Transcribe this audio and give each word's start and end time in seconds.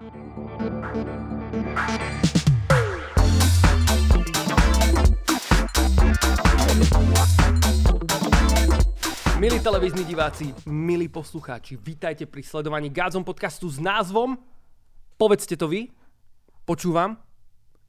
Milí 0.00 0.08
televízni 9.60 10.08
diváci, 10.08 10.56
milí 10.64 11.04
poslucháči, 11.12 11.76
vítajte 11.76 12.24
pri 12.24 12.40
sledovaní 12.40 12.88
Gádzom 12.88 13.20
podcastu 13.28 13.68
s 13.68 13.76
názvom 13.76 14.40
Povedzte 15.20 15.52
to 15.60 15.68
vy, 15.68 15.92
počúvam, 16.64 17.20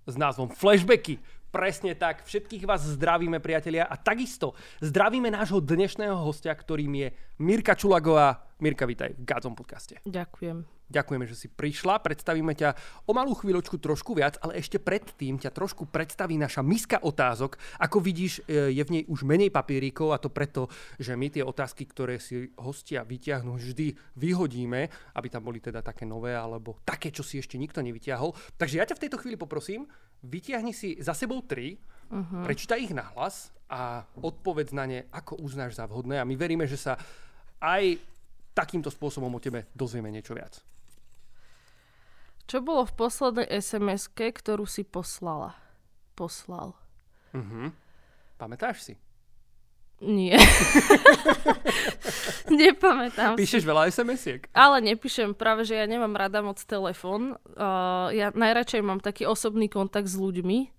s 0.04 0.20
názvom 0.20 0.52
Flashbacky. 0.52 1.16
Presne 1.48 1.96
tak, 1.96 2.28
všetkých 2.28 2.68
vás 2.68 2.92
zdravíme 2.92 3.40
priatelia 3.40 3.88
a 3.88 3.96
takisto 3.96 4.52
zdravíme 4.84 5.32
nášho 5.32 5.64
dnešného 5.64 6.20
hostia, 6.20 6.52
ktorým 6.52 6.92
je 6.92 7.16
Mirka 7.40 7.72
Čulagová. 7.72 8.52
Mirka, 8.60 8.84
vítaj 8.84 9.16
v 9.16 9.24
Gádzom 9.24 9.56
podcaste. 9.56 10.04
Ďakujem. 10.04 10.81
Ďakujeme, 10.92 11.24
že 11.24 11.40
si 11.40 11.48
prišla. 11.48 12.04
Predstavíme 12.04 12.52
ťa 12.52 12.76
o 13.08 13.16
malú 13.16 13.32
chvíľočku 13.32 13.80
trošku 13.80 14.12
viac, 14.12 14.36
ale 14.44 14.60
ešte 14.60 14.76
predtým 14.76 15.40
ťa 15.40 15.56
trošku 15.56 15.88
predstaví 15.88 16.36
naša 16.36 16.60
miska 16.60 17.00
otázok. 17.00 17.56
Ako 17.80 18.04
vidíš, 18.04 18.44
e, 18.44 18.76
je 18.76 18.84
v 18.84 18.94
nej 19.00 19.04
už 19.08 19.24
menej 19.24 19.48
papieríkov 19.48 20.12
a 20.12 20.20
to 20.20 20.28
preto, 20.28 20.68
že 21.00 21.16
my 21.16 21.32
tie 21.32 21.48
otázky, 21.48 21.88
ktoré 21.88 22.20
si 22.20 22.52
hostia 22.60 23.08
vyťahnú, 23.08 23.56
vždy 23.56 23.96
vyhodíme, 24.20 24.92
aby 25.16 25.28
tam 25.32 25.48
boli 25.48 25.64
teda 25.64 25.80
také 25.80 26.04
nové 26.04 26.36
alebo 26.36 26.84
také, 26.84 27.16
čo 27.16 27.24
si 27.24 27.40
ešte 27.40 27.56
nikto 27.56 27.80
nevyťahol. 27.80 28.36
Takže 28.60 28.76
ja 28.78 28.86
ťa 28.86 29.00
v 29.00 29.04
tejto 29.08 29.18
chvíli 29.24 29.40
poprosím, 29.40 29.88
vyťahni 30.28 30.76
si 30.76 31.00
za 31.00 31.16
sebou 31.16 31.40
tri, 31.48 31.80
uh-huh. 32.12 32.44
prečítaj 32.44 32.84
ich 32.84 32.94
nahlas 32.94 33.56
a 33.72 34.04
odpovedz 34.20 34.76
na 34.76 34.86
ne, 34.86 35.00
ako 35.16 35.40
uznáš 35.40 35.80
za 35.80 35.88
vhodné 35.88 36.20
a 36.20 36.28
my 36.28 36.36
veríme, 36.36 36.68
že 36.68 36.76
sa 36.76 37.00
aj 37.64 37.96
takýmto 38.52 38.92
spôsobom 38.92 39.32
o 39.32 39.40
tebe 39.40 39.72
dozvieme 39.72 40.12
niečo 40.12 40.36
viac. 40.36 40.60
Čo 42.46 42.62
bolo 42.62 42.88
v 42.88 42.94
poslednej 42.96 43.48
sms 43.50 44.12
ktorú 44.14 44.66
si 44.66 44.86
poslala? 44.86 45.58
Poslal. 46.16 46.76
Uh-huh. 47.32 47.72
Pamätáš 48.38 48.78
si? 48.82 48.94
Nie. 50.02 50.34
Nepamätám 52.50 53.38
Píšeš 53.38 53.62
si. 53.62 53.70
veľa 53.70 53.86
SMS-iek? 53.94 54.50
Ale 54.50 54.82
nepíšem, 54.82 55.38
práve 55.38 55.62
že 55.62 55.78
ja 55.78 55.86
nemám 55.86 56.18
rada 56.18 56.42
moc 56.42 56.58
telefón. 56.66 57.38
Uh, 57.54 58.10
ja 58.10 58.34
najradšej 58.34 58.82
mám 58.82 58.98
taký 58.98 59.30
osobný 59.30 59.70
kontakt 59.70 60.10
s 60.10 60.18
ľuďmi. 60.18 60.74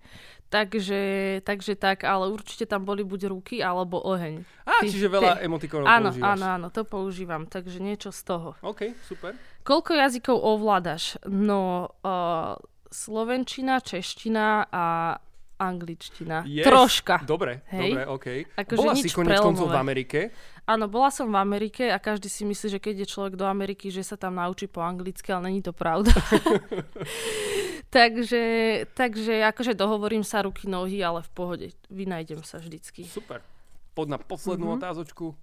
Takže, 0.52 1.00
takže 1.48 1.72
tak, 1.80 2.04
ale 2.04 2.28
určite 2.28 2.68
tam 2.68 2.84
boli 2.84 3.00
buď 3.00 3.32
ruky 3.32 3.64
alebo 3.64 3.96
oheň. 4.04 4.44
Á, 4.68 4.84
čiže 4.84 5.08
veľa 5.08 5.40
ty... 5.40 5.48
emotikonov 5.48 5.88
áno, 5.88 6.12
používaš. 6.12 6.28
Áno, 6.28 6.44
áno, 6.44 6.66
to 6.68 6.84
používam, 6.84 7.42
takže 7.48 7.80
niečo 7.80 8.12
z 8.12 8.20
toho. 8.20 8.48
OK, 8.60 8.92
super. 9.08 9.32
Koľko 9.64 9.96
jazykov 9.96 10.36
ovládaš? 10.36 11.16
No, 11.24 11.88
uh, 12.04 12.60
slovenčina, 12.92 13.80
čeština 13.80 14.68
a 14.68 15.16
angličtina. 15.56 16.44
Yes. 16.44 16.68
Troška. 16.68 17.24
Dobre, 17.24 17.64
Hej. 17.72 17.96
dobre, 17.96 18.02
OK. 18.12 18.26
Akože 18.52 18.78
Bola 18.82 18.92
si 18.98 19.08
konec 19.08 19.38
koncov 19.40 19.72
v. 19.72 19.78
Amerike. 19.78 20.20
Áno, 20.68 20.86
bola 20.86 21.08
som 21.08 21.32
v 21.32 21.38
Amerike 21.38 21.90
a 21.90 21.96
každý 21.96 22.28
si 22.28 22.44
myslí, 22.44 22.76
že 22.76 22.80
keď 22.82 22.94
je 23.02 23.06
človek 23.08 23.34
do 23.34 23.46
Ameriky, 23.46 23.88
že 23.88 24.04
sa 24.04 24.20
tam 24.20 24.36
naučí 24.36 24.68
po 24.68 24.84
anglicky, 24.84 25.32
ale 25.32 25.48
není 25.48 25.62
to 25.62 25.72
pravda. 25.72 26.12
takže, 27.92 28.42
takže 28.90 29.44
akože 29.44 29.76
dohovorím 29.76 30.24
sa 30.24 30.40
ruky, 30.40 30.64
nohy, 30.64 30.98
ale 30.98 31.20
v 31.20 31.30
pohode. 31.30 31.66
Vynajdem 31.86 32.40
sa 32.40 32.56
vždycky. 32.56 33.04
Super. 33.04 33.44
Pod 33.92 34.08
na 34.08 34.16
poslednú 34.16 34.72
Mhm. 34.72 34.76
otázočku. 34.80 35.36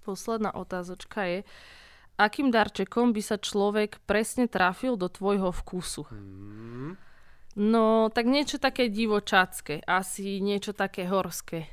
Posledná 0.00 0.54
otázočka 0.54 1.26
je, 1.26 1.42
akým 2.14 2.48
darčekom 2.48 3.10
by 3.10 3.18
sa 3.20 3.36
človek 3.36 3.98
presne 4.06 4.46
trafil 4.46 4.94
do 4.94 5.10
tvojho 5.10 5.50
vkusu? 5.50 6.06
Hmm. 6.06 6.94
No, 7.56 8.06
tak 8.08 8.24
niečo 8.24 8.56
také 8.56 8.86
divočacké, 8.86 9.82
asi 9.82 10.38
niečo 10.38 10.70
také 10.70 11.08
horské. 11.08 11.66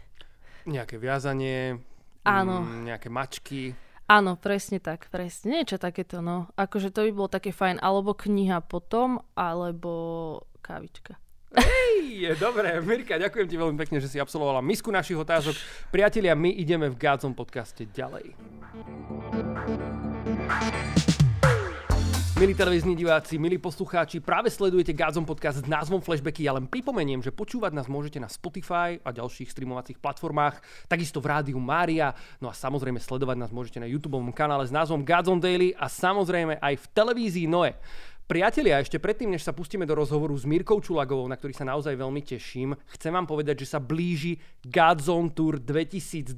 Nejaké 0.66 0.96
viazanie, 0.98 1.78
Áno. 2.24 2.64
mm, 2.64 2.88
nejaké 2.88 3.12
mačky. 3.12 3.76
Áno, 4.14 4.38
presne 4.38 4.78
tak, 4.78 5.10
presne. 5.10 5.58
Niečo 5.58 5.82
takéto, 5.82 6.22
no. 6.22 6.54
Akože 6.54 6.94
to 6.94 7.10
by 7.10 7.12
bolo 7.18 7.34
také 7.34 7.50
fajn. 7.50 7.82
Alebo 7.82 8.14
kniha 8.14 8.62
potom, 8.62 9.18
alebo 9.34 10.38
kávička. 10.62 11.18
Hej, 11.58 12.30
je 12.30 12.32
dobré. 12.38 12.78
Mirka, 12.78 13.18
ďakujem 13.18 13.50
ti 13.50 13.58
veľmi 13.58 13.78
pekne, 13.78 13.98
že 13.98 14.14
si 14.14 14.22
absolvovala 14.22 14.62
misku 14.62 14.94
našich 14.94 15.18
otázok. 15.18 15.58
Priatelia, 15.90 16.38
my 16.38 16.54
ideme 16.54 16.94
v 16.94 16.98
Gádzom 16.98 17.34
podcaste 17.34 17.90
ďalej. 17.90 18.38
Milí 22.44 22.60
televízni 22.60 22.92
diváci, 22.92 23.40
milí 23.40 23.56
poslucháči, 23.56 24.20
práve 24.20 24.52
sledujete 24.52 24.92
Gádzom 24.92 25.24
podcast 25.24 25.64
s 25.64 25.72
názvom 25.72 26.04
Flashbacky. 26.04 26.44
Ja 26.44 26.52
len 26.52 26.68
pripomeniem, 26.68 27.24
že 27.24 27.32
počúvať 27.32 27.72
nás 27.72 27.88
môžete 27.88 28.20
na 28.20 28.28
Spotify 28.28 29.00
a 29.00 29.16
ďalších 29.16 29.48
streamovacích 29.48 29.96
platformách, 29.96 30.60
takisto 30.92 31.24
v 31.24 31.32
rádiu 31.32 31.56
Mária, 31.56 32.12
no 32.44 32.52
a 32.52 32.54
samozrejme 32.54 33.00
sledovať 33.00 33.40
nás 33.40 33.56
môžete 33.56 33.80
na 33.80 33.88
YouTube 33.88 34.20
kanále 34.36 34.68
s 34.68 34.76
názvom 34.76 35.08
Gádzom 35.08 35.40
Daily 35.40 35.72
a 35.80 35.88
samozrejme 35.88 36.60
aj 36.60 36.84
v 36.84 36.86
televízii 36.92 37.48
Noe. 37.48 37.80
Priatelia, 38.24 38.80
ešte 38.80 39.04
predtým, 39.04 39.32
než 39.32 39.44
sa 39.44 39.56
pustíme 39.56 39.88
do 39.88 39.96
rozhovoru 39.96 40.32
s 40.36 40.48
Mirkou 40.48 40.84
Čulagovou, 40.84 41.28
na 41.32 41.40
ktorý 41.40 41.56
sa 41.56 41.68
naozaj 41.68 41.96
veľmi 41.96 42.24
teším, 42.24 42.72
chcem 43.00 43.12
vám 43.12 43.28
povedať, 43.28 43.64
že 43.64 43.72
sa 43.76 43.84
blíži 43.84 44.40
Godzone 44.64 45.32
Tour 45.32 45.64
2022. 45.64 46.36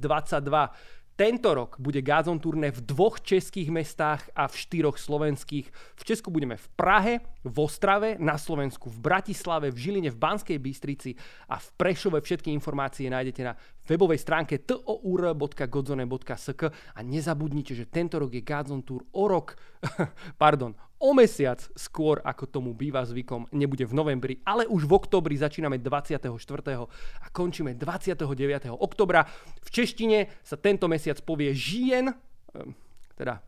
Tento 1.16 1.56
rok 1.56 1.80
bude 1.80 2.04
Gazon 2.04 2.36
turné 2.36 2.68
v 2.68 2.84
dvoch 2.84 3.24
českých 3.24 3.72
mestách 3.72 4.28
a 4.36 4.44
v 4.44 4.52
štyroch 4.52 5.00
slovenských. 5.00 5.72
V 5.72 6.02
Česku 6.04 6.28
budeme 6.28 6.60
v 6.60 6.68
Prahe, 6.76 7.24
v 7.40 7.56
Ostrave, 7.56 8.20
na 8.20 8.36
Slovensku 8.36 8.92
v 8.92 9.00
Bratislave, 9.00 9.72
v 9.72 9.80
Žiline, 9.80 10.12
v 10.12 10.20
Banskej 10.20 10.60
Bystrici 10.60 11.16
a 11.48 11.56
v 11.56 11.68
Prešove. 11.80 12.20
Všetky 12.20 12.52
informácie 12.52 13.08
nájdete 13.08 13.42
na 13.48 13.56
webovej 13.88 14.20
stránke 14.20 14.60
tour.godzone.sk 14.60 16.62
a 16.68 17.00
nezabudnite, 17.00 17.72
že 17.72 17.88
tento 17.88 18.20
rok 18.20 18.36
je 18.36 18.44
Gazon 18.44 18.84
Tour 18.84 19.08
o 19.16 19.24
rok, 19.24 19.56
pardon, 20.42 20.76
o 21.06 21.14
mesiac 21.14 21.62
skôr, 21.78 22.18
ako 22.26 22.50
tomu 22.50 22.74
býva 22.74 23.06
zvykom, 23.06 23.46
nebude 23.54 23.86
v 23.86 23.94
novembri, 23.94 24.34
ale 24.42 24.66
už 24.66 24.90
v 24.90 24.92
oktobri 24.98 25.38
začíname 25.38 25.78
24. 25.78 26.34
a 27.22 27.26
končíme 27.30 27.78
29. 27.78 28.26
oktobra. 28.74 29.22
V 29.62 29.68
češtine 29.70 30.42
sa 30.42 30.58
tento 30.58 30.90
mesiac 30.90 31.22
povie 31.22 31.54
žien, 31.54 32.10
ehm, 32.10 32.74
teda 33.14 33.38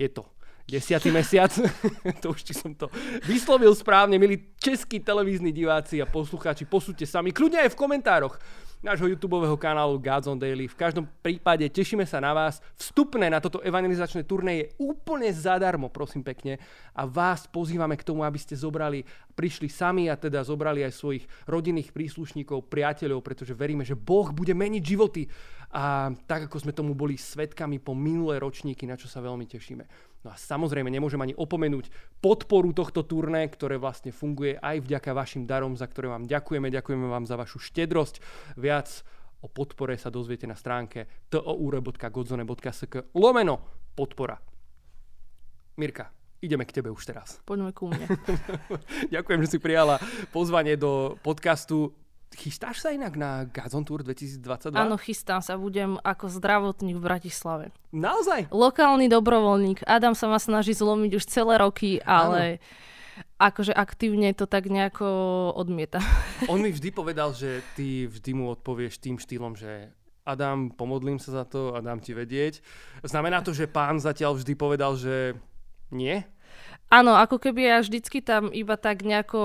je 0.00 0.08
to 0.08 0.24
desiatý 0.64 1.12
mesiac, 1.12 1.52
to 2.24 2.32
už 2.32 2.40
či 2.40 2.56
som 2.56 2.72
to 2.72 2.88
vyslovil 3.28 3.76
správne, 3.76 4.16
milí 4.16 4.56
českí 4.56 4.96
televízni 4.96 5.52
diváci 5.52 6.00
a 6.00 6.08
poslucháči, 6.08 6.64
posúďte 6.64 7.04
sami, 7.04 7.36
kľudne 7.36 7.68
aj 7.68 7.76
v 7.76 7.80
komentároch 7.80 8.40
nášho 8.84 9.08
YouTube 9.08 9.40
kanálu 9.56 9.96
Gods 9.96 10.28
on 10.28 10.36
Daily. 10.36 10.68
V 10.68 10.76
každom 10.76 11.08
prípade 11.24 11.64
tešíme 11.72 12.04
sa 12.04 12.20
na 12.20 12.36
vás. 12.36 12.60
Vstupné 12.76 13.32
na 13.32 13.40
toto 13.40 13.64
evangelizačné 13.64 14.28
turné 14.28 14.52
je 14.60 14.66
úplne 14.76 15.32
zadarmo, 15.32 15.88
prosím 15.88 16.20
pekne. 16.20 16.60
A 16.92 17.08
vás 17.08 17.48
pozývame 17.48 17.96
k 17.96 18.04
tomu, 18.04 18.20
aby 18.20 18.36
ste 18.36 18.52
zobrali, 18.52 19.00
prišli 19.32 19.72
sami 19.72 20.12
a 20.12 20.20
teda 20.20 20.44
zobrali 20.44 20.84
aj 20.84 21.00
svojich 21.00 21.24
rodinných 21.48 21.96
príslušníkov, 21.96 22.68
priateľov, 22.68 23.24
pretože 23.24 23.56
veríme, 23.56 23.88
že 23.88 23.96
Boh 23.96 24.28
bude 24.28 24.52
meniť 24.52 24.82
životy. 24.84 25.24
A 25.72 26.12
tak, 26.28 26.52
ako 26.52 26.68
sme 26.68 26.76
tomu 26.76 26.92
boli 26.92 27.16
svetkami 27.16 27.80
po 27.80 27.96
minulé 27.96 28.36
ročníky, 28.36 28.84
na 28.84 29.00
čo 29.00 29.08
sa 29.08 29.24
veľmi 29.24 29.48
tešíme. 29.48 30.13
No 30.24 30.32
a 30.32 30.40
samozrejme 30.40 30.88
nemôžem 30.88 31.20
ani 31.20 31.36
opomenúť 31.36 31.92
podporu 32.24 32.72
tohto 32.72 33.04
turné, 33.04 33.44
ktoré 33.52 33.76
vlastne 33.76 34.08
funguje 34.08 34.56
aj 34.56 34.80
vďaka 34.80 35.12
vašim 35.12 35.44
darom, 35.44 35.76
za 35.76 35.84
ktoré 35.84 36.08
vám 36.08 36.24
ďakujeme. 36.24 36.72
Ďakujeme 36.72 37.06
vám 37.12 37.28
za 37.28 37.36
vašu 37.36 37.60
štedrosť. 37.60 38.24
Viac 38.56 38.88
o 39.44 39.52
podpore 39.52 40.00
sa 40.00 40.08
dozviete 40.08 40.48
na 40.48 40.56
stránke 40.56 41.28
tour.godzone.sk 41.28 43.12
lomeno 43.12 43.60
podpora. 43.92 44.40
Mirka, 45.76 46.08
ideme 46.40 46.64
k 46.64 46.80
tebe 46.80 46.88
už 46.88 47.04
teraz. 47.04 47.44
Poďme 47.44 47.76
ku 47.76 47.92
mne. 47.92 48.08
Ďakujem, 49.14 49.40
že 49.44 49.48
si 49.52 49.58
prijala 49.60 50.00
pozvanie 50.32 50.80
do 50.80 51.20
podcastu. 51.20 51.92
Chystáš 52.34 52.82
sa 52.82 52.90
inak 52.90 53.14
na 53.14 53.46
Gazon 53.46 53.86
Tour 53.86 54.02
2022? 54.02 54.74
Áno, 54.74 54.98
chystám 54.98 55.40
sa, 55.40 55.54
budem 55.54 55.96
ako 56.02 56.28
zdravotník 56.28 56.98
v 56.98 57.04
Bratislave. 57.04 57.64
Naozaj? 57.94 58.50
Lokálny 58.50 59.06
dobrovoľník. 59.08 59.86
Adam 59.86 60.18
sa 60.18 60.26
ma 60.26 60.42
snaží 60.42 60.74
zlomiť 60.74 61.10
už 61.16 61.24
celé 61.30 61.54
roky, 61.56 62.02
ale 62.02 62.58
akože 63.38 63.70
aktívne 63.70 64.34
to 64.34 64.50
tak 64.50 64.66
nejako 64.66 65.06
odmieta. 65.54 66.02
On 66.52 66.58
mi 66.58 66.74
vždy 66.74 66.90
povedal, 66.90 67.30
že 67.34 67.62
ty 67.78 68.10
vždy 68.10 68.30
mu 68.34 68.50
odpovieš 68.50 68.98
tým 68.98 69.16
štýlom, 69.18 69.54
že 69.54 69.94
Adam, 70.24 70.72
pomodlím 70.72 71.20
sa 71.20 71.42
za 71.42 71.44
to 71.44 71.76
a 71.76 71.84
dám 71.84 72.00
ti 72.00 72.16
vedieť. 72.16 72.64
Znamená 73.04 73.44
to, 73.44 73.52
že 73.52 73.68
pán 73.68 74.00
zatiaľ 74.00 74.40
vždy 74.40 74.56
povedal, 74.56 74.96
že 74.96 75.36
nie? 75.92 76.24
Áno, 76.92 77.18
ako 77.18 77.42
keby 77.42 77.60
ja 77.66 77.78
vždycky 77.82 78.22
tam 78.22 78.54
iba 78.54 78.78
tak 78.78 79.02
nejako 79.02 79.42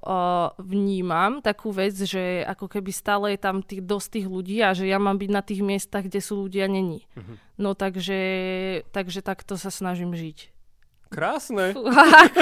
uh, 0.00 0.56
vnímam 0.56 1.44
takú 1.44 1.74
vec, 1.74 1.92
že 1.92 2.46
ako 2.46 2.72
keby 2.72 2.90
stále 2.94 3.26
je 3.36 3.40
tam 3.42 3.60
tých, 3.60 3.84
dosť 3.84 4.08
tých 4.16 4.26
ľudí 4.30 4.56
a 4.64 4.72
že 4.72 4.88
ja 4.88 4.96
mám 4.96 5.20
byť 5.20 5.30
na 5.30 5.42
tých 5.44 5.60
miestach, 5.60 6.08
kde 6.08 6.24
sú 6.24 6.46
ľudia 6.48 6.70
není. 6.70 7.04
Mhm. 7.18 7.34
No 7.60 7.76
takže, 7.76 8.20
takže 8.96 9.20
takto 9.20 9.60
sa 9.60 9.68
snažím 9.68 10.16
žiť. 10.16 10.48
Krásne. 11.10 11.74
Fú, 11.74 11.84
ak, 12.24 12.34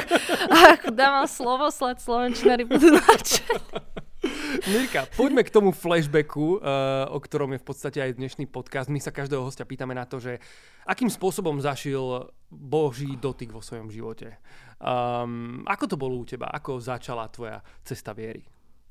ak 0.52 0.80
dávam 0.92 1.26
slovo, 1.26 1.72
sled 1.72 1.98
slovenčinári 1.98 2.69
budú. 2.69 2.94
Mirka, 4.72 5.06
poďme 5.16 5.42
k 5.44 5.52
tomu 5.52 5.70
flashbacku, 5.72 6.60
uh, 6.60 7.08
o 7.12 7.19
ktorom 7.20 7.54
je 7.56 7.62
v 7.62 7.66
podstate 7.66 7.98
aj 8.00 8.19
dnešný 8.19 8.48
podcast. 8.48 8.92
My 8.92 9.00
sa 9.00 9.14
každého 9.14 9.42
hostia 9.44 9.69
pýtame 9.69 9.94
na 9.96 10.04
to, 10.04 10.20
že 10.20 10.42
akým 10.84 11.08
spôsobom 11.08 11.60
zašil 11.60 12.28
Boží 12.48 13.16
dotyk 13.16 13.52
vo 13.52 13.64
svojom 13.64 13.88
živote. 13.92 14.40
Um, 14.78 15.64
ako 15.66 15.84
to 15.90 15.96
bolo 16.00 16.20
u 16.20 16.25
teba? 16.25 16.48
Ako 16.52 16.80
začala 16.80 17.28
tvoja 17.32 17.60
cesta 17.82 18.14
viery? 18.14 18.44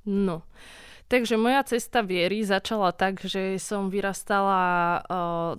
No, 0.08 0.48
takže 1.12 1.36
moja 1.36 1.64
cesta 1.68 2.00
viery 2.00 2.48
začala 2.48 2.96
tak, 2.96 3.20
že 3.28 3.60
som 3.60 3.92
vyrastala 3.92 4.62
uh, 4.62 5.06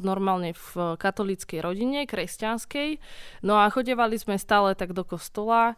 normálne 0.00 0.56
v 0.56 0.96
katolíckej 0.96 1.60
rodine, 1.60 2.08
kresťanskej. 2.08 2.96
No 3.44 3.60
a 3.60 3.68
chodevali 3.68 4.16
sme 4.16 4.40
stále 4.40 4.72
tak 4.72 4.96
do 4.96 5.04
kostola. 5.04 5.76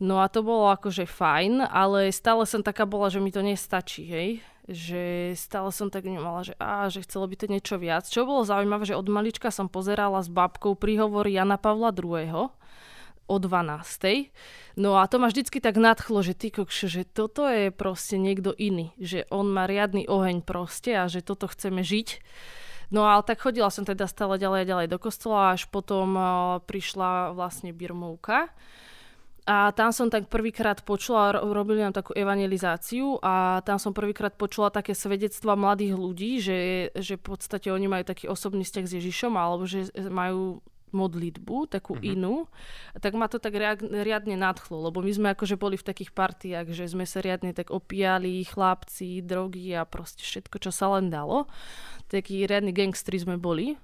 No 0.00 0.24
a 0.24 0.32
to 0.32 0.40
bolo 0.40 0.72
akože 0.72 1.04
fajn, 1.04 1.60
ale 1.68 2.08
stále 2.08 2.48
som 2.48 2.64
taká 2.64 2.88
bola, 2.88 3.12
že 3.12 3.20
mi 3.20 3.28
to 3.28 3.44
nestačí, 3.44 4.08
hej. 4.08 4.30
Že 4.64 5.36
stále 5.36 5.68
som 5.76 5.92
tak 5.92 6.08
vnímala, 6.08 6.40
že, 6.40 6.56
á, 6.56 6.88
že 6.88 7.04
chcelo 7.04 7.28
by 7.28 7.36
to 7.36 7.46
niečo 7.52 7.76
viac. 7.76 8.08
Čo 8.08 8.24
bolo 8.24 8.48
zaujímavé, 8.48 8.88
že 8.88 8.96
od 8.96 9.04
malička 9.12 9.52
som 9.52 9.68
pozerala 9.68 10.24
s 10.24 10.32
babkou 10.32 10.72
príhovory 10.72 11.36
Jana 11.36 11.60
Pavla 11.60 11.92
II 11.92 12.48
o 13.30 13.36
12. 13.36 14.32
No 14.80 14.96
a 14.96 15.04
to 15.04 15.20
ma 15.20 15.28
vždycky 15.28 15.60
tak 15.60 15.76
nadchlo, 15.76 16.24
že 16.24 16.32
ty 16.32 16.48
kokšo, 16.48 16.88
že 16.88 17.04
toto 17.04 17.44
je 17.44 17.68
proste 17.68 18.16
niekto 18.16 18.56
iný. 18.56 18.96
Že 18.96 19.28
on 19.28 19.52
má 19.52 19.68
riadny 19.68 20.08
oheň 20.08 20.40
proste 20.40 20.96
a 20.96 21.12
že 21.12 21.20
toto 21.20 21.44
chceme 21.44 21.84
žiť. 21.84 22.24
No 22.88 23.04
ale 23.04 23.20
tak 23.22 23.44
chodila 23.44 23.68
som 23.68 23.84
teda 23.84 24.08
stále 24.08 24.40
ďalej 24.40 24.64
a 24.64 24.68
ďalej 24.74 24.86
do 24.90 24.98
kostola, 24.98 25.54
až 25.54 25.68
potom 25.68 26.16
prišla 26.64 27.36
vlastne 27.36 27.70
Birmovka 27.70 28.48
a 29.48 29.72
tam 29.72 29.90
som 29.90 30.12
tak 30.12 30.28
prvýkrát 30.28 30.84
počula, 30.84 31.40
robili 31.40 31.80
nám 31.80 31.96
takú 31.96 32.12
evangelizáciu 32.12 33.16
a 33.24 33.64
tam 33.64 33.80
som 33.80 33.96
prvýkrát 33.96 34.36
počula 34.36 34.68
také 34.68 34.92
svedectva 34.92 35.56
mladých 35.56 35.94
ľudí, 35.96 36.32
že, 36.40 36.92
že 36.92 37.16
v 37.16 37.24
podstate 37.34 37.72
oni 37.72 37.88
majú 37.88 38.04
taký 38.04 38.28
osobný 38.28 38.64
vzťah 38.64 38.84
s 38.84 38.96
Ježišom 39.00 39.32
alebo 39.34 39.64
že 39.64 39.88
majú 40.12 40.60
modlitbu, 40.90 41.70
takú 41.70 41.94
mm-hmm. 41.94 42.12
inú, 42.18 42.50
tak 42.98 43.14
ma 43.14 43.30
to 43.30 43.38
tak 43.38 43.54
riadne 43.86 44.34
nadchlo, 44.34 44.90
lebo 44.90 44.98
my 45.00 45.12
sme 45.14 45.28
akože 45.32 45.54
boli 45.54 45.78
v 45.78 45.86
takých 45.86 46.10
partiách, 46.10 46.66
že 46.74 46.90
sme 46.90 47.06
sa 47.06 47.22
riadne 47.22 47.54
tak 47.54 47.70
opíjali, 47.70 48.42
chlapci, 48.42 49.22
drogy 49.22 49.70
a 49.74 49.86
proste 49.86 50.26
všetko, 50.26 50.58
čo 50.58 50.70
sa 50.74 50.98
len 50.98 51.08
dalo. 51.08 51.46
Takí 52.10 52.42
riadni 52.42 52.74
gangstri 52.74 53.22
sme 53.22 53.38
boli. 53.38 53.78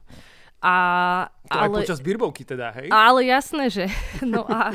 A, 0.65 0.75
to 1.47 1.59
ale, 1.59 1.69
aj 1.69 1.85
počas 1.85 2.01
birbovky 2.01 2.43
teda, 2.43 2.73
hej? 2.73 2.89
Ale 2.89 3.29
jasné, 3.29 3.69
že. 3.69 3.87
No 4.27 4.43
a 4.49 4.75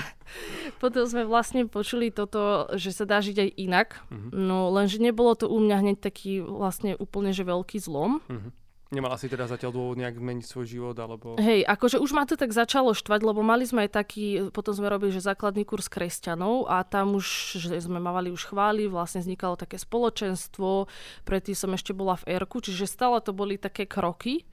potom 0.79 1.03
sme 1.03 1.27
vlastne 1.27 1.67
počuli 1.67 2.13
toto, 2.13 2.69
že 2.77 2.93
sa 2.93 3.03
dá 3.03 3.19
žiť 3.19 3.37
aj 3.41 3.49
inak. 3.57 3.87
Uh-huh. 4.07 4.31
No 4.31 4.57
lenže 4.71 5.01
nebolo 5.01 5.35
to 5.35 5.49
u 5.49 5.57
mňa 5.59 5.77
hneď 5.81 5.97
taký 5.99 6.39
vlastne 6.39 6.95
úplne 6.95 7.35
že 7.35 7.43
veľký 7.43 7.81
zlom. 7.81 8.21
Uh-huh. 8.29 8.51
Nemala 8.91 9.15
si 9.15 9.31
teda 9.31 9.47
zatiaľ 9.47 9.71
dôvod 9.71 9.95
nejak 10.03 10.19
zmeniť 10.19 10.43
svoj 10.43 10.67
život, 10.67 10.95
alebo... 10.99 11.39
Hej, 11.39 11.63
akože 11.63 11.95
už 12.03 12.11
ma 12.11 12.27
to 12.27 12.35
tak 12.35 12.51
začalo 12.51 12.91
štvať, 12.91 13.23
lebo 13.23 13.39
mali 13.39 13.63
sme 13.63 13.87
aj 13.87 14.03
taký, 14.03 14.51
potom 14.51 14.75
sme 14.75 14.91
robili, 14.91 15.15
že 15.15 15.23
základný 15.23 15.63
kurz 15.63 15.87
kresťanov 15.87 16.67
a 16.67 16.83
tam 16.83 17.15
už, 17.15 17.55
že 17.55 17.79
sme 17.79 18.03
mávali 18.03 18.35
už 18.35 18.51
chváli, 18.51 18.91
vlastne 18.91 19.23
vznikalo 19.23 19.55
také 19.55 19.79
spoločenstvo, 19.79 20.91
predtým 21.23 21.55
som 21.55 21.71
ešte 21.71 21.95
bola 21.95 22.19
v 22.19 22.35
Erku, 22.35 22.59
čiže 22.59 22.83
stále 22.83 23.23
to 23.23 23.31
boli 23.31 23.55
také 23.55 23.87
kroky 23.87 24.43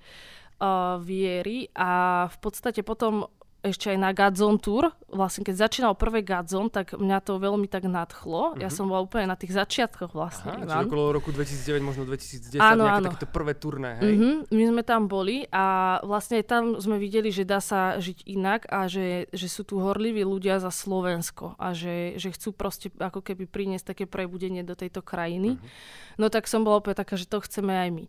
uh, 0.60 0.98
viery 1.02 1.70
a 1.74 2.26
v 2.30 2.36
podstate 2.38 2.82
potom 2.82 3.26
ešte 3.58 3.90
aj 3.90 3.98
na 3.98 4.14
Gadzon 4.14 4.56
Tour. 4.62 4.94
Vlastne 5.10 5.42
keď 5.42 5.66
začínal 5.66 5.92
prvé 5.98 6.22
Gadzon, 6.22 6.70
tak 6.70 6.94
mňa 6.94 7.18
to 7.26 7.42
veľmi 7.42 7.66
tak 7.66 7.90
nadchlo. 7.90 8.54
Mm-hmm. 8.54 8.62
Ja 8.62 8.70
mhm. 8.70 8.74
som 8.74 8.84
bola 8.86 9.02
úplne 9.02 9.26
na 9.26 9.34
tých 9.34 9.50
začiatkoch 9.50 10.14
vlastne. 10.14 10.54
Aha, 10.54 10.62
čiže 10.62 10.86
okolo 10.86 11.10
roku 11.10 11.34
2009, 11.34 11.82
možno 11.82 12.06
2010, 12.06 12.62
áno, 12.62 12.86
áno. 12.86 13.10
takéto 13.10 13.26
prvé 13.26 13.58
turné, 13.58 13.98
hej? 13.98 14.14
Mm-hmm, 14.14 14.34
my 14.54 14.64
sme 14.70 14.82
tam 14.86 15.10
boli 15.10 15.44
a 15.50 15.98
vlastne 16.06 16.38
tam 16.46 16.78
sme 16.78 17.02
videli, 17.02 17.34
že 17.34 17.42
dá 17.42 17.58
sa 17.58 17.98
žiť 17.98 18.30
inak 18.30 18.70
a 18.70 18.86
že, 18.86 19.26
že 19.34 19.48
sú 19.50 19.66
tu 19.66 19.82
horliví 19.82 20.22
ľudia 20.22 20.62
za 20.62 20.70
Slovensko 20.70 21.58
a 21.58 21.74
že, 21.74 22.14
že 22.14 22.30
chcú 22.30 22.54
proste 22.54 22.94
ako 22.94 23.26
keby 23.26 23.50
priniesť 23.50 23.94
také 23.94 24.04
prebudenie 24.06 24.62
do 24.62 24.78
tejto 24.78 25.02
krajiny. 25.02 25.58
Mm-hmm. 25.58 26.16
No 26.22 26.30
tak 26.30 26.46
som 26.46 26.62
bola 26.62 26.78
úplne 26.78 26.94
taká, 26.94 27.18
že 27.18 27.26
to 27.26 27.42
chceme 27.42 27.74
aj 27.74 27.90
my. 27.90 28.06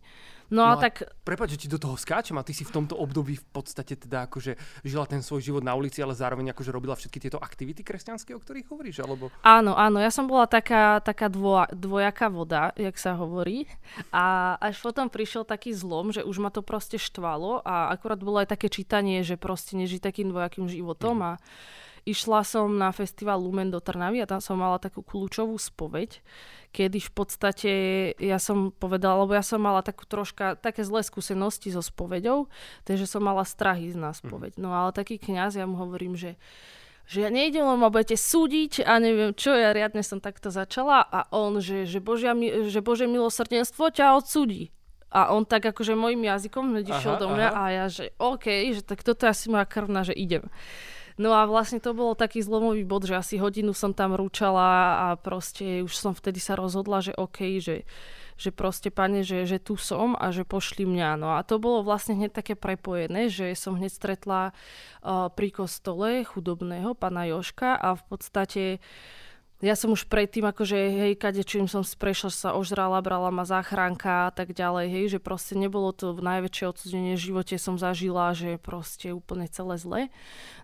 No, 0.50 0.66
no 0.66 0.74
a 0.74 0.82
tak... 0.82 1.06
Prepač, 1.22 1.54
že 1.54 1.66
ti 1.66 1.68
do 1.70 1.78
toho 1.78 1.94
skáčem 1.94 2.34
a 2.34 2.42
ty 2.42 2.50
si 2.50 2.66
v 2.66 2.74
tomto 2.74 2.98
období 2.98 3.38
v 3.38 3.46
podstate 3.54 3.94
teda 3.94 4.26
akože 4.26 4.58
žila 4.82 5.06
ten 5.06 5.22
svoj 5.22 5.46
život 5.46 5.62
na 5.62 5.78
ulici, 5.78 6.02
ale 6.02 6.18
zároveň 6.18 6.50
akože 6.50 6.74
robila 6.74 6.98
všetky 6.98 7.22
tieto 7.22 7.38
aktivity 7.38 7.86
kresťanské, 7.86 8.34
o 8.34 8.42
ktorých 8.42 8.66
hovoríš, 8.66 9.06
alebo... 9.06 9.30
Áno, 9.46 9.78
áno, 9.78 10.02
ja 10.02 10.10
som 10.10 10.26
bola 10.26 10.50
taká, 10.50 10.98
taká 11.00 11.30
dvo, 11.30 11.70
dvojaká 11.70 12.26
voda, 12.28 12.74
jak 12.74 12.98
sa 12.98 13.14
hovorí. 13.14 13.70
A 14.10 14.58
až 14.58 14.82
potom 14.82 15.06
prišiel 15.06 15.46
taký 15.46 15.70
zlom, 15.70 16.10
že 16.10 16.26
už 16.26 16.42
ma 16.42 16.50
to 16.50 16.66
proste 16.66 16.98
štvalo 16.98 17.62
a 17.62 17.94
akurát 17.94 18.18
bolo 18.18 18.42
aj 18.42 18.50
také 18.58 18.66
čítanie, 18.66 19.22
že 19.22 19.38
proste 19.38 19.78
nežiť 19.78 20.02
takým 20.02 20.34
dvojakým 20.34 20.66
životom 20.66 21.22
mm. 21.22 21.26
a 21.26 21.32
išla 22.06 22.44
som 22.46 22.76
na 22.76 22.92
festival 22.94 23.40
Lumen 23.40 23.72
do 23.72 23.80
Trnavy 23.80 24.22
a 24.22 24.30
tam 24.30 24.40
som 24.40 24.60
mala 24.60 24.80
takú 24.80 25.00
kľúčovú 25.00 25.56
spoveď 25.56 26.20
kedy 26.70 27.02
v 27.02 27.12
podstate 27.12 27.72
ja 28.22 28.38
som 28.38 28.70
povedala, 28.70 29.26
lebo 29.26 29.34
ja 29.34 29.42
som 29.42 29.58
mala 29.58 29.82
takú 29.82 30.06
troška, 30.06 30.54
také 30.54 30.86
zlé 30.86 31.02
skúsenosti 31.02 31.74
so 31.74 31.82
spoveďou, 31.82 32.46
takže 32.86 33.10
som 33.10 33.26
mala 33.26 33.42
strach 33.42 33.82
ísť 33.82 33.98
na 33.98 34.14
spoveď. 34.14 34.54
Mhm. 34.56 34.62
No 34.62 34.70
ale 34.70 34.94
taký 34.94 35.18
kňaz, 35.18 35.58
ja 35.58 35.66
mu 35.66 35.76
hovorím, 35.78 36.14
že 36.14 36.38
že 37.10 37.26
ja 37.26 37.30
nejdem, 37.34 37.66
len 37.66 37.82
ma 37.82 37.90
budete 37.90 38.14
súdiť 38.14 38.86
a 38.86 39.02
neviem 39.02 39.34
čo, 39.34 39.50
ja 39.50 39.74
riadne 39.74 39.98
som 39.98 40.22
takto 40.22 40.54
začala 40.54 41.02
a 41.02 41.26
on, 41.34 41.58
že, 41.58 41.82
že, 41.82 41.98
Božia, 41.98 42.38
že 42.70 42.78
Bože 42.86 43.10
milosrdenstvo 43.10 43.90
ťa 43.90 44.14
odsúdi. 44.14 44.70
A 45.10 45.34
on 45.34 45.42
tak 45.42 45.66
akože 45.74 45.98
mojim 45.98 46.22
jazykom 46.22 46.70
išiel 46.86 47.18
do 47.18 47.34
mňa 47.34 47.48
aha. 47.50 47.58
a 47.58 47.64
ja, 47.74 47.84
že 47.90 48.14
OK, 48.14 48.46
že 48.78 48.86
tak 48.86 49.02
toto 49.02 49.26
je 49.26 49.34
asi 49.34 49.50
moja 49.50 49.66
krvna, 49.66 50.06
že 50.06 50.14
idem. 50.14 50.46
No 51.20 51.36
a 51.36 51.44
vlastne 51.44 51.84
to 51.84 51.92
bolo 51.92 52.16
taký 52.16 52.40
zlomový 52.40 52.88
bod, 52.88 53.04
že 53.04 53.12
asi 53.12 53.36
hodinu 53.36 53.76
som 53.76 53.92
tam 53.92 54.16
rúčala 54.16 54.96
a 54.96 55.06
proste 55.20 55.84
už 55.84 55.92
som 55.92 56.16
vtedy 56.16 56.40
sa 56.40 56.56
rozhodla, 56.56 57.04
že 57.04 57.12
OK, 57.12 57.60
že, 57.60 57.84
že 58.40 58.48
proste 58.48 58.88
pane, 58.88 59.20
že, 59.20 59.44
že 59.44 59.60
tu 59.60 59.76
som 59.76 60.16
a 60.16 60.32
že 60.32 60.48
pošli 60.48 60.88
mňa. 60.88 61.20
No 61.20 61.36
a 61.36 61.44
to 61.44 61.60
bolo 61.60 61.84
vlastne 61.84 62.16
hneď 62.16 62.32
také 62.40 62.56
prepojené, 62.56 63.28
že 63.28 63.52
som 63.52 63.76
hneď 63.76 63.92
stretla 63.92 64.56
uh, 64.56 65.28
pri 65.28 65.52
kostole 65.52 66.24
chudobného 66.24 66.96
pana 66.96 67.28
Joška 67.28 67.76
a 67.76 68.00
v 68.00 68.02
podstate 68.08 68.62
uh, 68.80 69.29
ja 69.60 69.76
som 69.76 69.92
už 69.92 70.08
predtým 70.08 70.48
akože, 70.48 70.76
hej, 70.76 71.12
kade 71.20 71.44
čím 71.44 71.68
som 71.68 71.84
prešla, 71.84 72.32
sa 72.32 72.50
ožrala, 72.56 73.04
brala 73.04 73.28
ma 73.28 73.44
záchranka 73.44 74.28
a 74.28 74.32
tak 74.32 74.56
ďalej, 74.56 74.86
hej, 74.88 75.04
že 75.16 75.18
proste 75.20 75.52
nebolo 75.52 75.92
to 75.92 76.16
najväčšie 76.16 76.64
odsudenie 76.64 77.12
v 77.12 77.24
živote 77.28 77.60
som 77.60 77.76
zažila, 77.76 78.32
že 78.32 78.56
proste 78.56 79.12
úplne 79.12 79.44
celé 79.52 79.76
zle. 79.76 80.00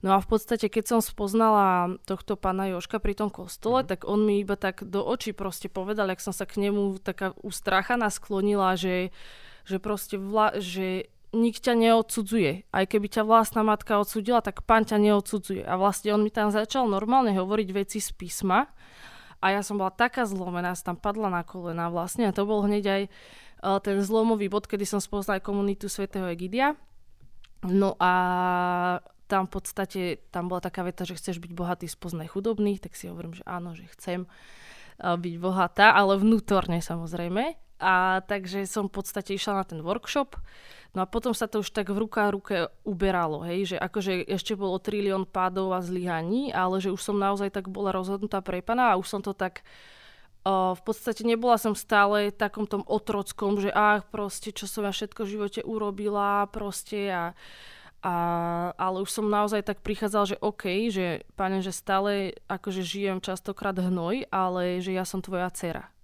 No 0.00 0.16
a 0.16 0.25
v 0.25 0.28
podstate, 0.32 0.73
keď 0.73 0.97
som 0.97 1.00
spoznala 1.04 2.00
tohto 2.09 2.40
pána 2.40 2.73
Joška 2.73 2.97
pri 2.97 3.12
tom 3.12 3.28
kostole, 3.28 3.85
mm. 3.85 3.88
tak 3.92 4.00
on 4.09 4.25
mi 4.25 4.40
iba 4.40 4.56
tak 4.56 4.88
do 4.88 5.04
očí 5.04 5.37
proste 5.37 5.68
povedal, 5.68 6.09
jak 6.16 6.25
som 6.25 6.32
sa 6.32 6.49
k 6.49 6.56
nemu 6.64 6.97
taká 7.04 7.37
ustráchaná 7.44 8.09
sklonila, 8.09 8.80
že, 8.80 9.12
že 9.68 9.76
proste 9.76 10.16
vla, 10.16 10.56
že 10.56 11.12
nik 11.37 11.61
ťa 11.61 11.76
neodsudzuje. 11.76 12.73
Aj 12.73 12.85
keby 12.88 13.12
ťa 13.12 13.28
vlastná 13.28 13.61
matka 13.61 14.00
odsudila, 14.00 14.40
tak 14.40 14.64
pán 14.64 14.88
ťa 14.88 14.97
neodsudzuje. 14.97 15.62
A 15.62 15.76
vlastne 15.76 16.16
on 16.16 16.25
mi 16.25 16.33
tam 16.33 16.49
začal 16.49 16.88
normálne 16.88 17.37
hovoriť 17.37 17.69
veci 17.76 18.00
z 18.00 18.11
písma, 18.16 18.73
a 19.40 19.52
ja 19.52 19.61
som 19.61 19.76
bola 19.76 19.93
taká 19.93 20.25
zlomená, 20.25 20.73
som 20.75 20.97
tam 20.97 20.99
padla 20.99 21.28
na 21.28 21.43
kolena 21.45 21.93
vlastne 21.93 22.28
a 22.28 22.35
to 22.35 22.49
bol 22.49 22.64
hneď 22.64 22.85
aj 22.88 23.02
uh, 23.07 23.78
ten 23.85 24.00
zlomový 24.00 24.49
bod, 24.49 24.64
kedy 24.64 24.88
som 24.88 25.00
spoznala 25.00 25.45
komunitu 25.45 25.93
svätého 25.93 26.25
Egidia. 26.26 26.75
No 27.66 27.95
a 28.00 28.12
tam 29.26 29.50
v 29.50 29.52
podstate, 29.59 30.00
tam 30.31 30.47
bola 30.49 30.62
taká 30.62 30.87
veta, 30.87 31.02
že 31.02 31.19
chceš 31.19 31.43
byť 31.43 31.52
bohatý, 31.52 31.87
spoznaj 31.90 32.31
chudobných, 32.33 32.81
tak 32.81 32.95
si 32.95 33.11
hovorím, 33.11 33.35
že 33.37 33.45
áno, 33.45 33.76
že 33.76 33.85
chcem 33.93 34.25
uh, 34.25 35.14
byť 35.21 35.35
bohatá, 35.37 35.93
ale 35.93 36.16
vnútorne 36.16 36.81
samozrejme. 36.81 37.65
A 37.76 38.25
takže 38.25 38.64
som 38.64 38.88
v 38.88 38.97
podstate 39.00 39.37
išla 39.37 39.61
na 39.61 39.64
ten 39.68 39.85
workshop 39.85 40.40
No 40.97 41.04
a 41.04 41.06
potom 41.06 41.37
sa 41.37 41.45
to 41.45 41.61
už 41.61 41.76
tak 41.76 41.92
v 41.92 42.09
ruka 42.09 42.33
ruke 42.33 42.73
uberalo, 42.80 43.45
hej, 43.45 43.68
že 43.68 43.76
akože 43.76 44.25
ešte 44.33 44.56
bolo 44.56 44.80
trilión 44.80 45.28
pádov 45.28 45.76
a 45.76 45.85
zlyhaní, 45.85 46.56
ale 46.56 46.80
že 46.80 46.88
už 46.88 47.04
som 47.04 47.21
naozaj 47.21 47.52
tak 47.52 47.68
bola 47.68 47.92
rozhodnutá 47.92 48.40
pre 48.40 48.64
pana 48.64 48.97
a 48.97 48.99
už 48.99 49.04
som 49.04 49.21
to 49.21 49.37
tak 49.37 49.61
v 50.47 50.78
podstate 50.87 51.26
nebola 51.26 51.59
som 51.59 51.75
stále 51.75 52.30
takom 52.30 52.71
tom 52.71 52.87
otrockom, 52.87 53.59
že 53.59 53.75
ach, 53.75 54.06
proste, 54.09 54.54
čo 54.54 54.71
som 54.71 54.87
ja 54.87 54.95
všetko 54.95 55.26
v 55.26 55.33
živote 55.37 55.61
urobila, 55.66 56.47
proste 56.54 57.11
a, 57.11 57.25
a, 57.99 58.14
ale 58.78 59.02
už 59.02 59.11
som 59.11 59.26
naozaj 59.26 59.66
tak 59.66 59.83
prichádzal, 59.83 60.25
že 60.33 60.37
OK, 60.38 60.87
že 60.95 61.26
pane, 61.35 61.66
že 61.66 61.75
stále 61.75 62.38
akože 62.47 62.87
žijem 62.87 63.18
častokrát 63.18 63.75
hnoj, 63.75 64.30
ale 64.30 64.78
že 64.78 64.95
ja 64.95 65.02
som 65.02 65.18
tvoja 65.18 65.50
dcera. 65.50 65.96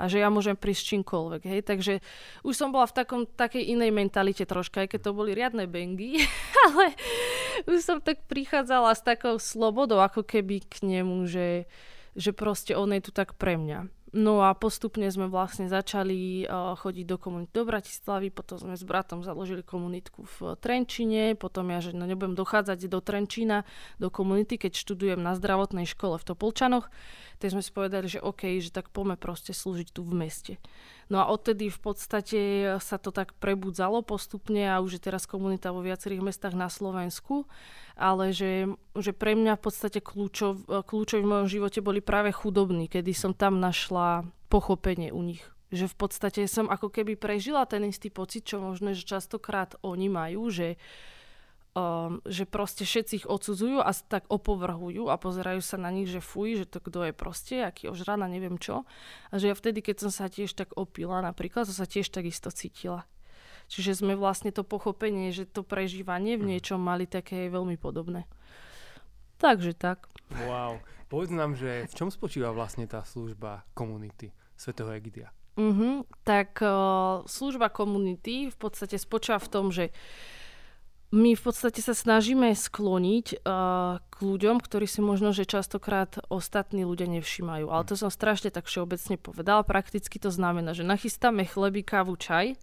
A 0.00 0.08
že 0.08 0.24
ja 0.24 0.32
môžem 0.32 0.56
prísť 0.56 0.96
čímkoľvek, 0.96 1.42
hej. 1.44 1.60
Takže 1.60 1.94
už 2.40 2.54
som 2.56 2.72
bola 2.72 2.88
v 2.88 2.96
takom, 2.96 3.22
takej 3.28 3.76
inej 3.76 3.92
mentalite 3.92 4.48
troška, 4.48 4.88
aj 4.88 4.96
keď 4.96 5.00
to 5.04 5.12
boli 5.12 5.36
riadne 5.36 5.68
bengy, 5.68 6.24
ale 6.72 6.96
už 7.68 7.84
som 7.84 7.98
tak 8.00 8.24
prichádzala 8.24 8.96
s 8.96 9.04
takou 9.04 9.36
slobodou, 9.36 10.00
ako 10.00 10.24
keby 10.24 10.64
k 10.64 10.80
nemu, 10.80 11.28
že, 11.28 11.68
že 12.16 12.32
proste 12.32 12.72
on 12.72 12.96
je 12.96 13.04
tu 13.04 13.12
tak 13.12 13.36
pre 13.36 13.60
mňa. 13.60 13.99
No 14.10 14.42
a 14.42 14.58
postupne 14.58 15.06
sme 15.06 15.30
vlastne 15.30 15.70
začali 15.70 16.42
uh, 16.42 16.74
chodiť 16.74 17.06
do 17.06 17.14
komunity 17.14 17.54
do 17.54 17.62
Bratislavy, 17.62 18.34
potom 18.34 18.58
sme 18.58 18.74
s 18.74 18.82
bratom 18.82 19.22
založili 19.22 19.62
komunitku 19.62 20.26
v 20.26 20.58
Trenčine, 20.58 21.38
potom 21.38 21.70
ja, 21.70 21.78
že 21.78 21.94
no, 21.94 22.10
nebudem 22.10 22.34
dochádzať 22.34 22.90
do 22.90 22.98
Trenčína, 22.98 23.62
do 24.02 24.10
komunity, 24.10 24.58
keď 24.58 24.74
študujem 24.74 25.22
na 25.22 25.38
zdravotnej 25.38 25.86
škole 25.86 26.18
v 26.18 26.26
Topolčanoch, 26.26 26.90
tak 27.38 27.54
sme 27.54 27.62
si 27.62 27.70
povedali, 27.70 28.10
že 28.10 28.18
OK, 28.18 28.58
že 28.58 28.74
tak 28.74 28.90
poďme 28.90 29.14
proste 29.14 29.54
slúžiť 29.54 29.94
tu 29.94 30.02
v 30.02 30.26
meste. 30.26 30.54
No 31.10 31.18
a 31.18 31.26
odtedy 31.26 31.74
v 31.74 31.80
podstate 31.82 32.40
sa 32.78 32.94
to 32.94 33.10
tak 33.10 33.34
prebudzalo 33.42 33.98
postupne 34.06 34.62
a 34.70 34.78
už 34.78 34.96
je 34.96 35.06
teraz 35.10 35.26
komunita 35.26 35.74
vo 35.74 35.82
viacerých 35.82 36.22
mestách 36.22 36.54
na 36.54 36.70
Slovensku, 36.70 37.50
ale 37.98 38.30
že, 38.30 38.70
že 38.94 39.10
pre 39.10 39.34
mňa 39.34 39.58
v 39.58 39.62
podstate 39.66 39.98
kľúčov, 39.98 40.70
v 40.70 41.26
mojom 41.26 41.50
živote 41.50 41.82
boli 41.82 41.98
práve 41.98 42.30
chudobní, 42.30 42.86
kedy 42.86 43.10
som 43.10 43.34
tam 43.34 43.58
našla 43.58 44.22
pochopenie 44.46 45.10
u 45.10 45.26
nich. 45.26 45.42
Že 45.74 45.90
v 45.90 45.96
podstate 45.98 46.40
som 46.46 46.70
ako 46.70 46.94
keby 46.94 47.18
prežila 47.18 47.66
ten 47.66 47.90
istý 47.90 48.06
pocit, 48.06 48.46
čo 48.46 48.62
možno, 48.62 48.94
že 48.94 49.02
častokrát 49.02 49.74
oni 49.82 50.06
majú, 50.06 50.46
že 50.46 50.78
um, 51.74 52.18
že 52.26 52.46
proste 52.46 52.82
všetci 52.82 53.24
ich 53.24 53.26
odsudzujú 53.26 53.78
a 53.82 53.90
tak 53.94 54.26
opovrhujú 54.26 55.06
a 55.06 55.20
pozerajú 55.20 55.62
sa 55.62 55.78
na 55.78 55.90
nich, 55.94 56.10
že 56.10 56.18
fuj, 56.18 56.62
že 56.62 56.66
to 56.66 56.82
kto 56.82 57.10
je 57.10 57.12
proste, 57.14 57.56
aký 57.62 57.90
ožrana, 57.90 58.26
neviem 58.26 58.58
čo. 58.58 58.88
A 59.30 59.38
že 59.38 59.50
ja 59.50 59.54
vtedy, 59.54 59.82
keď 59.84 60.08
som 60.08 60.10
sa 60.12 60.26
tiež 60.26 60.54
tak 60.54 60.74
opila 60.74 61.22
napríklad, 61.22 61.66
som 61.70 61.76
sa 61.76 61.86
tiež 61.86 62.10
takisto 62.10 62.50
cítila. 62.50 63.06
Čiže 63.70 64.02
sme 64.02 64.18
vlastne 64.18 64.50
to 64.50 64.66
pochopenie, 64.66 65.30
že 65.30 65.46
to 65.46 65.62
prežívanie 65.62 66.34
v 66.34 66.42
mhm. 66.46 66.50
niečom 66.56 66.80
mali 66.82 67.06
také 67.06 67.46
veľmi 67.46 67.78
podobné. 67.78 68.26
Takže 69.40 69.72
tak. 69.72 70.10
Wow. 70.46 70.84
Povedz 71.10 71.32
nám, 71.34 71.58
že 71.58 71.90
v 71.90 71.94
čom 71.96 72.12
spočíva 72.12 72.54
vlastne 72.54 72.86
tá 72.86 73.02
služba 73.02 73.66
komunity 73.74 74.30
svätého 74.54 74.92
Egidia? 74.94 75.34
Uh-huh. 75.58 76.06
Tak 76.22 76.62
uh, 76.62 77.26
služba 77.26 77.72
komunity 77.72 78.52
v 78.52 78.56
podstate 78.56 78.94
spočíva 78.94 79.42
v 79.42 79.50
tom, 79.50 79.74
že 79.74 79.90
my 81.10 81.34
v 81.34 81.42
podstate 81.42 81.82
sa 81.82 81.90
snažíme 81.90 82.54
skloniť 82.54 83.42
uh, 83.42 83.98
k 83.98 84.14
ľuďom, 84.22 84.62
ktorí 84.62 84.86
si 84.86 85.02
možno, 85.02 85.34
že 85.34 85.42
častokrát 85.42 86.22
ostatní 86.30 86.86
ľudia 86.86 87.10
nevšimajú. 87.10 87.66
Ale 87.66 87.82
to 87.82 87.98
som 87.98 88.14
strašne 88.14 88.54
tak 88.54 88.70
všeobecne 88.70 89.18
povedala. 89.18 89.66
Prakticky 89.66 90.22
to 90.22 90.30
znamená, 90.30 90.70
že 90.70 90.86
nachystáme 90.86 91.50
chleby, 91.50 91.82
kávu, 91.82 92.14
čaj, 92.14 92.54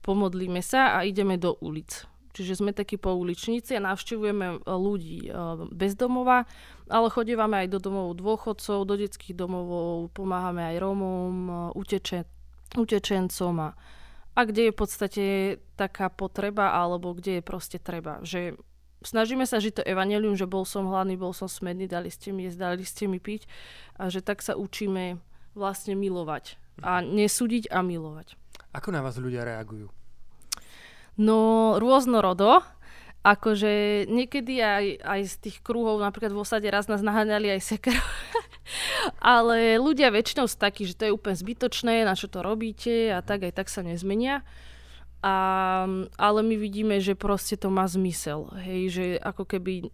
pomodlíme 0.00 0.64
sa 0.64 0.96
a 0.96 1.04
ideme 1.04 1.36
do 1.36 1.60
ulic. 1.60 2.08
Čiže 2.32 2.64
sme 2.64 2.72
takí 2.72 2.96
pouličníci 2.96 3.76
a 3.76 3.84
navštevujeme 3.84 4.64
ľudí 4.64 5.28
uh, 5.28 5.68
bez 5.68 5.92
domova, 5.92 6.48
ale 6.88 7.12
chodívame 7.12 7.68
aj 7.68 7.68
do 7.68 7.78
domov 7.84 8.16
dôchodcov, 8.16 8.88
do 8.88 8.96
detských 8.96 9.36
domovov, 9.36 10.08
pomáhame 10.16 10.72
aj 10.72 10.76
Rómom, 10.80 11.34
uteče, 11.76 12.24
utečencom 12.80 13.54
a 13.60 13.70
a 14.34 14.40
kde 14.46 14.70
je 14.70 14.74
v 14.74 14.78
podstate 14.78 15.24
taká 15.74 16.08
potreba 16.08 16.74
alebo 16.76 17.14
kde 17.14 17.40
je 17.40 17.42
proste 17.42 17.78
treba. 17.82 18.22
Že 18.22 18.56
snažíme 19.02 19.44
sa 19.48 19.58
žiť 19.58 19.80
to 19.80 19.86
evanelium, 19.86 20.38
že 20.38 20.48
bol 20.48 20.62
som 20.68 20.86
hladný, 20.86 21.18
bol 21.18 21.34
som 21.34 21.48
smedný, 21.50 21.90
dali 21.90 22.12
ste 22.12 22.30
mi 22.30 22.46
jesť, 22.46 22.58
dali 22.72 22.84
ste 22.86 23.04
mi 23.10 23.18
piť 23.18 23.48
a 23.98 24.08
že 24.12 24.22
tak 24.22 24.44
sa 24.44 24.54
učíme 24.54 25.18
vlastne 25.56 25.98
milovať 25.98 26.56
a 26.80 27.02
nesúdiť 27.04 27.68
a 27.68 27.82
milovať. 27.82 28.38
Ako 28.70 28.94
na 28.94 29.02
vás 29.02 29.18
ľudia 29.18 29.42
reagujú? 29.42 29.90
No, 31.20 31.76
rôznorodo. 31.76 32.64
Akože 33.20 34.08
niekedy 34.08 34.64
aj, 34.64 34.86
aj 35.04 35.20
z 35.28 35.34
tých 35.44 35.56
kruhov, 35.60 36.00
napríklad 36.00 36.32
v 36.32 36.40
osade 36.40 36.64
raz 36.72 36.88
nás 36.88 37.04
naháňali 37.04 37.52
aj 37.52 37.60
sekerov. 37.60 38.08
Ale 39.20 39.76
ľudia 39.76 40.08
väčšinou 40.08 40.48
sú 40.48 40.56
takí, 40.56 40.88
že 40.88 40.96
to 40.96 41.04
je 41.04 41.12
úplne 41.12 41.36
zbytočné, 41.36 42.08
na 42.08 42.16
čo 42.16 42.32
to 42.32 42.40
robíte 42.40 43.12
a 43.12 43.20
tak 43.20 43.44
aj 43.44 43.52
tak 43.60 43.68
sa 43.68 43.84
nezmenia. 43.84 44.40
A, 45.20 45.36
ale 46.16 46.40
my 46.40 46.56
vidíme, 46.56 46.96
že 46.96 47.12
proste 47.12 47.60
to 47.60 47.68
má 47.68 47.84
zmysel. 47.84 48.48
Hej, 48.56 48.80
že 48.88 49.06
ako 49.20 49.44
keby 49.44 49.92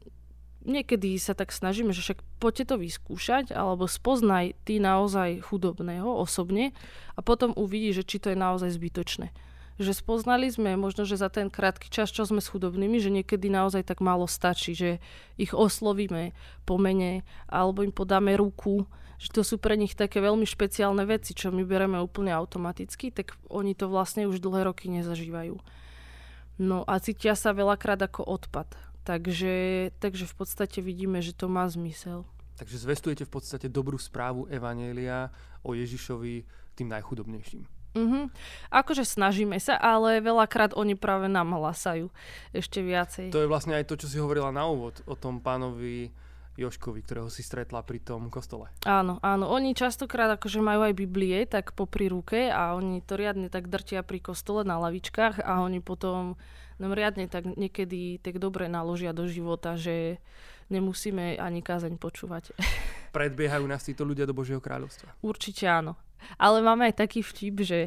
niekedy 0.62 1.18
sa 1.18 1.34
tak 1.34 1.50
snažíme, 1.50 1.90
že 1.90 2.06
však 2.06 2.22
poďte 2.38 2.74
to 2.74 2.76
vyskúšať, 2.78 3.50
alebo 3.50 3.90
spoznaj 3.90 4.54
ty 4.62 4.78
naozaj 4.78 5.42
chudobného 5.42 6.06
osobne 6.06 6.70
a 7.18 7.26
potom 7.26 7.50
uvidí, 7.58 7.90
že 7.90 8.06
či 8.06 8.22
to 8.22 8.30
je 8.30 8.38
naozaj 8.38 8.70
zbytočné 8.70 9.34
že 9.76 9.92
spoznali 9.92 10.48
sme 10.48 10.76
možno, 10.76 11.04
že 11.04 11.20
za 11.20 11.28
ten 11.28 11.52
krátky 11.52 11.92
čas, 11.92 12.08
čo 12.08 12.24
sme 12.24 12.40
s 12.40 12.48
chudobnými, 12.48 12.96
že 12.96 13.12
niekedy 13.12 13.52
naozaj 13.52 13.84
tak 13.84 14.00
málo 14.00 14.24
stačí, 14.24 14.72
že 14.72 14.98
ich 15.36 15.52
oslovíme 15.52 16.32
po 16.64 16.80
mene 16.80 17.28
alebo 17.48 17.84
im 17.84 17.92
podáme 17.92 18.32
ruku, 18.40 18.88
že 19.16 19.32
to 19.32 19.44
sú 19.44 19.56
pre 19.56 19.76
nich 19.76 19.96
také 19.96 20.20
veľmi 20.20 20.44
špeciálne 20.44 21.04
veci, 21.08 21.32
čo 21.32 21.52
my 21.52 21.64
bereme 21.64 22.00
úplne 22.00 22.32
automaticky, 22.32 23.12
tak 23.12 23.36
oni 23.48 23.72
to 23.72 23.88
vlastne 23.88 24.28
už 24.28 24.40
dlhé 24.40 24.68
roky 24.68 24.92
nezažívajú. 24.92 25.56
No 26.56 26.88
a 26.88 26.96
cítia 27.00 27.36
sa 27.36 27.52
veľakrát 27.52 28.00
ako 28.00 28.24
odpad. 28.24 28.72
Takže, 29.06 29.54
takže 30.02 30.26
v 30.26 30.34
podstate 30.34 30.82
vidíme, 30.82 31.22
že 31.22 31.30
to 31.30 31.46
má 31.46 31.62
zmysel. 31.70 32.26
Takže 32.56 32.80
zvestujete 32.80 33.22
v 33.28 33.32
podstate 33.38 33.66
dobrú 33.68 34.00
správu 34.00 34.48
Evanielia 34.48 35.30
o 35.62 35.76
Ježišovi 35.76 36.42
tým 36.74 36.88
najchudobnejším. 36.90 37.75
Mm-hmm. 37.96 38.24
Akože 38.68 39.08
snažíme 39.08 39.56
sa, 39.56 39.80
ale 39.80 40.20
veľakrát 40.20 40.76
oni 40.76 40.92
práve 40.92 41.32
nám 41.32 41.56
hlasajú 41.56 42.12
ešte 42.52 42.84
viacej. 42.84 43.32
To 43.32 43.40
je 43.40 43.48
vlastne 43.48 43.72
aj 43.72 43.88
to, 43.88 43.96
čo 43.96 44.06
si 44.12 44.20
hovorila 44.20 44.52
na 44.52 44.68
úvod 44.68 45.00
o 45.08 45.16
tom 45.16 45.40
pánovi 45.40 46.12
Joškovi, 46.56 47.04
ktorého 47.04 47.28
si 47.28 47.44
stretla 47.44 47.84
pri 47.84 48.00
tom 48.00 48.32
kostole. 48.32 48.72
Áno, 48.88 49.20
áno. 49.20 49.44
Oni 49.52 49.76
častokrát 49.76 50.32
akože 50.40 50.64
majú 50.64 50.88
aj 50.88 50.96
Biblie 50.96 51.44
tak 51.44 51.76
popri 51.76 52.08
ruke 52.08 52.48
a 52.48 52.72
oni 52.72 53.04
to 53.04 53.20
riadne 53.20 53.52
tak 53.52 53.68
drtia 53.68 54.00
pri 54.00 54.24
kostole 54.24 54.64
na 54.64 54.80
lavičkách 54.80 55.44
a 55.44 55.60
oni 55.60 55.84
potom 55.84 56.40
nám 56.80 56.92
riadne 56.96 57.28
tak 57.28 57.44
niekedy 57.56 58.20
tak 58.20 58.40
dobre 58.40 58.68
naložia 58.72 59.12
do 59.12 59.28
života, 59.28 59.76
že 59.76 60.20
nemusíme 60.72 61.36
ani 61.36 61.60
kázeň 61.60 62.00
počúvať. 62.00 62.56
Predbiehajú 63.16 63.64
nás 63.68 63.84
títo 63.84 64.04
ľudia 64.04 64.24
do 64.24 64.36
Božieho 64.36 64.60
kráľovstva? 64.60 65.12
Určite 65.20 65.68
áno. 65.68 65.96
Ale 66.36 66.64
máme 66.64 66.90
aj 66.90 67.00
taký 67.02 67.20
vtip, 67.22 67.62
že, 67.62 67.80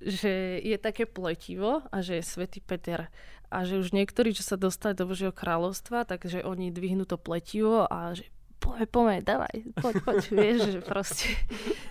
že 0.00 0.60
je 0.60 0.76
také 0.76 1.04
pletivo 1.04 1.84
a 1.88 1.96
že 2.02 2.20
je 2.20 2.24
Svetý 2.24 2.60
Peter 2.60 3.08
a 3.50 3.62
že 3.62 3.78
už 3.78 3.94
niektorí, 3.94 4.34
čo 4.34 4.42
sa 4.42 4.58
dostali 4.58 4.98
do 4.98 5.06
Božieho 5.06 5.30
kráľovstva, 5.30 6.06
takže 6.06 6.42
oni 6.42 6.74
dvihnú 6.74 7.06
to 7.06 7.14
pletivo 7.14 7.86
a 7.86 8.14
že 8.14 8.26
poďme, 8.58 8.86
poďme, 8.90 9.16
dávaj, 9.22 9.56
poď, 9.78 9.94
poď, 10.02 10.18
vieš, 10.38 10.58
že 10.74 10.80
proste, 10.82 11.28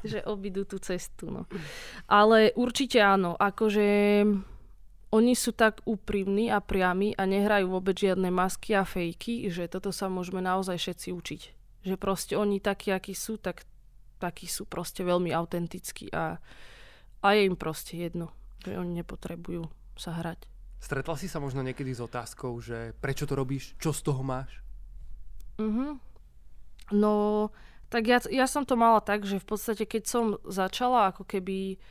že 0.04 0.20
obidú 0.28 0.68
tú 0.68 0.78
cestu, 0.84 1.32
no. 1.32 1.48
Ale 2.12 2.52
určite 2.60 3.00
áno, 3.00 3.40
akože 3.40 3.88
oni 5.16 5.34
sú 5.38 5.56
tak 5.56 5.80
úprimní 5.88 6.52
a 6.52 6.60
priami 6.60 7.16
a 7.16 7.24
nehrajú 7.24 7.72
vôbec 7.72 7.96
žiadne 7.96 8.28
masky 8.28 8.76
a 8.76 8.84
fejky, 8.84 9.48
že 9.48 9.72
toto 9.72 9.96
sa 9.96 10.12
môžeme 10.12 10.44
naozaj 10.44 10.76
všetci 10.76 11.08
učiť. 11.16 11.42
Že 11.88 11.96
proste 11.96 12.34
oni 12.36 12.60
takí, 12.60 12.92
akí 12.92 13.16
sú, 13.16 13.40
tak 13.40 13.64
takí 14.18 14.48
sú 14.50 14.66
proste 14.66 15.04
veľmi 15.04 15.32
autentickí 15.32 16.12
a, 16.12 16.40
a 17.22 17.28
je 17.34 17.42
im 17.48 17.58
proste 17.58 18.00
jedno, 18.00 18.32
že 18.64 18.78
oni 18.78 19.02
nepotrebujú 19.04 19.68
sa 19.96 20.16
hrať. 20.16 20.48
Stretla 20.80 21.16
si 21.18 21.26
sa 21.32 21.42
možno 21.42 21.66
niekedy 21.66 21.96
s 21.96 22.04
otázkou, 22.04 22.60
že 22.62 22.94
prečo 23.00 23.26
to 23.26 23.34
robíš, 23.34 23.74
čo 23.82 23.96
z 23.96 24.02
toho 24.06 24.22
máš? 24.22 24.62
Mhm. 25.58 25.98
No, 26.94 27.50
tak 27.90 28.06
ja, 28.06 28.22
ja 28.30 28.46
som 28.46 28.62
to 28.62 28.78
mala 28.78 29.02
tak, 29.02 29.26
že 29.26 29.42
v 29.42 29.48
podstate 29.48 29.90
keď 29.90 30.04
som 30.06 30.24
začala 30.46 31.10
ako 31.10 31.26
keby 31.26 31.82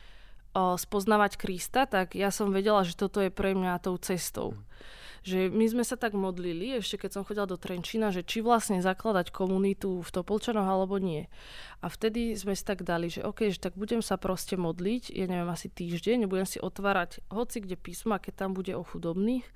uh, 0.55 0.79
spoznávať 0.79 1.35
Krista, 1.35 1.89
tak 1.89 2.15
ja 2.15 2.31
som 2.31 2.55
vedela, 2.55 2.87
že 2.87 2.95
toto 2.95 3.19
je 3.19 3.35
pre 3.35 3.59
mňa 3.59 3.83
tou 3.83 3.99
cestou. 3.99 4.55
Mm 4.55 5.03
že 5.25 5.49
my 5.49 5.65
sme 5.73 5.85
sa 5.89 5.97
tak 5.97 6.13
modlili, 6.13 6.77
ešte 6.77 7.01
keď 7.01 7.11
som 7.17 7.25
chodila 7.25 7.49
do 7.49 7.57
Trenčína, 7.57 8.13
že 8.13 8.21
či 8.21 8.45
vlastne 8.45 8.85
zakladať 8.85 9.33
komunitu 9.33 10.05
v 10.05 10.11
Topolčanoch 10.13 10.69
alebo 10.69 11.01
nie. 11.01 11.33
A 11.81 11.89
vtedy 11.89 12.37
sme 12.37 12.53
si 12.53 12.61
tak 12.61 12.85
dali, 12.85 13.09
že 13.09 13.25
OK, 13.25 13.49
že 13.49 13.57
tak 13.57 13.73
budem 13.73 14.05
sa 14.05 14.21
proste 14.21 14.61
modliť, 14.61 15.17
ja 15.17 15.25
neviem, 15.25 15.49
asi 15.49 15.73
týždeň, 15.73 16.29
budem 16.29 16.45
si 16.45 16.61
otvárať 16.61 17.25
hoci 17.33 17.65
kde 17.65 17.81
písma, 17.81 18.21
keď 18.21 18.45
tam 18.45 18.51
bude 18.53 18.77
o 18.77 18.85
chudobných, 18.85 19.49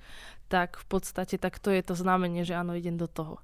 tak 0.49 0.81
v 0.81 0.85
podstate 0.89 1.37
tak 1.37 1.61
to 1.61 1.69
je 1.69 1.85
to 1.85 1.93
znamenie, 1.93 2.41
že 2.41 2.57
áno, 2.57 2.73
idem 2.73 2.97
do 2.97 3.05
toho. 3.05 3.37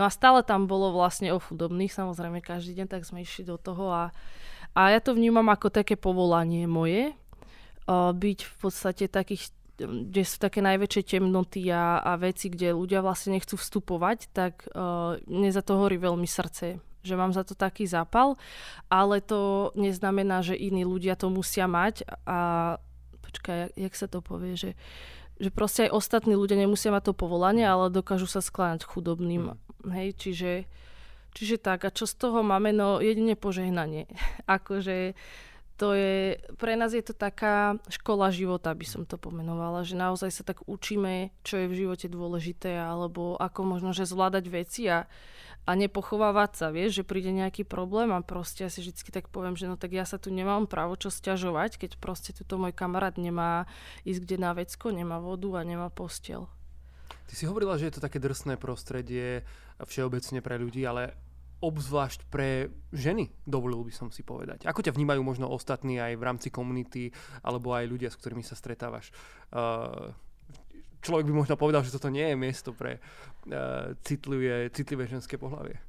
No 0.00 0.08
a 0.08 0.10
stále 0.10 0.40
tam 0.40 0.64
bolo 0.64 0.96
vlastne 0.96 1.28
o 1.36 1.38
chudobných, 1.38 1.92
samozrejme 1.92 2.40
každý 2.40 2.72
deň, 2.72 2.88
tak 2.88 3.04
sme 3.04 3.20
išli 3.20 3.44
do 3.44 3.60
toho 3.60 3.92
a, 3.92 4.04
a 4.72 4.96
ja 4.96 5.00
to 5.04 5.12
vnímam 5.12 5.44
ako 5.52 5.68
také 5.68 6.00
povolanie 6.00 6.64
moje, 6.64 7.12
byť 7.92 8.38
v 8.42 8.54
podstate 8.56 9.04
takých 9.12 9.52
kde 9.76 10.22
sú 10.24 10.40
také 10.40 10.64
najväčšie 10.64 11.02
temnoty 11.04 11.68
a, 11.68 12.00
a 12.00 12.16
veci, 12.16 12.48
kde 12.48 12.72
ľudia 12.72 13.04
vlastne 13.04 13.36
nechcú 13.36 13.60
vstupovať, 13.60 14.32
tak 14.32 14.64
uh, 14.72 15.20
mne 15.28 15.50
za 15.52 15.60
to 15.60 15.76
horí 15.76 16.00
veľmi 16.00 16.24
srdce. 16.24 16.80
že 17.06 17.14
mám 17.14 17.30
za 17.36 17.44
to 17.44 17.54
taký 17.54 17.84
zápal, 17.86 18.40
ale 18.88 19.20
to 19.20 19.70
neznamená, 19.76 20.40
že 20.40 20.56
iní 20.58 20.82
ľudia 20.82 21.14
to 21.14 21.28
musia 21.28 21.68
mať 21.68 22.02
a 22.24 22.38
počkaj, 23.20 23.76
jak, 23.76 23.94
sa 23.94 24.08
to 24.08 24.24
povie, 24.24 24.56
že, 24.56 24.72
že 25.36 25.52
proste 25.52 25.86
aj 25.86 25.94
ostatní 25.94 26.34
ľudia 26.38 26.56
nemusia 26.56 26.88
mať 26.88 27.12
to 27.12 27.14
povolanie, 27.14 27.68
ale 27.68 27.92
dokážu 27.92 28.24
sa 28.24 28.40
skláňať 28.40 28.88
chudobným. 28.88 29.54
Mm. 29.54 29.92
Hej, 29.92 30.08
čiže, 30.18 30.52
čiže 31.36 31.60
tak. 31.60 31.84
A 31.84 31.94
čo 31.94 32.08
z 32.08 32.14
toho 32.16 32.40
máme? 32.40 32.72
No 32.72 32.98
jedine 32.98 33.36
požehnanie. 33.36 34.08
akože 34.56 35.12
to 35.76 35.92
je, 35.92 36.40
pre 36.56 36.72
nás 36.74 36.96
je 36.96 37.04
to 37.04 37.12
taká 37.12 37.76
škola 37.92 38.32
života, 38.32 38.72
by 38.72 38.86
som 38.88 39.02
to 39.04 39.20
pomenovala, 39.20 39.84
že 39.84 39.92
naozaj 39.92 40.32
sa 40.32 40.42
tak 40.42 40.64
učíme, 40.64 41.30
čo 41.44 41.60
je 41.60 41.68
v 41.68 41.78
živote 41.84 42.08
dôležité, 42.08 42.80
alebo 42.80 43.36
ako 43.36 43.76
možno, 43.76 43.92
že 43.92 44.08
zvládať 44.08 44.44
veci 44.48 44.88
a, 44.88 45.04
a 45.68 45.70
nepochovávať 45.76 46.50
sa, 46.56 46.66
vieš, 46.72 47.04
že 47.04 47.08
príde 47.08 47.28
nejaký 47.28 47.68
problém 47.68 48.08
a 48.08 48.24
proste 48.24 48.64
ja 48.64 48.72
si 48.72 48.80
vždy 48.80 49.12
tak 49.12 49.28
poviem, 49.28 49.52
že 49.52 49.68
no 49.68 49.76
tak 49.76 49.92
ja 49.92 50.08
sa 50.08 50.16
tu 50.16 50.32
nemám 50.32 50.64
právo 50.64 50.96
čo 50.96 51.12
stiažovať, 51.12 51.76
keď 51.76 51.90
proste 52.00 52.32
tuto 52.32 52.56
môj 52.56 52.72
kamarát 52.72 53.20
nemá 53.20 53.68
ísť 54.08 54.24
kde 54.24 54.36
na 54.40 54.56
vecko, 54.56 54.88
nemá 54.88 55.20
vodu 55.20 55.60
a 55.60 55.62
nemá 55.62 55.92
postel. 55.92 56.48
Ty 57.26 57.34
si 57.34 57.44
hovorila, 57.44 57.76
že 57.76 57.90
je 57.90 57.94
to 57.98 58.04
také 58.06 58.22
drsné 58.22 58.56
prostredie 58.56 59.42
všeobecne 59.82 60.40
pre 60.40 60.56
ľudí, 60.56 60.86
ale 60.86 61.25
obzvlášť 61.60 62.28
pre 62.28 62.68
ženy, 62.92 63.32
dovolil 63.48 63.80
by 63.80 63.92
som 63.92 64.08
si 64.12 64.20
povedať. 64.20 64.68
Ako 64.68 64.84
ťa 64.84 64.92
vnímajú 64.92 65.24
možno 65.24 65.48
ostatní 65.48 65.96
aj 65.96 66.20
v 66.20 66.26
rámci 66.26 66.48
komunity, 66.52 67.08
alebo 67.40 67.72
aj 67.72 67.88
ľudia, 67.88 68.12
s 68.12 68.20
ktorými 68.20 68.44
sa 68.44 68.52
stretávaš? 68.52 69.08
Uh, 69.48 70.12
človek 71.00 71.24
by 71.24 71.32
možno 71.32 71.56
povedal, 71.56 71.80
že 71.80 71.96
toto 71.96 72.12
nie 72.12 72.28
je 72.28 72.36
miesto 72.36 72.76
pre 72.76 73.00
uh, 73.00 73.96
citlivé, 74.04 74.68
citlivé 74.68 75.08
ženské 75.08 75.40
pohlavie. 75.40 75.80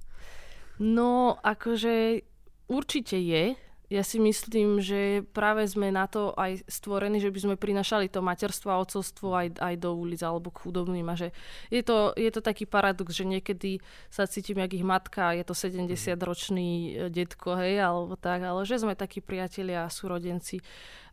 No, 0.79 1.35
akože 1.41 2.23
určite 2.69 3.17
je, 3.17 3.57
ja 3.87 4.03
si 4.03 4.19
myslím, 4.19 4.83
že 4.83 5.23
práve 5.31 5.63
sme 5.63 5.95
na 5.95 6.11
to 6.11 6.35
aj 6.35 6.67
stvorení, 6.67 7.23
že 7.23 7.31
by 7.31 7.39
sme 7.39 7.55
prinašali 7.55 8.11
to 8.11 8.19
materstvo 8.19 8.67
a 8.67 8.83
otcovstvo 8.83 9.31
aj, 9.31 9.47
aj 9.63 9.75
do 9.79 9.95
ulic 9.95 10.19
alebo 10.19 10.51
k 10.51 10.67
chudobným 10.67 11.07
a 11.07 11.15
že 11.15 11.31
je 11.71 11.79
to, 11.87 12.11
je 12.19 12.27
to 12.27 12.43
taký 12.43 12.67
paradox, 12.67 13.15
že 13.15 13.23
niekedy 13.23 13.79
sa 14.11 14.27
cítim 14.27 14.59
jak 14.59 14.75
ich 14.75 14.83
matka, 14.83 15.31
je 15.31 15.47
to 15.47 15.55
70-ročný 15.55 16.69
e, 16.69 16.89
detko, 17.07 17.55
hej, 17.55 17.79
alebo 17.79 18.19
tak, 18.19 18.43
ale 18.43 18.67
že 18.67 18.83
sme 18.83 18.91
takí 18.91 19.23
priatelia 19.23 19.87
a 19.87 19.93
súrodenci 19.93 20.59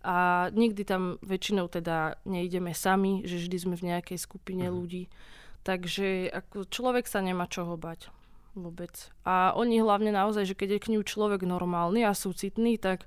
a 0.02 0.50
nikdy 0.50 0.82
tam 0.82 1.22
väčšinou 1.22 1.70
teda 1.70 2.18
neideme 2.26 2.74
sami, 2.74 3.22
že 3.22 3.38
vždy 3.38 3.56
sme 3.56 3.74
v 3.78 3.94
nejakej 3.94 4.18
skupine 4.18 4.66
mhm. 4.66 4.74
ľudí. 4.74 5.04
Takže 5.64 6.28
ako 6.28 6.68
človek 6.68 7.08
sa 7.08 7.24
nemá 7.24 7.48
čoho 7.48 7.78
bať. 7.78 8.12
Vôbec. 8.54 9.10
A 9.26 9.50
oni 9.58 9.82
hlavne 9.82 10.14
naozaj, 10.14 10.46
že 10.46 10.54
keď 10.54 10.78
je 10.78 10.82
k 10.82 10.90
ňu 10.94 11.02
človek 11.02 11.42
normálny 11.42 12.06
a 12.06 12.14
súcitný, 12.14 12.78
tak 12.78 13.06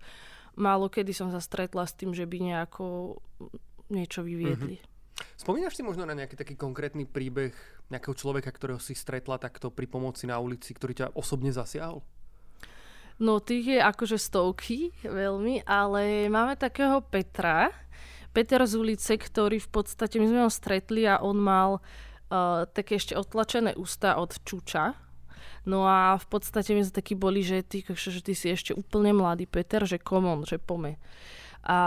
málo 0.60 0.92
kedy 0.92 1.16
som 1.16 1.32
sa 1.32 1.40
stretla 1.40 1.88
s 1.88 1.96
tým, 1.96 2.12
že 2.12 2.28
by 2.28 2.38
nejako 2.44 3.18
niečo 3.88 4.28
vyviedli. 4.28 4.84
Mm-hmm. 4.84 4.96
Spomínaš 5.40 5.80
si 5.80 5.88
možno 5.88 6.06
na 6.06 6.14
nejaký 6.14 6.36
taký 6.38 6.60
konkrétny 6.60 7.08
príbeh 7.08 7.56
nejakého 7.88 8.14
človeka, 8.14 8.52
ktorého 8.52 8.78
si 8.78 8.94
stretla 8.94 9.40
takto 9.40 9.72
pri 9.72 9.88
pomoci 9.88 10.28
na 10.28 10.38
ulici, 10.38 10.76
ktorý 10.76 10.94
ťa 10.94 11.08
osobne 11.16 11.50
zasiahol? 11.50 12.04
No 13.18 13.42
tých 13.42 13.66
je 13.66 13.80
akože 13.82 14.20
stovky 14.22 14.94
veľmi, 15.02 15.66
ale 15.66 16.30
máme 16.30 16.54
takého 16.54 17.02
Petra, 17.02 17.74
Peter 18.30 18.62
z 18.62 18.78
ulice, 18.78 19.18
ktorý 19.18 19.58
v 19.58 19.70
podstate, 19.74 20.22
my 20.22 20.30
sme 20.30 20.46
ho 20.46 20.52
stretli 20.54 21.10
a 21.10 21.18
on 21.18 21.42
mal 21.42 21.82
uh, 21.82 22.70
také 22.70 23.02
ešte 23.02 23.18
otlačené 23.18 23.74
ústa 23.74 24.22
od 24.22 24.38
čuča, 24.46 24.94
No 25.68 25.84
a 25.84 26.16
v 26.16 26.26
podstate 26.32 26.72
my 26.72 26.88
sme 26.88 26.96
takí 26.96 27.12
boli, 27.12 27.44
že 27.44 27.60
ty, 27.60 27.84
že 27.84 28.24
ty 28.24 28.32
si 28.32 28.48
ešte 28.48 28.72
úplne 28.72 29.12
mladý 29.12 29.44
Peter, 29.44 29.84
že 29.84 30.00
komon, 30.00 30.48
že 30.48 30.56
pome. 30.56 30.96
A 31.68 31.78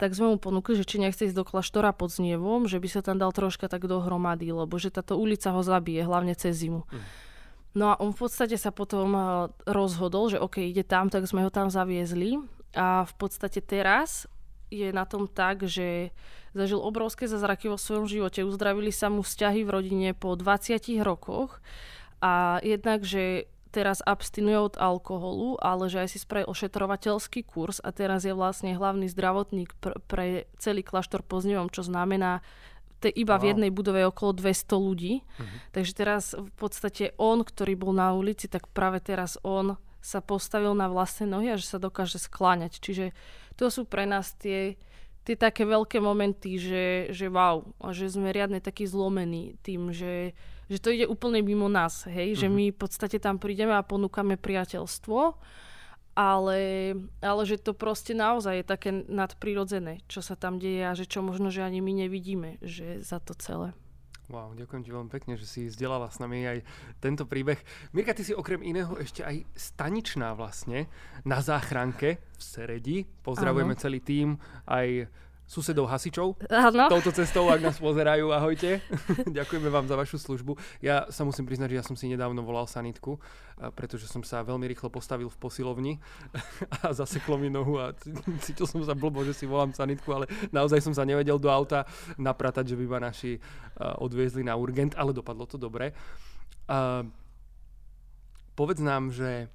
tak 0.00 0.16
sme 0.16 0.32
mu 0.32 0.36
ponúkli, 0.40 0.72
že 0.72 0.88
či 0.88 0.96
nechce 0.96 1.28
ísť 1.28 1.36
do 1.36 1.44
kláštora 1.44 1.92
pod 1.92 2.08
Znievom, 2.08 2.64
že 2.64 2.80
by 2.80 2.88
sa 2.88 3.04
tam 3.04 3.20
dal 3.20 3.36
troška 3.36 3.68
tak 3.68 3.84
dohromady, 3.84 4.48
lebo 4.48 4.80
že 4.80 4.88
táto 4.88 5.20
ulica 5.20 5.52
ho 5.52 5.60
zabije, 5.60 6.08
hlavne 6.08 6.32
cez 6.32 6.64
zimu. 6.64 6.88
Mm. 6.88 7.04
No 7.76 7.92
a 7.92 8.00
on 8.00 8.16
v 8.16 8.24
podstate 8.24 8.56
sa 8.56 8.72
potom 8.72 9.12
eh, 9.12 9.22
rozhodol, 9.68 10.32
že 10.32 10.40
OK, 10.40 10.64
ide 10.64 10.80
tam, 10.80 11.12
tak 11.12 11.28
sme 11.28 11.44
ho 11.44 11.52
tam 11.52 11.68
zaviezli. 11.68 12.40
A 12.72 13.04
v 13.04 13.14
podstate 13.20 13.60
teraz 13.60 14.24
je 14.72 14.88
na 14.96 15.04
tom 15.04 15.28
tak, 15.28 15.68
že 15.68 16.10
zažil 16.56 16.80
obrovské 16.80 17.28
zázraky 17.28 17.68
vo 17.68 17.76
svojom 17.76 18.08
živote. 18.08 18.48
Uzdravili 18.48 18.88
sa 18.88 19.12
mu 19.12 19.20
vzťahy 19.20 19.60
v 19.68 19.72
rodine 19.72 20.08
po 20.16 20.32
20 20.32 20.80
rokoch 21.04 21.60
a 22.20 22.62
jednak, 22.64 23.04
že 23.04 23.50
teraz 23.76 24.00
abstinuje 24.00 24.56
od 24.56 24.74
alkoholu, 24.80 25.60
ale 25.60 25.92
že 25.92 26.00
aj 26.00 26.08
si 26.08 26.18
spravil 26.22 26.48
ošetrovateľský 26.48 27.44
kurz 27.44 27.76
a 27.84 27.92
teraz 27.92 28.24
je 28.24 28.32
vlastne 28.32 28.72
hlavný 28.72 29.04
zdravotník 29.12 29.76
pr- 29.84 30.00
pre 30.08 30.48
celý 30.56 30.80
kláštor 30.80 31.20
Poznevom, 31.20 31.68
čo 31.68 31.84
znamená 31.84 32.40
te 32.96 33.12
iba 33.12 33.36
wow. 33.36 33.42
v 33.44 33.48
jednej 33.52 33.70
budove 33.70 34.08
okolo 34.08 34.32
200 34.40 34.72
ľudí. 34.80 35.20
Uh-huh. 35.20 35.56
Takže 35.76 35.92
teraz 35.92 36.32
v 36.32 36.52
podstate 36.56 37.12
on, 37.20 37.44
ktorý 37.44 37.76
bol 37.76 37.92
na 37.92 38.16
ulici, 38.16 38.48
tak 38.48 38.72
práve 38.72 39.04
teraz 39.04 39.36
on 39.44 39.76
sa 40.00 40.24
postavil 40.24 40.72
na 40.72 40.88
vlastné 40.88 41.28
nohy 41.28 41.52
a 41.52 41.60
že 41.60 41.68
sa 41.68 41.82
dokáže 41.82 42.16
skláňať. 42.16 42.80
Čiže 42.80 43.12
to 43.60 43.68
sú 43.68 43.84
pre 43.84 44.08
nás 44.08 44.32
tie, 44.40 44.80
tie 45.28 45.36
také 45.36 45.68
veľké 45.68 46.00
momenty, 46.00 46.56
že, 46.56 46.86
že 47.12 47.26
wow, 47.28 47.66
a 47.82 47.92
že 47.92 48.08
sme 48.08 48.32
riadne 48.32 48.62
takí 48.64 48.88
zlomení 48.88 49.60
tým, 49.60 49.92
že 49.92 50.32
že 50.66 50.82
to 50.82 50.90
ide 50.90 51.06
úplne 51.06 51.42
mimo 51.42 51.70
nás, 51.70 52.06
hej, 52.10 52.34
že 52.34 52.46
mhm. 52.50 52.54
my 52.54 52.64
v 52.74 52.78
podstate 52.78 53.18
tam 53.22 53.38
prídeme 53.38 53.74
a 53.74 53.86
ponúkame 53.86 54.34
priateľstvo, 54.38 55.38
ale, 56.16 56.60
ale 57.20 57.42
že 57.44 57.60
to 57.60 57.76
proste 57.76 58.16
naozaj 58.16 58.64
je 58.64 58.64
také 58.64 58.90
nadprirodzené, 58.90 60.00
čo 60.08 60.24
sa 60.24 60.32
tam 60.32 60.56
deje 60.56 60.82
a 60.88 60.96
že 60.96 61.04
čo 61.04 61.20
možno, 61.20 61.52
že 61.52 61.60
ani 61.60 61.84
my 61.84 62.08
nevidíme, 62.08 62.56
že 62.64 63.04
za 63.04 63.20
to 63.20 63.36
celé. 63.36 63.76
Wow, 64.26 64.58
ďakujem 64.58 64.82
ti 64.82 64.90
veľmi 64.90 65.10
pekne, 65.12 65.38
že 65.38 65.46
si 65.46 65.70
vzdelala 65.70 66.10
s 66.10 66.18
nami 66.18 66.42
aj 66.42 66.58
tento 66.98 67.30
príbeh. 67.30 67.62
Mirka, 67.94 68.10
ty 68.10 68.26
si 68.26 68.34
okrem 68.34 68.58
iného 68.58 68.98
ešte 68.98 69.22
aj 69.22 69.46
staničná 69.54 70.34
vlastne 70.34 70.90
na 71.22 71.38
záchranke 71.38 72.18
v 72.34 72.42
Seredi. 72.42 72.98
Pozdravujeme 73.22 73.78
ano. 73.78 73.82
celý 73.86 74.02
tým, 74.02 74.34
aj 74.66 75.06
susedov 75.46 75.86
hasičov 75.86 76.42
ano. 76.50 76.90
touto 76.90 77.14
cestou, 77.14 77.46
ak 77.46 77.62
nás 77.62 77.78
pozerajú. 77.78 78.34
Ahojte. 78.34 78.82
Ďakujeme 79.38 79.70
vám 79.70 79.86
za 79.86 79.94
vašu 79.94 80.18
službu. 80.18 80.58
Ja 80.82 81.06
sa 81.08 81.22
musím 81.22 81.46
priznať, 81.46 81.70
že 81.70 81.78
ja 81.78 81.84
som 81.86 81.94
si 81.94 82.10
nedávno 82.10 82.42
volal 82.42 82.66
sanitku, 82.66 83.22
pretože 83.78 84.10
som 84.10 84.26
sa 84.26 84.42
veľmi 84.42 84.66
rýchlo 84.66 84.90
postavil 84.90 85.30
v 85.30 85.38
posilovni 85.38 85.92
a 86.82 86.90
zaseklo 86.90 87.38
mi 87.38 87.46
nohu 87.46 87.78
a 87.78 87.94
cítil 88.44 88.66
som 88.66 88.82
sa 88.82 88.98
blbo, 88.98 89.22
že 89.22 89.38
si 89.38 89.46
volám 89.46 89.70
sanitku, 89.70 90.10
ale 90.10 90.26
naozaj 90.50 90.82
som 90.82 90.92
sa 90.92 91.06
nevedel 91.06 91.38
do 91.38 91.46
auta 91.46 91.86
napratať, 92.18 92.74
že 92.74 92.76
by 92.76 92.84
ma 92.90 92.98
naši 93.06 93.38
odviezli 94.02 94.42
na 94.42 94.58
urgent, 94.58 94.98
ale 94.98 95.14
dopadlo 95.14 95.46
to 95.46 95.56
dobre. 95.56 95.94
Povedz 98.56 98.80
nám, 98.82 99.14
že 99.14 99.46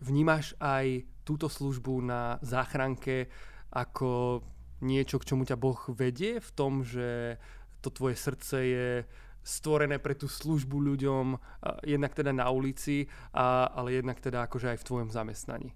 vnímaš 0.00 0.56
aj 0.62 1.04
túto 1.26 1.50
službu 1.50 1.98
na 2.06 2.38
záchranke 2.40 3.26
ako 3.74 4.40
niečo, 4.80 5.20
k 5.20 5.28
čomu 5.32 5.48
ťa 5.48 5.56
Boh 5.56 5.78
vedie 5.92 6.40
v 6.40 6.50
tom, 6.52 6.84
že 6.84 7.40
to 7.80 7.88
tvoje 7.88 8.18
srdce 8.18 8.56
je 8.66 8.88
stvorené 9.46 10.02
pre 10.02 10.18
tú 10.18 10.26
službu 10.26 10.74
ľuďom, 10.74 11.38
jednak 11.86 12.18
teda 12.18 12.34
na 12.34 12.50
ulici, 12.50 13.06
a, 13.30 13.70
ale 13.70 13.94
jednak 14.02 14.18
teda 14.18 14.42
akože 14.50 14.74
aj 14.74 14.78
v 14.82 14.86
tvojom 14.90 15.08
zamestnaní. 15.14 15.70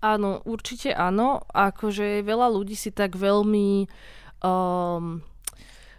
Áno, 0.00 0.40
určite 0.48 0.96
áno. 0.96 1.44
Akože 1.52 2.24
veľa 2.24 2.48
ľudí 2.52 2.76
si 2.76 2.92
tak 2.92 3.16
veľmi 3.16 3.88
um, 4.44 5.20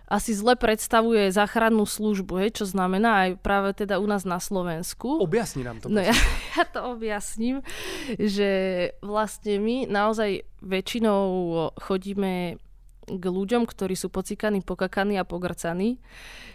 asi 0.07 0.31
zle 0.31 0.55
predstavuje 0.55 1.27
záchrannú 1.35 1.83
službu, 1.83 2.39
hej, 2.39 2.63
čo 2.63 2.65
znamená 2.65 3.27
aj 3.27 3.29
práve 3.43 3.75
teda 3.75 3.99
u 3.99 4.07
nás 4.07 4.23
na 4.23 4.39
Slovensku. 4.39 5.19
Objasni 5.19 5.67
nám 5.67 5.83
to. 5.83 5.91
No 5.91 5.99
ja, 5.99 6.15
ja 6.55 6.63
to 6.63 6.95
objasním, 6.95 7.59
že 8.15 8.49
vlastne 9.03 9.59
my 9.59 9.91
naozaj 9.91 10.47
väčšinou 10.63 11.19
chodíme 11.75 12.55
k 13.07 13.23
ľuďom, 13.23 13.63
ktorí 13.63 13.95
sú 13.95 14.11
pocikaní, 14.11 14.59
pokakaní 14.59 15.15
a 15.15 15.23
pogrcaní. 15.23 16.03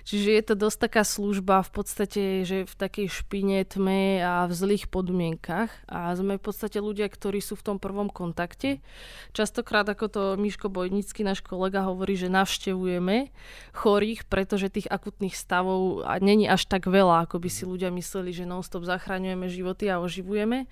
Čiže 0.04 0.30
je 0.36 0.42
to 0.44 0.54
dosť 0.54 0.78
taká 0.88 1.02
služba 1.02 1.64
v 1.64 1.70
podstate, 1.72 2.22
že 2.44 2.68
v 2.68 2.74
takej 2.76 3.08
špine, 3.08 3.64
tme 3.64 4.20
a 4.20 4.44
v 4.44 4.52
zlých 4.52 4.92
podmienkach. 4.92 5.72
A 5.88 6.12
sme 6.12 6.36
v 6.36 6.44
podstate 6.44 6.76
ľudia, 6.76 7.08
ktorí 7.08 7.40
sú 7.40 7.56
v 7.56 7.64
tom 7.72 7.76
prvom 7.80 8.12
kontakte. 8.12 8.84
Častokrát, 9.32 9.88
ako 9.88 10.06
to 10.12 10.22
Miško 10.36 10.68
Bojnický, 10.68 11.24
náš 11.24 11.40
kolega, 11.40 11.88
hovorí, 11.88 12.20
že 12.20 12.28
navštevujeme 12.28 13.32
chorých, 13.72 14.28
pretože 14.28 14.68
tých 14.68 14.92
akutných 14.92 15.32
stavov 15.32 16.04
není 16.20 16.44
až 16.44 16.68
tak 16.68 16.84
veľa, 16.84 17.24
ako 17.24 17.40
by 17.40 17.48
si 17.48 17.64
ľudia 17.64 17.88
mysleli, 17.88 18.36
že 18.36 18.44
non-stop 18.44 18.84
zachraňujeme 18.84 19.48
životy 19.48 19.88
a 19.88 20.04
oživujeme 20.04 20.68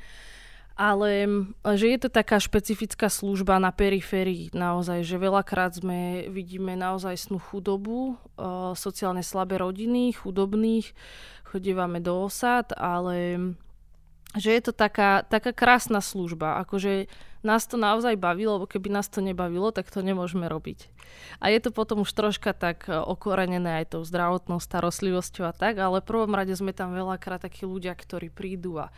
ale 0.80 1.28
že 1.76 1.92
je 1.92 1.98
to 2.00 2.08
taká 2.08 2.40
špecifická 2.40 3.12
služba 3.12 3.60
na 3.60 3.68
periférii 3.68 4.48
naozaj, 4.56 5.04
že 5.04 5.20
veľakrát 5.20 5.76
sme 5.76 6.24
vidíme 6.32 6.72
naozaj 6.72 7.28
snú 7.28 7.36
chudobu, 7.36 8.16
uh, 8.16 8.72
sociálne 8.72 9.20
slabé 9.20 9.60
rodiny, 9.60 10.16
chudobných, 10.16 10.96
chodívame 11.44 12.00
do 12.00 12.24
osad, 12.24 12.72
ale 12.80 13.36
že 14.38 14.54
je 14.54 14.62
to 14.62 14.72
taká, 14.72 15.26
taká 15.26 15.50
krásna 15.50 15.98
služba. 15.98 16.62
Akože 16.62 17.10
nás 17.40 17.64
to 17.64 17.80
naozaj 17.80 18.20
bavilo, 18.20 18.60
lebo 18.60 18.68
keby 18.68 18.92
nás 18.92 19.08
to 19.08 19.24
nebavilo, 19.24 19.72
tak 19.72 19.88
to 19.88 20.04
nemôžeme 20.04 20.44
robiť. 20.44 20.92
A 21.40 21.48
je 21.50 21.58
to 21.58 21.72
potom 21.72 22.04
už 22.04 22.12
troška 22.12 22.52
tak 22.52 22.86
e, 22.86 22.94
okorenené 22.94 23.82
aj 23.82 23.96
tou 23.96 24.02
zdravotnou 24.04 24.60
starostlivosťou 24.60 25.48
a 25.48 25.56
tak, 25.56 25.80
ale 25.80 26.04
v 26.04 26.08
prvom 26.08 26.30
rade 26.36 26.52
sme 26.52 26.76
tam 26.76 26.92
veľakrát 26.92 27.42
takí 27.42 27.64
ľudia, 27.64 27.96
ktorí 27.96 28.28
prídu 28.30 28.78
a, 28.78 28.92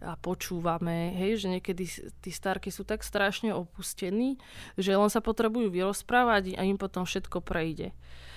a 0.00 0.14
počúvame, 0.16 1.12
hej, 1.18 1.42
že 1.42 1.58
niekedy 1.58 1.84
tí 2.22 2.30
starky 2.30 2.70
sú 2.70 2.86
tak 2.86 3.02
strašne 3.02 3.52
opustení, 3.52 4.38
že 4.78 4.94
len 4.94 5.10
sa 5.10 5.18
potrebujú 5.18 5.68
vyrozprávať 5.68 6.54
a 6.54 6.64
im 6.64 6.78
potom 6.78 7.02
všetko 7.02 7.42
prejde. 7.42 7.92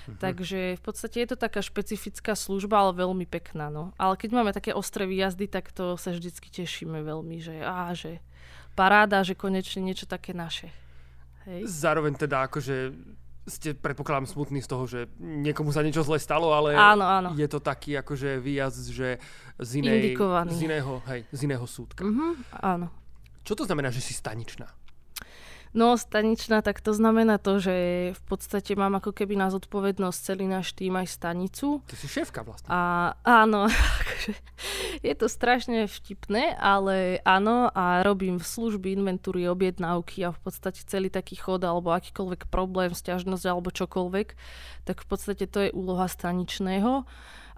Mhm. 0.08 0.18
Takže 0.18 0.60
v 0.78 0.82
podstate 0.82 1.18
je 1.22 1.28
to 1.34 1.38
taká 1.38 1.62
špecifická 1.62 2.34
služba, 2.34 2.82
ale 2.82 2.98
veľmi 2.98 3.26
pekná. 3.30 3.70
No. 3.70 3.94
Ale 4.00 4.18
keď 4.18 4.30
máme 4.34 4.52
také 4.56 4.74
ostré 4.74 5.06
výjazdy, 5.06 5.46
tak 5.52 5.70
to 5.70 6.00
sa 6.00 6.16
vždycky 6.16 6.50
tešíme 6.50 7.02
veľmi, 7.04 7.38
že, 7.42 7.62
á, 7.62 7.92
že 7.94 8.24
paráda, 8.74 9.22
že 9.22 9.38
konečne 9.38 9.84
niečo 9.84 10.08
také 10.08 10.32
naše. 10.34 10.72
Hej. 11.46 11.66
Zároveň 11.68 12.18
teda 12.18 12.46
akože 12.46 12.94
ste 13.50 13.74
predpokladám 13.74 14.30
smutný 14.30 14.62
z 14.62 14.70
toho, 14.70 14.86
že 14.86 15.10
niekomu 15.18 15.74
sa 15.74 15.82
niečo 15.82 16.06
zle 16.06 16.22
stalo, 16.22 16.54
ale 16.54 16.78
áno, 16.78 17.02
áno. 17.02 17.30
je 17.34 17.48
to 17.50 17.58
taký 17.58 17.98
akože 17.98 18.38
výjazd, 18.38 18.86
že 18.94 19.18
z, 19.58 19.72
inej, 19.82 20.14
z, 20.54 20.60
iného, 20.62 21.02
hej, 21.10 21.26
z 21.34 21.40
iného 21.50 21.66
súdka. 21.66 22.06
Mm-hmm, 22.06 22.32
áno. 22.62 22.94
Čo 23.42 23.58
to 23.58 23.64
znamená, 23.66 23.90
že 23.90 24.06
si 24.06 24.14
staničná? 24.14 24.70
No, 25.72 25.96
staničná, 25.96 26.60
tak 26.60 26.84
to 26.84 26.92
znamená 26.92 27.40
to, 27.40 27.64
že 27.64 27.76
v 28.12 28.22
podstate 28.28 28.76
mám 28.76 29.00
ako 29.00 29.16
keby 29.16 29.40
na 29.40 29.48
zodpovednosť 29.48 30.20
celý 30.20 30.44
náš 30.44 30.76
tým 30.76 31.00
aj 31.00 31.08
stanicu. 31.16 31.80
Ty 31.88 31.96
si 31.96 32.12
šéfka 32.12 32.44
vlastne. 32.44 32.68
A 32.68 33.16
áno, 33.24 33.72
akože 34.04 34.36
je 35.00 35.14
to 35.16 35.32
strašne 35.32 35.88
vtipné, 35.88 36.60
ale 36.60 37.24
áno 37.24 37.72
a 37.72 38.04
robím 38.04 38.36
v 38.36 38.46
služby, 38.46 39.00
inventúry, 39.00 39.48
objednávky 39.48 40.28
a 40.28 40.36
v 40.36 40.40
podstate 40.44 40.84
celý 40.84 41.08
taký 41.08 41.40
chod 41.40 41.64
alebo 41.64 41.96
akýkoľvek 41.96 42.52
problém, 42.52 42.92
stiažnosť 42.92 43.46
alebo 43.48 43.72
čokoľvek, 43.72 44.28
tak 44.84 44.98
v 45.00 45.08
podstate 45.08 45.48
to 45.48 45.68
je 45.68 45.70
úloha 45.72 46.12
staničného 46.12 47.08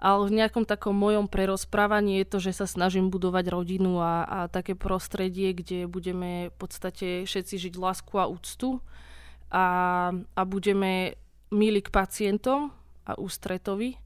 ale 0.04 0.28
v 0.28 0.36
nejakom 0.36 0.68
takom 0.68 0.92
mojom 0.92 1.24
prerozprávaní 1.24 2.20
je 2.20 2.26
to, 2.28 2.38
že 2.44 2.52
sa 2.60 2.66
snažím 2.68 3.08
budovať 3.08 3.48
rodinu 3.48 4.04
a, 4.04 4.28
a 4.28 4.38
také 4.52 4.76
prostredie, 4.76 5.56
kde 5.56 5.88
budeme 5.88 6.52
v 6.52 6.56
podstate 6.60 7.24
všetci 7.24 7.56
žiť 7.56 7.74
lásku 7.80 8.12
a 8.20 8.28
úctu 8.28 8.84
a, 9.48 9.64
a 10.12 10.42
budeme 10.44 11.16
milí 11.48 11.80
k 11.80 11.88
pacientom 11.88 12.68
a 13.08 13.16
ústretovi. 13.16 13.96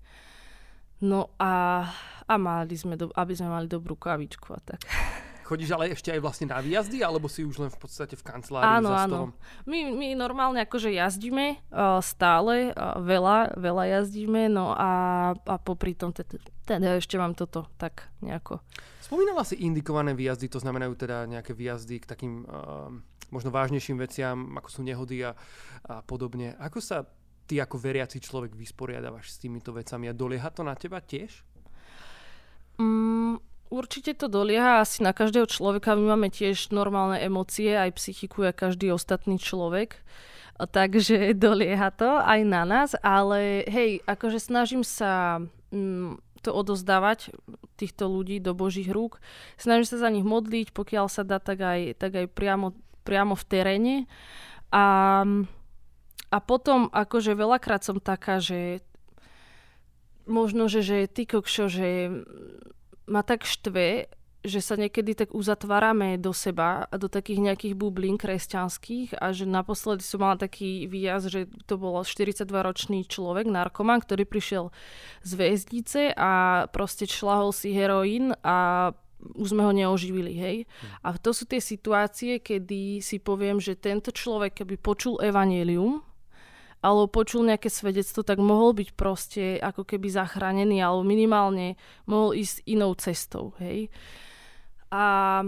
No 1.02 1.34
a, 1.34 1.82
a 2.30 2.34
mali 2.38 2.78
sme 2.78 2.94
do, 2.94 3.10
aby 3.18 3.34
sme 3.34 3.50
mali 3.50 3.66
dobrú 3.66 3.98
kavičku 3.98 4.54
a 4.54 4.60
tak. 4.62 4.86
Chodíš 5.48 5.72
ale 5.72 5.96
ešte 5.96 6.12
aj 6.12 6.20
vlastne 6.20 6.52
na 6.52 6.60
výjazdy, 6.60 7.00
alebo 7.00 7.24
si 7.24 7.40
už 7.40 7.56
len 7.56 7.72
v 7.72 7.78
podstate 7.80 8.20
v 8.20 8.20
kancelárii 8.20 8.84
áno, 8.84 8.92
za 8.92 9.08
stolom? 9.08 9.30
Áno, 9.32 9.64
my, 9.64 9.78
my 9.96 10.08
normálne 10.12 10.60
akože 10.60 10.92
jazdíme 10.92 11.56
uh, 11.72 12.04
stále, 12.04 12.76
uh, 12.76 13.00
veľa, 13.00 13.56
veľa 13.56 13.84
jazdíme, 13.96 14.52
no 14.52 14.76
a, 14.76 14.90
a 15.32 15.54
popri 15.56 15.96
tom 15.96 16.12
teda, 16.12 16.36
teda 16.68 17.00
ešte 17.00 17.16
mám 17.16 17.32
toto 17.32 17.64
tak 17.80 18.12
nejako. 18.20 18.60
Spomínala 19.00 19.40
si 19.48 19.56
indikované 19.64 20.12
výjazdy, 20.12 20.52
to 20.52 20.60
znamenajú 20.60 20.92
teda 21.00 21.24
nejaké 21.24 21.56
výjazdy 21.56 22.04
k 22.04 22.10
takým 22.12 22.44
uh, 22.44 22.92
možno 23.32 23.48
vážnejším 23.48 23.96
veciam, 23.96 24.36
ako 24.52 24.68
sú 24.68 24.80
nehody 24.84 25.24
a, 25.24 25.32
a 25.88 26.04
podobne. 26.04 26.60
Ako 26.60 26.84
sa 26.84 27.08
ty 27.48 27.56
ako 27.56 27.80
veriaci 27.80 28.20
človek 28.20 28.52
vysporiadavaš 28.52 29.32
s 29.32 29.40
týmito 29.40 29.72
vecami 29.72 30.12
a 30.12 30.16
dolieha 30.16 30.52
to 30.52 30.60
na 30.60 30.76
teba 30.76 31.00
tiež? 31.00 31.40
Mm, 32.76 33.40
Určite 33.68 34.16
to 34.16 34.32
dolieha 34.32 34.80
asi 34.80 35.04
na 35.04 35.12
každého 35.12 35.44
človeka. 35.44 35.92
My 35.92 36.16
máme 36.16 36.32
tiež 36.32 36.72
normálne 36.72 37.20
emócie, 37.20 37.76
aj 37.76 38.00
psychiku, 38.00 38.48
ako 38.48 38.72
každý 38.72 38.88
ostatný 38.88 39.36
človek. 39.36 40.00
Takže 40.56 41.32
dolieha 41.36 41.92
to 41.92 42.16
aj 42.16 42.40
na 42.48 42.64
nás, 42.64 42.96
ale 43.04 43.68
hej, 43.68 44.00
akože 44.08 44.40
snažím 44.40 44.80
sa 44.80 45.44
mm, 45.68 46.16
to 46.40 46.50
odozdávať 46.56 47.36
týchto 47.76 48.08
ľudí 48.08 48.40
do 48.40 48.56
Božích 48.56 48.88
rúk. 48.88 49.20
Snažím 49.60 49.86
sa 49.86 50.00
za 50.00 50.08
nich 50.08 50.24
modliť, 50.24 50.72
pokiaľ 50.72 51.06
sa 51.12 51.22
dá, 51.22 51.36
tak 51.36 51.60
aj, 51.60 52.00
tak 52.00 52.24
aj 52.24 52.26
priamo, 52.32 52.72
priamo 53.04 53.36
v 53.36 53.44
teréne. 53.46 53.96
A, 54.72 55.24
a 56.32 56.38
potom 56.40 56.88
akože 56.88 57.36
veľakrát 57.36 57.84
som 57.84 58.00
taká, 58.00 58.40
že 58.40 58.80
možno, 60.24 60.72
že, 60.72 60.80
že 60.80 61.08
ty 61.08 61.24
kokšo, 61.24 61.68
že 61.68 61.88
ma 63.08 63.24
tak 63.24 63.48
štve, 63.48 64.06
že 64.46 64.62
sa 64.62 64.78
niekedy 64.78 65.18
tak 65.18 65.34
uzatvárame 65.34 66.14
do 66.14 66.30
seba 66.30 66.86
a 66.86 66.94
do 66.94 67.10
takých 67.10 67.50
nejakých 67.50 67.74
bublín 67.74 68.14
kresťanských 68.14 69.18
a 69.18 69.34
že 69.34 69.50
naposledy 69.50 70.06
som 70.06 70.22
mala 70.22 70.38
taký 70.38 70.86
výjazd, 70.86 71.26
že 71.26 71.40
to 71.66 71.74
bol 71.74 71.98
42-ročný 72.06 73.10
človek, 73.10 73.50
narkoman, 73.50 73.98
ktorý 73.98 74.24
prišiel 74.24 74.70
z 75.26 75.30
väznice 75.34 76.14
a 76.14 76.64
proste 76.70 77.10
šlahol 77.10 77.50
si 77.50 77.74
heroín 77.74 78.30
a 78.46 78.90
už 79.18 79.50
sme 79.50 79.66
ho 79.66 79.74
neoživili, 79.74 80.32
hej. 80.38 80.56
Hm. 80.62 80.86
A 81.02 81.08
to 81.18 81.34
sú 81.34 81.42
tie 81.42 81.58
situácie, 81.58 82.38
kedy 82.38 83.02
si 83.02 83.18
poviem, 83.18 83.58
že 83.58 83.74
tento 83.74 84.14
človek, 84.14 84.62
keby 84.62 84.78
počul 84.78 85.18
evanelium, 85.18 86.06
alebo 86.78 87.10
počul 87.10 87.46
nejaké 87.50 87.66
svedectvo, 87.66 88.22
tak 88.22 88.38
mohol 88.38 88.74
byť 88.74 88.88
proste 88.94 89.58
ako 89.58 89.82
keby 89.82 90.08
zachránený, 90.14 90.78
alebo 90.78 91.02
minimálne 91.02 91.74
mohol 92.06 92.38
ísť 92.38 92.62
inou 92.70 92.94
cestou, 92.94 93.58
hej. 93.58 93.90
A 94.88 95.42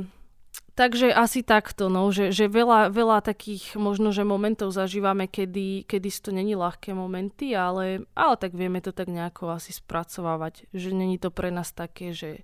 takže 0.75 1.15
asi 1.15 1.47
takto, 1.47 1.87
no, 1.87 2.11
že, 2.11 2.35
že 2.35 2.51
veľa, 2.51 2.91
veľa 2.91 3.23
takých 3.23 3.79
možno, 3.79 4.11
že 4.11 4.27
momentov 4.27 4.75
zažívame, 4.75 5.31
kedy, 5.31 5.87
kedy 5.87 6.09
to 6.19 6.31
není 6.35 6.59
ľahké 6.59 6.91
momenty, 6.97 7.55
ale, 7.55 8.05
ale 8.19 8.35
tak 8.35 8.57
vieme 8.57 8.83
to 8.83 8.91
tak 8.91 9.07
nejako 9.07 9.55
asi 9.55 9.71
spracovávať, 9.71 10.67
že 10.75 10.91
není 10.91 11.17
to 11.21 11.31
pre 11.31 11.55
nás 11.55 11.71
také, 11.71 12.11
že, 12.11 12.43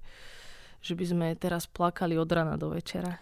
že 0.79 0.95
by 0.95 1.05
sme 1.05 1.27
teraz 1.35 1.67
plakali 1.67 2.15
od 2.15 2.31
rana 2.31 2.55
do 2.55 2.71
večera. 2.71 3.19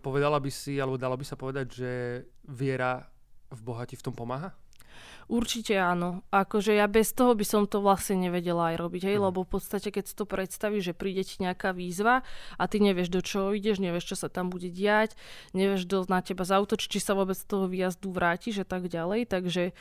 Povedala 0.00 0.40
by 0.40 0.48
si, 0.48 0.80
alebo 0.80 0.96
dalo 0.96 1.14
by 1.14 1.24
sa 1.28 1.36
povedať, 1.36 1.66
že 1.68 1.90
viera 2.48 3.04
v 3.52 3.60
Boha 3.60 3.84
ti 3.84 4.00
v 4.00 4.04
tom 4.10 4.16
pomáha? 4.16 4.56
Určite 5.24 5.80
áno. 5.80 6.20
Akože 6.28 6.76
ja 6.76 6.84
bez 6.84 7.16
toho 7.16 7.32
by 7.32 7.44
som 7.48 7.64
to 7.64 7.80
vlastne 7.80 8.28
nevedela 8.28 8.74
aj 8.74 8.76
robiť, 8.76 9.02
hej, 9.08 9.16
mm. 9.16 9.24
lebo 9.30 9.44
v 9.44 9.56
podstate 9.56 9.88
keď 9.88 10.04
si 10.04 10.14
to 10.14 10.28
predstavíš, 10.28 10.92
že 10.92 10.94
príde 10.94 11.24
ti 11.24 11.40
nejaká 11.40 11.72
výzva 11.72 12.20
a 12.60 12.62
ty 12.68 12.76
nevieš, 12.80 13.08
do 13.08 13.24
čoho 13.24 13.56
ideš, 13.56 13.80
nevieš, 13.80 14.12
čo 14.12 14.16
sa 14.20 14.28
tam 14.28 14.52
bude 14.52 14.68
diať, 14.68 15.16
nevieš, 15.56 15.88
kto 15.88 16.04
na 16.12 16.20
teba 16.20 16.44
zautočí, 16.44 16.92
či 16.92 17.00
sa 17.00 17.16
vôbec 17.16 17.40
z 17.40 17.48
toho 17.48 17.64
výjazdu 17.64 18.12
vrátiš 18.12 18.62
a 18.62 18.66
tak 18.68 18.92
ďalej, 18.92 19.32
takže 19.32 19.72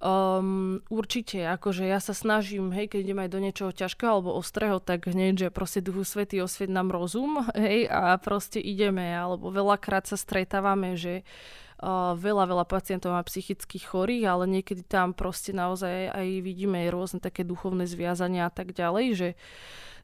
Um, 0.00 0.80
určite, 0.88 1.44
akože 1.44 1.84
ja 1.84 2.00
sa 2.00 2.16
snažím, 2.16 2.72
hej, 2.72 2.88
keď 2.88 3.00
idem 3.04 3.20
aj 3.20 3.30
do 3.36 3.36
niečoho 3.44 3.68
ťažkého 3.68 4.08
alebo 4.08 4.32
ostrého, 4.32 4.80
tak 4.80 5.04
hneď, 5.04 5.34
že 5.36 5.48
proste 5.52 5.84
Duchu 5.84 6.08
Svety 6.08 6.40
osviet 6.40 6.72
nám 6.72 6.88
rozum, 6.88 7.44
hej, 7.52 7.84
a 7.84 8.16
proste 8.16 8.64
ideme, 8.64 9.12
alebo 9.12 9.52
veľakrát 9.52 10.08
sa 10.08 10.16
stretávame, 10.16 10.96
že 10.96 11.20
uh, 11.20 11.60
veľa, 12.16 12.44
veľa 12.44 12.64
pacientov 12.68 13.16
má 13.16 13.22
psychických 13.24 13.88
chorých, 13.88 14.24
ale 14.28 14.44
niekedy 14.48 14.84
tam 14.84 15.16
proste 15.16 15.56
naozaj 15.56 16.12
aj 16.12 16.26
vidíme 16.44 16.84
rôzne 16.92 17.20
také 17.20 17.40
duchovné 17.42 17.88
zviazania 17.88 18.48
a 18.48 18.52
tak 18.52 18.76
ďalej, 18.76 19.06
že 19.16 19.28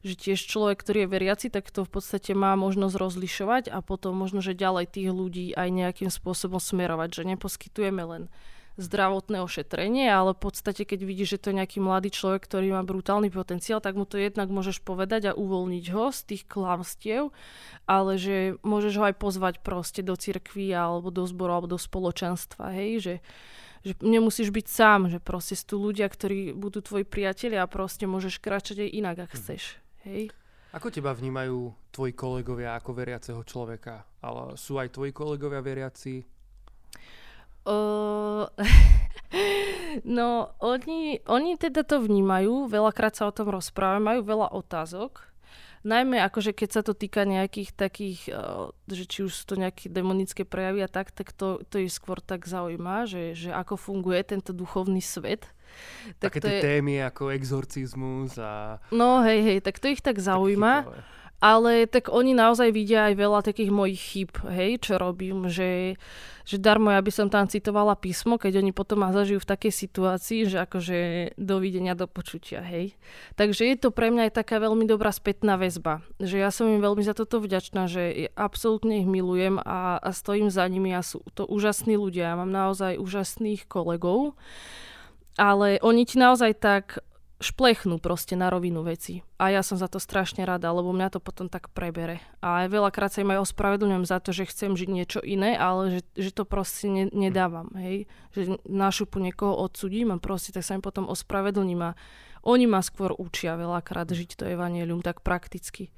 že 0.05 0.13
tiež 0.13 0.39
človek, 0.45 0.77
ktorý 0.77 1.03
je 1.03 1.09
veriaci, 1.09 1.47
tak 1.49 1.73
to 1.73 1.81
v 1.81 1.89
podstate 1.89 2.37
má 2.37 2.53
možnosť 2.53 2.95
rozlišovať 3.01 3.63
a 3.73 3.81
potom 3.81 4.13
možno, 4.13 4.45
že 4.45 4.53
ďalej 4.53 4.93
tých 4.93 5.09
ľudí 5.09 5.57
aj 5.57 5.69
nejakým 5.73 6.13
spôsobom 6.13 6.61
smerovať, 6.61 7.09
že 7.17 7.23
neposkytujeme 7.33 8.03
len 8.05 8.23
zdravotné 8.77 9.41
ošetrenie, 9.41 10.05
ale 10.05 10.37
v 10.37 10.41
podstate, 10.47 10.85
keď 10.85 10.99
vidíš, 11.01 11.37
že 11.37 11.41
to 11.41 11.47
je 11.49 11.59
nejaký 11.59 11.81
mladý 11.81 12.13
človek, 12.13 12.45
ktorý 12.45 12.77
má 12.77 12.85
brutálny 12.85 13.33
potenciál, 13.33 13.81
tak 13.81 13.97
mu 13.97 14.05
to 14.05 14.21
jednak 14.21 14.53
môžeš 14.53 14.85
povedať 14.85 15.33
a 15.33 15.37
uvoľniť 15.37 15.85
ho 15.97 16.13
z 16.13 16.19
tých 16.29 16.43
klamstiev, 16.45 17.33
ale 17.89 18.21
že 18.21 18.61
môžeš 18.61 18.93
ho 19.01 19.03
aj 19.09 19.15
pozvať 19.17 19.55
proste 19.65 20.05
do 20.05 20.13
cirkvi 20.13 20.69
alebo 20.71 21.09
do 21.09 21.25
zboru 21.25 21.57
alebo 21.57 21.73
do 21.73 21.79
spoločenstva, 21.81 22.77
hej, 22.77 22.91
že 23.01 23.15
že 23.85 23.93
nemusíš 24.03 24.51
byť 24.51 24.67
sám, 24.67 25.07
že 25.07 25.23
proste 25.23 25.55
sú 25.55 25.63
tu 25.63 25.75
ľudia, 25.79 26.11
ktorí 26.11 26.51
budú 26.51 26.83
tvoji 26.83 27.07
priatelia 27.07 27.63
a 27.63 27.71
proste 27.71 28.03
môžeš 28.03 28.43
kráčať 28.43 28.83
aj 28.83 28.89
inak, 28.91 29.17
ak 29.23 29.31
mhm. 29.31 29.37
chceš. 29.39 29.63
Hej? 30.03 30.21
Ako 30.75 30.91
teba 30.91 31.15
vnímajú 31.15 31.71
tvoji 31.95 32.11
kolegovia 32.11 32.75
ako 32.75 32.91
veriaceho 32.91 33.41
človeka? 33.47 34.03
Ale 34.19 34.59
sú 34.59 34.75
aj 34.75 34.91
tvoji 34.91 35.15
kolegovia 35.15 35.63
veriaci? 35.63 36.21
Uh, 37.67 38.47
no, 40.17 40.55
oni, 40.63 41.19
oni 41.27 41.59
teda 41.59 41.83
to 41.83 41.99
vnímajú, 41.99 42.71
veľakrát 42.71 43.19
sa 43.19 43.27
o 43.27 43.35
tom 43.35 43.51
rozprávajú, 43.51 43.99
majú 43.99 44.21
veľa 44.23 44.47
otázok. 44.55 45.27
Najmä 45.83 46.19
akože 46.19 46.51
keď 46.55 46.69
sa 46.71 46.81
to 46.81 46.95
týka 46.95 47.27
nejakých 47.27 47.75
takých, 47.75 48.31
uh, 48.31 48.71
že 48.87 49.03
či 49.03 49.27
už 49.27 49.31
sú 49.35 49.43
to 49.51 49.55
nejaké 49.59 49.91
demonické 49.91 50.47
prejavy 50.47 50.83
a 50.83 50.89
tak, 50.89 51.11
tak 51.11 51.35
to, 51.35 51.59
to 51.67 51.83
ich 51.83 51.91
skôr 51.91 52.23
tak 52.23 52.47
zaujíma, 52.47 53.03
že, 53.03 53.35
že 53.35 53.51
ako 53.51 53.75
funguje 53.75 54.23
tento 54.23 54.55
duchovný 54.55 55.03
svet. 55.03 55.51
Tak 56.23 56.39
Také 56.39 56.39
tie 56.39 56.55
je... 56.57 56.61
témy 56.63 57.03
ako 57.03 57.35
exorcizmus 57.35 58.39
a... 58.39 58.79
No 58.95 59.21
hej, 59.27 59.43
hej, 59.43 59.59
tak 59.59 59.83
to 59.83 59.91
ich 59.91 59.99
tak 59.99 60.17
zaujíma. 60.17 60.87
Ale 61.37 61.85
tak 61.85 62.09
oni 62.09 62.33
naozaj 62.33 62.73
vidia 62.73 63.13
aj 63.13 63.15
veľa 63.15 63.39
takých 63.45 63.69
mojich 63.69 64.01
chyb, 64.01 64.31
hej, 64.49 64.81
čo 64.81 64.97
robím, 64.97 65.45
že, 65.45 66.01
že 66.49 66.57
darmo 66.57 66.89
ja 66.89 66.97
by 66.97 67.11
som 67.13 67.29
tam 67.29 67.45
citovala 67.45 67.93
písmo, 67.93 68.41
keď 68.41 68.65
oni 68.65 68.73
potom 68.73 69.05
ma 69.05 69.13
zažijú 69.13 69.37
v 69.37 69.49
takej 69.53 69.69
situácii, 69.69 70.49
že 70.49 70.57
akože 70.65 70.97
dovidenia 71.37 71.93
do 71.93 72.09
počutia, 72.09 72.65
hej. 72.65 72.97
Takže 73.37 73.69
je 73.69 73.77
to 73.77 73.93
pre 73.93 74.09
mňa 74.09 74.33
aj 74.33 74.33
taká 74.33 74.57
veľmi 74.57 74.89
dobrá 74.89 75.13
spätná 75.13 75.61
väzba, 75.61 76.01
že 76.17 76.41
ja 76.41 76.49
som 76.49 76.73
im 76.73 76.81
veľmi 76.81 77.05
za 77.05 77.13
toto 77.13 77.37
vďačná, 77.37 77.85
že 77.85 78.33
absolútne 78.33 79.05
ich 79.05 79.07
milujem 79.07 79.61
a, 79.61 80.01
a 80.01 80.09
stojím 80.17 80.49
za 80.49 80.65
nimi 80.65 80.89
a 80.97 81.05
sú 81.05 81.21
to 81.37 81.45
úžasní 81.45 82.01
ľudia, 82.01 82.33
ja 82.33 82.39
mám 82.39 82.49
naozaj 82.49 82.97
úžasných 82.97 83.69
kolegov, 83.69 84.33
ale 85.37 85.77
oni 85.85 86.01
ti 86.09 86.17
naozaj 86.17 86.57
tak 86.57 86.97
šplechnú 87.37 88.01
proste 88.01 88.33
na 88.33 88.49
rovinu 88.49 88.81
veci. 88.81 89.21
A 89.37 89.53
ja 89.53 89.61
som 89.61 89.77
za 89.77 89.85
to 89.85 90.01
strašne 90.01 90.41
rada, 90.41 90.73
lebo 90.73 90.89
mňa 90.89 91.13
to 91.13 91.19
potom 91.21 91.45
tak 91.53 91.69
prebere. 91.69 92.17
A 92.41 92.65
aj 92.65 92.73
veľakrát 92.73 93.13
sa 93.13 93.21
im 93.21 93.29
aj 93.29 93.45
ospravedlňujem 93.45 94.05
za 94.09 94.17
to, 94.17 94.33
že 94.33 94.49
chcem 94.49 94.73
žiť 94.73 94.89
niečo 94.89 95.19
iné, 95.21 95.53
ale 95.53 95.99
že, 95.99 96.01
že 96.17 96.31
to 96.33 96.49
proste 96.49 96.89
ne, 96.89 97.05
nedávam. 97.13 97.69
Hej? 97.77 98.09
Že 98.33 98.57
na 98.65 98.89
šupu 98.89 99.21
niekoho 99.21 99.53
odsudím 99.53 100.17
a 100.17 100.17
proste 100.17 100.49
tak 100.49 100.65
sa 100.65 100.73
im 100.73 100.81
potom 100.81 101.05
ospravedlním 101.05 101.93
a 101.93 101.97
oni 102.41 102.65
ma 102.65 102.81
skôr 102.81 103.13
učia 103.13 103.53
veľakrát 103.53 104.09
žiť 104.09 104.41
to 104.41 104.43
evanelium 104.49 105.05
tak 105.05 105.21
prakticky. 105.21 105.93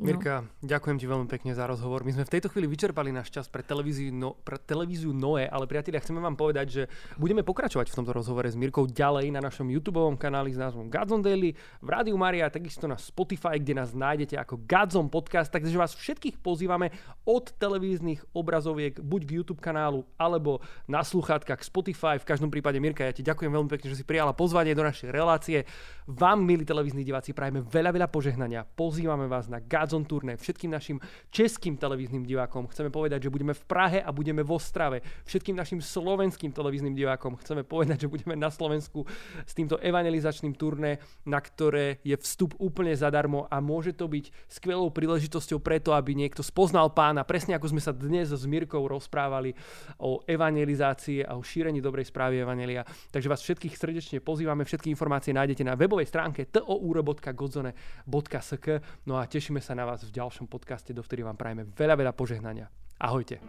No. 0.00 0.08
Mirka, 0.08 0.48
ďakujem 0.64 0.96
ti 0.96 1.04
veľmi 1.04 1.28
pekne 1.28 1.52
za 1.52 1.68
rozhovor. 1.68 2.08
My 2.08 2.16
sme 2.16 2.24
v 2.24 2.32
tejto 2.32 2.48
chvíli 2.48 2.64
vyčerpali 2.64 3.12
náš 3.12 3.28
čas 3.28 3.52
pre 3.52 3.60
televíziu, 3.60 4.08
no, 4.08 4.32
pre 4.32 4.56
televíziu 4.56 5.12
Noe, 5.12 5.44
ale 5.44 5.68
priatelia, 5.68 6.00
chceme 6.00 6.24
vám 6.24 6.40
povedať, 6.40 6.66
že 6.72 6.82
budeme 7.20 7.44
pokračovať 7.44 7.92
v 7.92 7.96
tomto 8.00 8.16
rozhovore 8.16 8.48
s 8.48 8.56
Mirkou 8.56 8.88
ďalej 8.88 9.28
na 9.28 9.44
našom 9.44 9.68
YouTube 9.68 10.00
kanáli 10.16 10.56
s 10.56 10.58
názvom 10.58 10.88
Godzone 10.88 11.20
Daily, 11.20 11.52
v 11.84 11.88
Rádiu 11.92 12.16
Maria, 12.16 12.48
takisto 12.48 12.88
na 12.88 12.96
Spotify, 12.96 13.60
kde 13.60 13.76
nás 13.76 13.92
nájdete 13.92 14.40
ako 14.40 14.64
Godzone 14.64 15.12
Podcast, 15.12 15.52
takže 15.52 15.76
vás 15.76 15.92
všetkých 15.92 16.40
pozývame 16.40 16.96
od 17.28 17.52
televíznych 17.60 18.24
obrazoviek 18.32 18.96
buď 19.04 19.20
k 19.28 19.30
YouTube 19.36 19.60
kanálu, 19.60 20.08
alebo 20.16 20.64
na 20.88 21.04
sluchátkach 21.04 21.60
Spotify. 21.60 22.16
V 22.16 22.24
každom 22.24 22.48
prípade, 22.48 22.80
Mirka, 22.80 23.04
ja 23.04 23.12
ti 23.12 23.20
ďakujem 23.20 23.52
veľmi 23.52 23.68
pekne, 23.68 23.92
že 23.92 24.00
si 24.00 24.08
prijala 24.08 24.32
pozvanie 24.32 24.72
do 24.72 24.80
našej 24.80 25.12
relácie. 25.12 25.68
Vám, 26.08 26.40
milí 26.40 26.64
televízni 26.64 27.04
diváci, 27.04 27.36
prajeme 27.36 27.60
veľa, 27.60 27.92
veľa 27.92 28.08
požehnania. 28.08 28.64
Pozývame 28.64 29.28
vás 29.28 29.44
na 29.44 29.60
Godzone 29.60 29.89
Dazon 29.90 30.06
turné, 30.06 30.38
všetkým 30.38 30.70
našim 30.70 31.02
českým 31.34 31.74
televíznym 31.74 32.22
divákom. 32.22 32.70
Chceme 32.70 32.94
povedať, 32.94 33.26
že 33.26 33.34
budeme 33.34 33.58
v 33.58 33.66
Prahe 33.66 33.98
a 33.98 34.14
budeme 34.14 34.46
v 34.46 34.54
Ostrave. 34.54 35.02
Všetkým 35.26 35.58
našim 35.58 35.82
slovenským 35.82 36.54
televíznym 36.54 36.94
divákom 36.94 37.34
chceme 37.42 37.66
povedať, 37.66 38.06
že 38.06 38.06
budeme 38.06 38.38
na 38.38 38.54
Slovensku 38.54 39.02
s 39.42 39.50
týmto 39.50 39.82
evangelizačným 39.82 40.54
turné, 40.54 41.02
na 41.26 41.42
ktoré 41.42 41.98
je 42.06 42.14
vstup 42.22 42.54
úplne 42.62 42.94
zadarmo 42.94 43.50
a 43.50 43.58
môže 43.58 43.90
to 43.98 44.06
byť 44.06 44.30
skvelou 44.46 44.94
príležitosťou 44.94 45.58
preto, 45.58 45.90
aby 45.90 46.14
niekto 46.14 46.46
spoznal 46.46 46.94
pána, 46.94 47.26
presne 47.26 47.58
ako 47.58 47.74
sme 47.74 47.82
sa 47.82 47.90
dnes 47.90 48.30
s 48.30 48.46
Mirkou 48.46 48.86
rozprávali 48.86 49.58
o 49.98 50.22
evangelizácii 50.22 51.26
a 51.26 51.34
o 51.34 51.42
šírení 51.42 51.82
dobrej 51.82 52.14
správy 52.14 52.46
evangelia. 52.46 52.86
Takže 53.10 53.26
vás 53.26 53.42
všetkých 53.42 53.74
srdečne 53.74 54.22
pozývame, 54.22 54.62
všetky 54.62 54.86
informácie 54.86 55.34
nájdete 55.34 55.66
na 55.66 55.74
webovej 55.74 56.06
stránke 56.06 56.46
touro.godzone.sk 56.46 58.86
No 59.06 59.16
a 59.16 59.24
tešíme 59.24 59.64
sa 59.64 59.72
na 59.72 59.79
vás 59.84 60.04
v 60.04 60.12
ďalšom 60.14 60.46
podcaste, 60.48 60.90
do 60.90 61.04
ktorých 61.04 61.28
vám 61.28 61.38
prajeme 61.38 61.68
veľa, 61.68 61.94
veľa 61.96 62.12
požehnania. 62.16 62.66
Ahojte. 63.00 63.40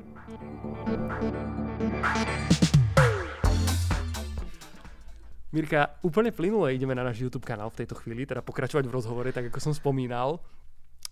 Mirka, 5.52 6.00
úplne 6.08 6.32
plynule 6.32 6.72
ideme 6.72 6.96
na 6.96 7.04
náš 7.04 7.20
YouTube 7.20 7.44
kanál 7.44 7.68
v 7.76 7.84
tejto 7.84 8.00
chvíli, 8.00 8.24
teda 8.24 8.40
pokračovať 8.40 8.88
v 8.88 8.96
rozhovore, 8.96 9.28
tak 9.36 9.52
ako 9.52 9.60
som 9.60 9.76
spomínal. 9.76 10.40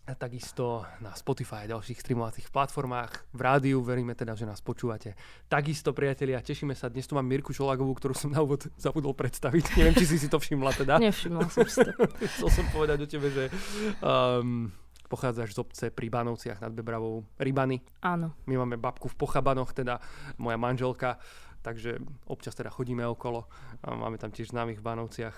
A 0.08 0.18
takisto 0.18 0.88
na 1.04 1.14
Spotify 1.14 1.68
a 1.68 1.76
ďalších 1.76 2.02
streamovacích 2.02 2.50
platformách, 2.50 3.30
v 3.36 3.42
rádiu, 3.46 3.84
veríme 3.84 4.16
teda, 4.18 4.34
že 4.34 4.48
nás 4.48 4.58
počúvate. 4.58 5.14
Takisto, 5.46 5.94
priatelia, 5.94 6.42
tešíme 6.42 6.74
sa. 6.74 6.90
Dnes 6.90 7.06
tu 7.06 7.14
mám 7.14 7.28
Mirku 7.28 7.54
Šolagovú, 7.54 7.94
ktorú 7.94 8.16
som 8.18 8.34
na 8.34 8.42
úvod 8.42 8.66
zabudol 8.80 9.14
predstaviť. 9.14 9.78
Neviem, 9.78 9.94
či 10.00 10.10
si 10.10 10.18
si 10.18 10.26
to 10.32 10.42
všimla 10.42 10.72
teda. 10.74 10.98
Nevšimla 10.98 11.46
som 11.52 11.68
si 11.68 11.84
to. 11.86 11.94
Chcel 12.40 12.50
som 12.50 12.66
povedať 12.74 13.06
o 13.06 13.08
tebe, 13.12 13.28
že 13.30 13.54
um, 14.02 14.74
pochádzaš 15.10 15.58
z 15.58 15.60
obce 15.60 15.86
pri 15.90 16.08
Banovciach 16.14 16.62
nad 16.62 16.70
Bebravou 16.70 17.26
Rybany. 17.42 17.82
Áno. 18.06 18.38
My 18.46 18.62
máme 18.62 18.78
babku 18.78 19.10
v 19.10 19.18
Pochabanoch, 19.18 19.74
teda 19.74 19.98
moja 20.38 20.56
manželka, 20.62 21.18
takže 21.66 21.98
občas 22.30 22.54
teda 22.54 22.70
chodíme 22.70 23.02
okolo. 23.10 23.50
Máme 23.90 24.22
tam 24.22 24.30
tiež 24.30 24.54
známych 24.54 24.80
v 24.80 24.86
Banovciach. 24.86 25.38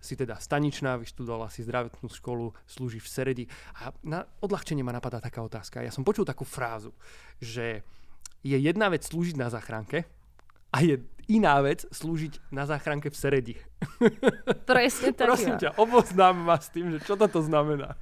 Si 0.00 0.16
teda 0.16 0.40
staničná, 0.40 0.96
vyštudovala 0.96 1.52
si 1.52 1.60
zdravotnú 1.60 2.08
školu, 2.08 2.56
slúži 2.64 3.04
v 3.04 3.08
Seredi. 3.12 3.44
A 3.84 3.92
na 4.00 4.24
odľahčenie 4.40 4.80
ma 4.80 4.96
napadá 4.96 5.20
taká 5.20 5.44
otázka. 5.44 5.84
Ja 5.84 5.92
som 5.92 6.08
počul 6.08 6.24
takú 6.24 6.48
frázu, 6.48 6.96
že 7.36 7.84
je 8.40 8.56
jedna 8.56 8.88
vec 8.88 9.04
slúžiť 9.04 9.36
na 9.36 9.52
záchranke 9.52 10.08
a 10.70 10.78
je 10.82 11.02
iná 11.30 11.62
vec 11.62 11.86
slúžiť 11.94 12.50
na 12.50 12.66
záchranke 12.66 13.06
v 13.06 13.16
Seredi. 13.16 13.54
Presne 14.70 15.14
tak. 15.14 15.30
Prosím 15.30 15.54
ťa, 15.62 15.78
oboznám 15.78 16.34
ma 16.34 16.58
s 16.58 16.74
tým, 16.74 16.90
že 16.90 16.98
čo 17.06 17.14
toto 17.14 17.38
znamená. 17.38 17.94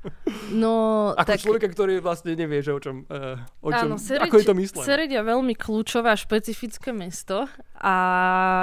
No, 0.48 1.12
ako 1.12 1.28
tak... 1.28 1.38
človeka, 1.44 1.68
ktorý 1.68 2.00
vlastne 2.00 2.32
nevie, 2.32 2.64
že 2.64 2.72
o 2.72 2.80
čom, 2.80 3.04
uh, 3.12 3.36
o 3.60 3.68
čom 3.68 3.92
Áno, 3.92 3.96
Sereď, 4.00 4.32
ako 4.32 4.36
je 4.40 4.46
to 4.48 4.56
myslené. 4.56 4.86
Sereď 4.88 5.10
je 5.20 5.22
veľmi 5.28 5.54
kľúčové 5.54 6.08
a 6.08 6.16
špecifické 6.16 6.96
mesto 6.96 7.44
a, 7.76 7.96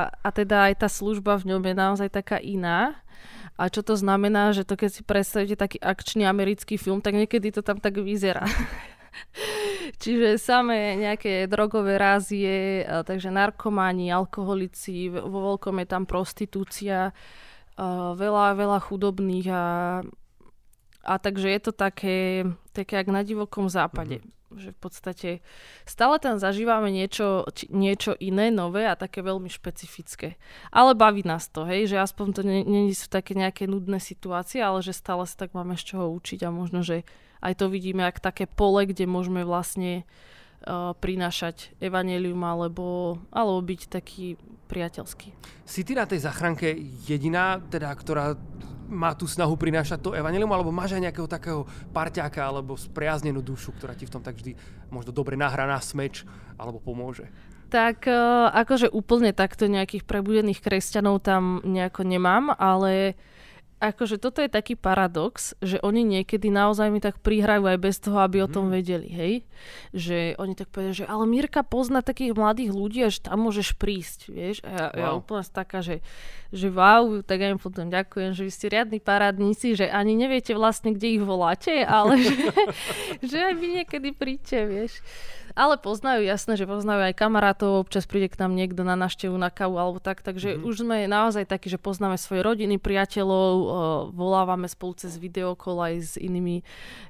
a 0.10 0.30
teda 0.34 0.74
aj 0.74 0.82
tá 0.82 0.90
služba 0.90 1.38
v 1.38 1.54
ňom 1.54 1.62
je 1.62 1.76
naozaj 1.78 2.10
taká 2.10 2.42
iná. 2.42 2.98
A 3.56 3.72
čo 3.72 3.86
to 3.86 3.96
znamená, 3.96 4.52
že 4.52 4.68
to 4.68 4.76
keď 4.76 4.90
si 4.92 5.02
predstavíte 5.06 5.56
taký 5.56 5.80
akčný 5.80 6.28
americký 6.28 6.76
film, 6.76 7.00
tak 7.00 7.16
niekedy 7.16 7.56
to 7.56 7.64
tam 7.64 7.80
tak 7.80 7.96
vyzerá. 7.96 8.44
Čiže 10.06 10.38
samé 10.38 10.94
nejaké 11.02 11.50
drogové 11.50 11.98
rázie, 11.98 12.86
takže 12.86 13.34
narkomani, 13.34 14.14
alkoholici, 14.14 15.10
vo 15.10 15.58
veľkom 15.58 15.82
je 15.82 15.88
tam 15.90 16.06
prostitúcia, 16.06 17.10
veľa, 18.14 18.54
veľa 18.54 18.80
chudobných 18.86 19.50
a, 19.50 19.66
a 21.10 21.14
takže 21.18 21.50
je 21.50 21.62
to 21.66 21.74
také, 21.74 22.46
také 22.70 23.02
jak 23.02 23.10
na 23.10 23.26
divokom 23.26 23.66
západe. 23.66 24.22
Mm-hmm 24.22 24.36
že 24.56 24.72
v 24.72 24.80
podstate 24.80 25.30
stále 25.84 26.22
tam 26.22 26.40
zažívame 26.40 26.94
niečo, 26.94 27.44
či, 27.52 27.68
niečo 27.74 28.16
iné, 28.18 28.50
nové 28.50 28.88
a 28.88 28.96
také 28.96 29.20
veľmi 29.20 29.52
špecifické. 29.52 30.40
Ale 30.72 30.96
baví 30.96 31.26
nás 31.28 31.52
to, 31.52 31.68
hej, 31.68 31.92
že 31.92 31.98
aspoň 32.00 32.28
to 32.32 32.42
nie 32.46 32.94
sú 32.96 33.12
také 33.12 33.36
nejaké 33.36 33.68
nudné 33.68 34.00
situácie, 34.00 34.64
ale 34.64 34.80
že 34.80 34.96
stále 34.96 35.28
sa 35.28 35.46
tak 35.46 35.58
máme 35.58 35.76
z 35.76 35.96
čoho 35.96 36.08
učiť 36.14 36.48
a 36.48 36.50
možno, 36.54 36.82
že 36.82 37.04
aj 37.46 37.54
to 37.62 37.70
vidíme 37.70 38.02
ako 38.02 38.20
také 38.26 38.50
pole, 38.50 38.90
kde 38.90 39.06
môžeme 39.06 39.46
vlastne 39.46 40.02
uh, 40.66 40.98
prinášať 40.98 41.78
evanelium 41.78 42.42
alebo, 42.42 43.18
alebo 43.30 43.62
byť 43.62 43.82
taký 43.86 44.42
priateľský. 44.66 45.30
Si 45.62 45.86
ty 45.86 45.94
na 45.94 46.10
tej 46.10 46.26
záchranke 46.26 46.74
jediná, 47.06 47.62
teda, 47.70 47.94
ktorá 47.94 48.34
má 48.86 49.18
tú 49.18 49.26
snahu 49.26 49.58
prinášať 49.58 49.98
to 50.02 50.14
evanelium, 50.14 50.50
alebo 50.54 50.74
máš 50.74 50.98
aj 50.98 51.10
nejakého 51.10 51.30
takého 51.30 51.66
parťáka 51.90 52.42
alebo 52.42 52.78
spriaznenú 52.78 53.42
dušu, 53.42 53.74
ktorá 53.78 53.98
ti 53.98 54.06
v 54.06 54.14
tom 54.14 54.22
tak 54.22 54.38
vždy 54.38 54.54
možno 54.94 55.10
dobre 55.14 55.38
nahrá 55.38 55.66
na 55.66 55.82
smeč 55.82 56.26
alebo 56.58 56.82
pomôže? 56.82 57.30
Tak 57.70 58.06
uh, 58.10 58.50
akože 58.54 58.90
úplne 58.94 59.34
takto 59.34 59.66
nejakých 59.66 60.06
prebudených 60.06 60.62
kresťanov 60.62 61.22
tam 61.26 61.66
nejako 61.66 62.06
nemám, 62.06 62.54
ale 62.54 63.18
uh, 63.18 63.35
akože 63.92 64.18
toto 64.18 64.40
je 64.42 64.50
taký 64.50 64.74
paradox, 64.80 65.54
že 65.60 65.82
oni 65.82 66.02
niekedy 66.02 66.50
naozaj 66.50 66.90
mi 66.90 67.04
tak 67.04 67.22
prihrajú 67.22 67.66
aj 67.66 67.78
bez 67.82 68.02
toho, 68.02 68.22
aby 68.22 68.42
o 68.42 68.50
tom 68.50 68.70
mhm. 68.70 68.74
vedeli, 68.74 69.10
hej? 69.10 69.34
Že 69.94 70.38
oni 70.42 70.54
tak 70.54 70.70
povedia, 70.72 71.04
že 71.04 71.06
ale 71.06 71.26
Mirka 71.26 71.62
pozná 71.66 72.06
takých 72.06 72.38
mladých 72.38 72.72
ľudí 72.72 73.00
a 73.06 73.10
že 73.10 73.26
tam 73.26 73.46
môžeš 73.46 73.78
prísť, 73.78 74.20
vieš? 74.30 74.62
A 74.66 74.70
ja, 74.70 74.86
wow. 74.90 75.00
ja 75.00 75.08
úplne 75.18 75.44
taká, 75.46 75.80
že, 75.86 76.02
že 76.56 76.72
wow, 76.72 77.20
tak 77.20 77.44
ja 77.44 77.52
im 77.52 77.60
potom 77.60 77.92
ďakujem, 77.92 78.32
že 78.32 78.48
vy 78.48 78.52
ste 78.52 78.72
riadni 78.72 79.04
parádnici, 79.04 79.76
že 79.76 79.92
ani 79.92 80.16
neviete 80.16 80.56
vlastne, 80.56 80.96
kde 80.96 81.20
ich 81.20 81.24
voláte, 81.24 81.84
ale 81.84 82.16
že, 82.26 82.36
že 83.20 83.38
aj 83.52 83.54
vy 83.60 83.68
niekedy 83.84 84.16
príďte, 84.16 84.58
vieš? 84.64 85.04
Ale 85.56 85.80
poznajú, 85.80 86.20
jasné, 86.28 86.60
že 86.60 86.68
poznajú 86.68 87.12
aj 87.12 87.16
kamarátov, 87.16 87.88
občas 87.88 88.04
príde 88.04 88.28
k 88.28 88.44
nám 88.44 88.60
niekto 88.60 88.84
na 88.84 89.00
naštevu 89.00 89.40
na 89.40 89.48
kavu 89.48 89.80
alebo 89.80 90.04
tak, 90.04 90.20
takže 90.20 90.56
mm-hmm. 90.56 90.68
už 90.68 90.76
sme 90.84 90.98
naozaj 91.08 91.48
takí, 91.48 91.72
že 91.72 91.80
poznáme 91.80 92.20
svoje 92.20 92.44
rodiny, 92.44 92.76
priateľov, 92.76 93.52
uh, 93.56 93.68
volávame 94.12 94.68
spolu 94.68 95.00
cez 95.00 95.16
videokol 95.16 95.80
aj 95.80 95.94
s 95.96 96.14
inými, 96.20 96.60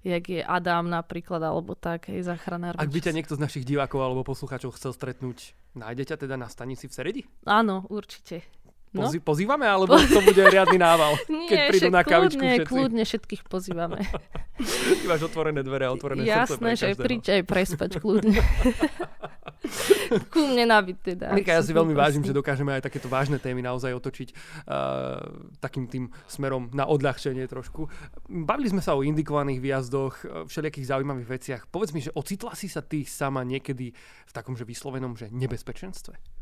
jak 0.05 0.29
je 0.29 0.41
Adam 0.45 0.89
napríklad, 0.89 1.41
alebo 1.41 1.73
tak, 1.73 2.13
hej, 2.13 2.21
zachránár. 2.21 2.77
Ak 2.77 2.93
by 2.93 3.01
ťa 3.01 3.17
niekto 3.17 3.33
z 3.33 3.41
našich 3.41 3.65
divákov 3.65 4.01
alebo 4.01 4.21
poslucháčov 4.21 4.77
chcel 4.77 4.93
stretnúť, 4.93 5.57
nájdete 5.73 6.13
teda 6.29 6.37
na 6.37 6.45
stanici 6.45 6.85
v 6.85 6.93
Seredi? 6.93 7.21
Áno, 7.49 7.89
určite. 7.89 8.64
No? 8.95 9.11
Pozý, 9.11 9.19
pozývame, 9.19 9.67
alebo 9.67 9.99
to 9.99 10.23
bude 10.23 10.39
riadny 10.39 10.79
nával, 10.79 11.19
Nie, 11.27 11.51
keď 11.51 11.57
prídu 11.67 11.89
na 11.91 12.01
kavičku 12.07 12.39
kľudne, 12.39 12.55
všetci? 12.55 12.71
kľudne 12.71 13.03
všetkých 13.03 13.41
pozývame. 13.43 13.99
Ty 15.03 15.05
máš 15.11 15.27
otvorené 15.27 15.59
dvere, 15.67 15.91
otvorené 15.91 16.23
Jasné, 16.23 16.79
srdce 16.79 16.95
že 16.95 16.95
príďte 16.95 17.31
aj 17.35 17.43
prespať 17.43 17.91
kľudne. 17.99 18.39
Ku 20.31 20.47
mne 20.47 20.69
nabiť 20.69 20.97
teda. 21.03 21.33
Mirka, 21.35 21.57
ja 21.57 21.61
si 21.65 21.75
veľmi 21.75 21.91
vážim, 21.91 22.23
že 22.23 22.31
dokážeme 22.31 22.71
aj 22.77 22.85
takéto 22.87 23.09
vážne 23.11 23.41
témy 23.41 23.65
naozaj 23.65 23.91
otočiť 23.97 24.29
uh, 24.31 25.25
takým 25.57 25.89
tým 25.89 26.13
smerom 26.29 26.69
na 26.71 26.85
odľahčenie 26.87 27.43
trošku. 27.49 27.89
Bavili 28.29 28.71
sme 28.71 28.79
sa 28.85 28.93
o 28.93 29.01
indikovaných 29.01 29.59
výjazdoch, 29.59 30.47
všelijakých 30.47 30.87
zaujímavých 30.93 31.27
veciach. 31.27 31.61
Povedz 31.67 31.91
mi, 31.91 31.99
že 31.99 32.13
ocitla 32.13 32.53
si 32.53 32.69
sa 32.69 32.85
ty 32.85 33.03
sama 33.03 33.41
niekedy 33.41 33.91
v 34.29 34.31
takom, 34.31 34.53
že 34.53 34.69
vyslovenom, 34.69 35.17
že 35.17 35.33
nebezpečenstve? 35.33 36.34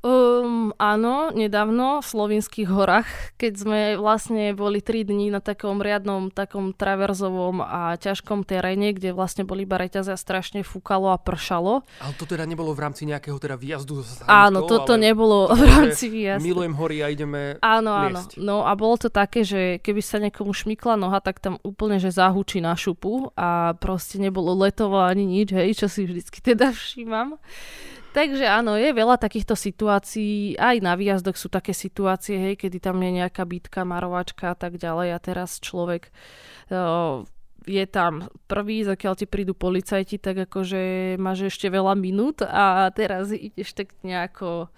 Um, 0.00 0.72
áno, 0.80 1.28
nedávno 1.28 2.00
v 2.00 2.06
slovinských 2.08 2.72
horách, 2.72 3.36
keď 3.36 3.52
sme 3.52 3.80
vlastne 4.00 4.56
boli 4.56 4.80
3 4.80 5.04
dní 5.04 5.28
na 5.28 5.44
takom 5.44 5.76
riadnom, 5.76 6.32
takom 6.32 6.72
traverzovom 6.72 7.60
a 7.60 8.00
ťažkom 8.00 8.48
teréne, 8.48 8.96
kde 8.96 9.12
vlastne 9.12 9.44
boli 9.44 9.68
iba 9.68 9.76
reťaze 9.76 10.08
a 10.08 10.16
strašne 10.16 10.64
fúkalo 10.64 11.12
a 11.12 11.20
pršalo. 11.20 11.84
Ale 12.00 12.16
to 12.16 12.24
teda 12.24 12.48
nebolo 12.48 12.72
v 12.72 12.80
rámci 12.80 13.04
nejakého 13.04 13.36
teda 13.36 13.60
výjazdu 13.60 14.00
zo 14.00 14.24
Áno, 14.24 14.64
toto 14.64 14.96
nebolo 14.96 15.52
v 15.52 15.68
rámci 15.68 16.08
výjazdu. 16.08 16.48
Milujem 16.48 16.72
hory 16.80 17.04
a 17.04 17.12
ideme 17.12 17.60
Áno, 17.60 17.92
áno. 17.92 18.24
No 18.40 18.64
a 18.64 18.72
bolo 18.80 18.96
to 18.96 19.12
také, 19.12 19.44
že 19.44 19.84
keby 19.84 20.00
sa 20.00 20.16
niekomu 20.16 20.56
šmykla 20.56 20.96
noha, 20.96 21.20
tak 21.20 21.44
tam 21.44 21.60
úplne, 21.60 22.00
že 22.00 22.08
zahučí 22.08 22.64
na 22.64 22.72
šupu 22.72 23.36
a 23.36 23.76
proste 23.76 24.16
nebolo 24.16 24.56
letovo 24.56 24.96
ani 24.96 25.28
nič, 25.28 25.52
hej, 25.52 25.76
čo 25.76 25.92
si 25.92 26.08
vždycky 26.08 26.40
teda 26.40 26.72
všímam. 26.72 27.36
Takže 28.10 28.42
áno, 28.42 28.74
je 28.74 28.90
veľa 28.90 29.22
takýchto 29.22 29.54
situácií, 29.54 30.58
aj 30.58 30.82
na 30.82 30.98
výjazdoch 30.98 31.38
sú 31.38 31.46
také 31.46 31.70
situácie, 31.70 32.34
hej, 32.34 32.54
kedy 32.58 32.82
tam 32.82 32.98
je 32.98 33.22
nejaká 33.22 33.46
bitka, 33.46 33.86
marovačka 33.86 34.50
a 34.50 34.56
tak 34.58 34.82
ďalej 34.82 35.14
a 35.14 35.18
teraz 35.22 35.62
človek 35.62 36.10
uh, 36.74 37.22
je 37.70 37.84
tam 37.86 38.26
prvý, 38.50 38.82
zakiaľ 38.82 39.14
ti 39.14 39.26
prídu 39.30 39.54
policajti, 39.54 40.18
tak 40.18 40.50
akože 40.50 41.14
máš 41.22 41.54
ešte 41.54 41.70
veľa 41.70 41.94
minút 41.94 42.42
a 42.42 42.90
teraz 42.90 43.30
ideš 43.30 43.78
tak 43.78 43.94
nejako 44.02 44.74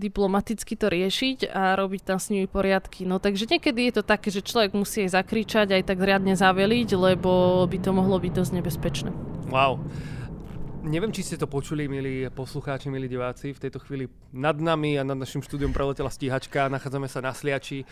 diplomaticky 0.00 0.76
to 0.80 0.88
riešiť 0.88 1.52
a 1.52 1.76
robiť 1.76 2.02
tam 2.08 2.16
s 2.16 2.32
nimi 2.32 2.48
poriadky. 2.48 3.04
No 3.04 3.20
takže 3.20 3.48
niekedy 3.48 3.88
je 3.88 4.00
to 4.00 4.04
také, 4.04 4.32
že 4.32 4.44
človek 4.44 4.72
musí 4.72 5.04
aj 5.04 5.16
zakričať, 5.16 5.76
aj 5.76 5.82
tak 5.88 5.98
riadne 6.00 6.32
zaveliť, 6.36 6.88
lebo 6.96 7.64
by 7.68 7.78
to 7.80 7.90
mohlo 7.92 8.16
byť 8.16 8.32
dosť 8.32 8.52
nebezpečné. 8.52 9.10
Wow. 9.52 9.80
Neviem, 10.80 11.12
či 11.12 11.20
ste 11.20 11.36
to 11.36 11.44
počuli, 11.44 11.84
milí 11.92 12.24
poslucháči, 12.32 12.88
milí 12.88 13.04
diváci. 13.04 13.52
V 13.52 13.60
tejto 13.68 13.84
chvíli 13.84 14.08
nad 14.32 14.56
nami 14.56 14.96
a 14.96 15.04
nad 15.04 15.12
našim 15.12 15.44
štúdiom 15.44 15.76
preletela 15.76 16.08
stíhačka. 16.08 16.72
Nachádzame 16.72 17.04
sa 17.04 17.20
na 17.20 17.36
Sliači. 17.36 17.84
E, 17.84 17.86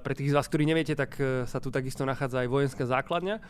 pre 0.00 0.16
tých 0.16 0.32
z 0.32 0.36
vás, 0.40 0.48
ktorí 0.48 0.64
neviete, 0.64 0.96
tak 0.96 1.20
e, 1.20 1.44
sa 1.44 1.60
tu 1.60 1.68
takisto 1.68 2.08
nachádza 2.08 2.40
aj 2.40 2.48
vojenská 2.48 2.88
základňa. 2.88 3.36
E, 3.36 3.42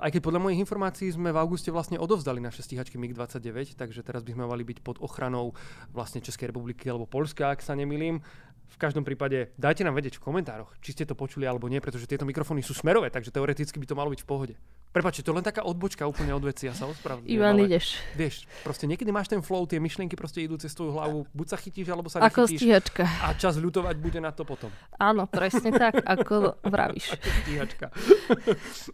aj 0.00 0.16
keď 0.16 0.32
podľa 0.32 0.40
mojich 0.48 0.64
informácií 0.64 1.12
sme 1.12 1.28
v 1.28 1.36
auguste 1.36 1.68
vlastne 1.68 2.00
odovzdali 2.00 2.40
naše 2.40 2.64
stíhačky 2.64 2.96
MiG-29, 2.96 3.76
takže 3.76 4.00
teraz 4.00 4.24
by 4.24 4.32
sme 4.32 4.48
mali 4.48 4.64
byť 4.64 4.80
pod 4.80 4.96
ochranou 5.04 5.52
vlastne 5.92 6.24
Českej 6.24 6.56
republiky 6.56 6.88
alebo 6.88 7.04
Polska, 7.04 7.52
ak 7.52 7.60
sa 7.60 7.76
nemýlim. 7.76 8.24
V 8.72 8.78
každom 8.80 9.06
prípade 9.06 9.54
dajte 9.56 9.86
nám 9.86 9.96
vedieť 9.96 10.18
v 10.18 10.24
komentároch, 10.26 10.74
či 10.82 10.92
ste 10.92 11.06
to 11.06 11.14
počuli 11.14 11.46
alebo 11.46 11.70
nie, 11.70 11.78
pretože 11.78 12.08
tieto 12.10 12.26
mikrofóny 12.26 12.60
sú 12.60 12.74
smerové, 12.74 13.08
takže 13.08 13.32
teoreticky 13.32 13.78
by 13.78 13.86
to 13.86 13.98
malo 13.98 14.10
byť 14.12 14.20
v 14.22 14.28
pohode. 14.28 14.54
Prepačte, 14.96 15.20
to 15.20 15.28
je 15.28 15.36
len 15.36 15.44
taká 15.44 15.60
odbočka 15.60 16.08
úplne 16.08 16.32
od 16.32 16.40
veci, 16.40 16.64
ja 16.64 16.72
sa 16.72 16.88
ospravedlňujem. 16.88 17.36
Ivan, 17.36 17.60
ideš. 17.60 18.00
Vieš, 18.16 18.48
proste 18.64 18.88
niekedy 18.88 19.12
máš 19.12 19.28
ten 19.28 19.44
flow, 19.44 19.68
tie 19.68 19.76
myšlienky 19.76 20.16
proste 20.16 20.40
idú 20.40 20.56
cez 20.56 20.72
tvoju 20.72 20.96
hlavu, 20.96 21.28
buď 21.36 21.46
sa 21.52 21.60
chytíš, 21.60 21.92
alebo 21.92 22.08
sa 22.08 22.24
ako 22.24 22.48
nechytíš. 22.48 22.56
stíhačka. 22.64 23.04
A 23.04 23.36
čas 23.36 23.60
ľutovať 23.60 23.92
bude 24.00 24.24
na 24.24 24.32
to 24.32 24.48
potom. 24.48 24.72
Áno, 24.96 25.28
presne 25.28 25.68
tak, 25.76 26.00
ako 26.00 26.64
vravíš. 26.64 27.12
Ako 27.12 27.28
stíhačka. 27.44 27.86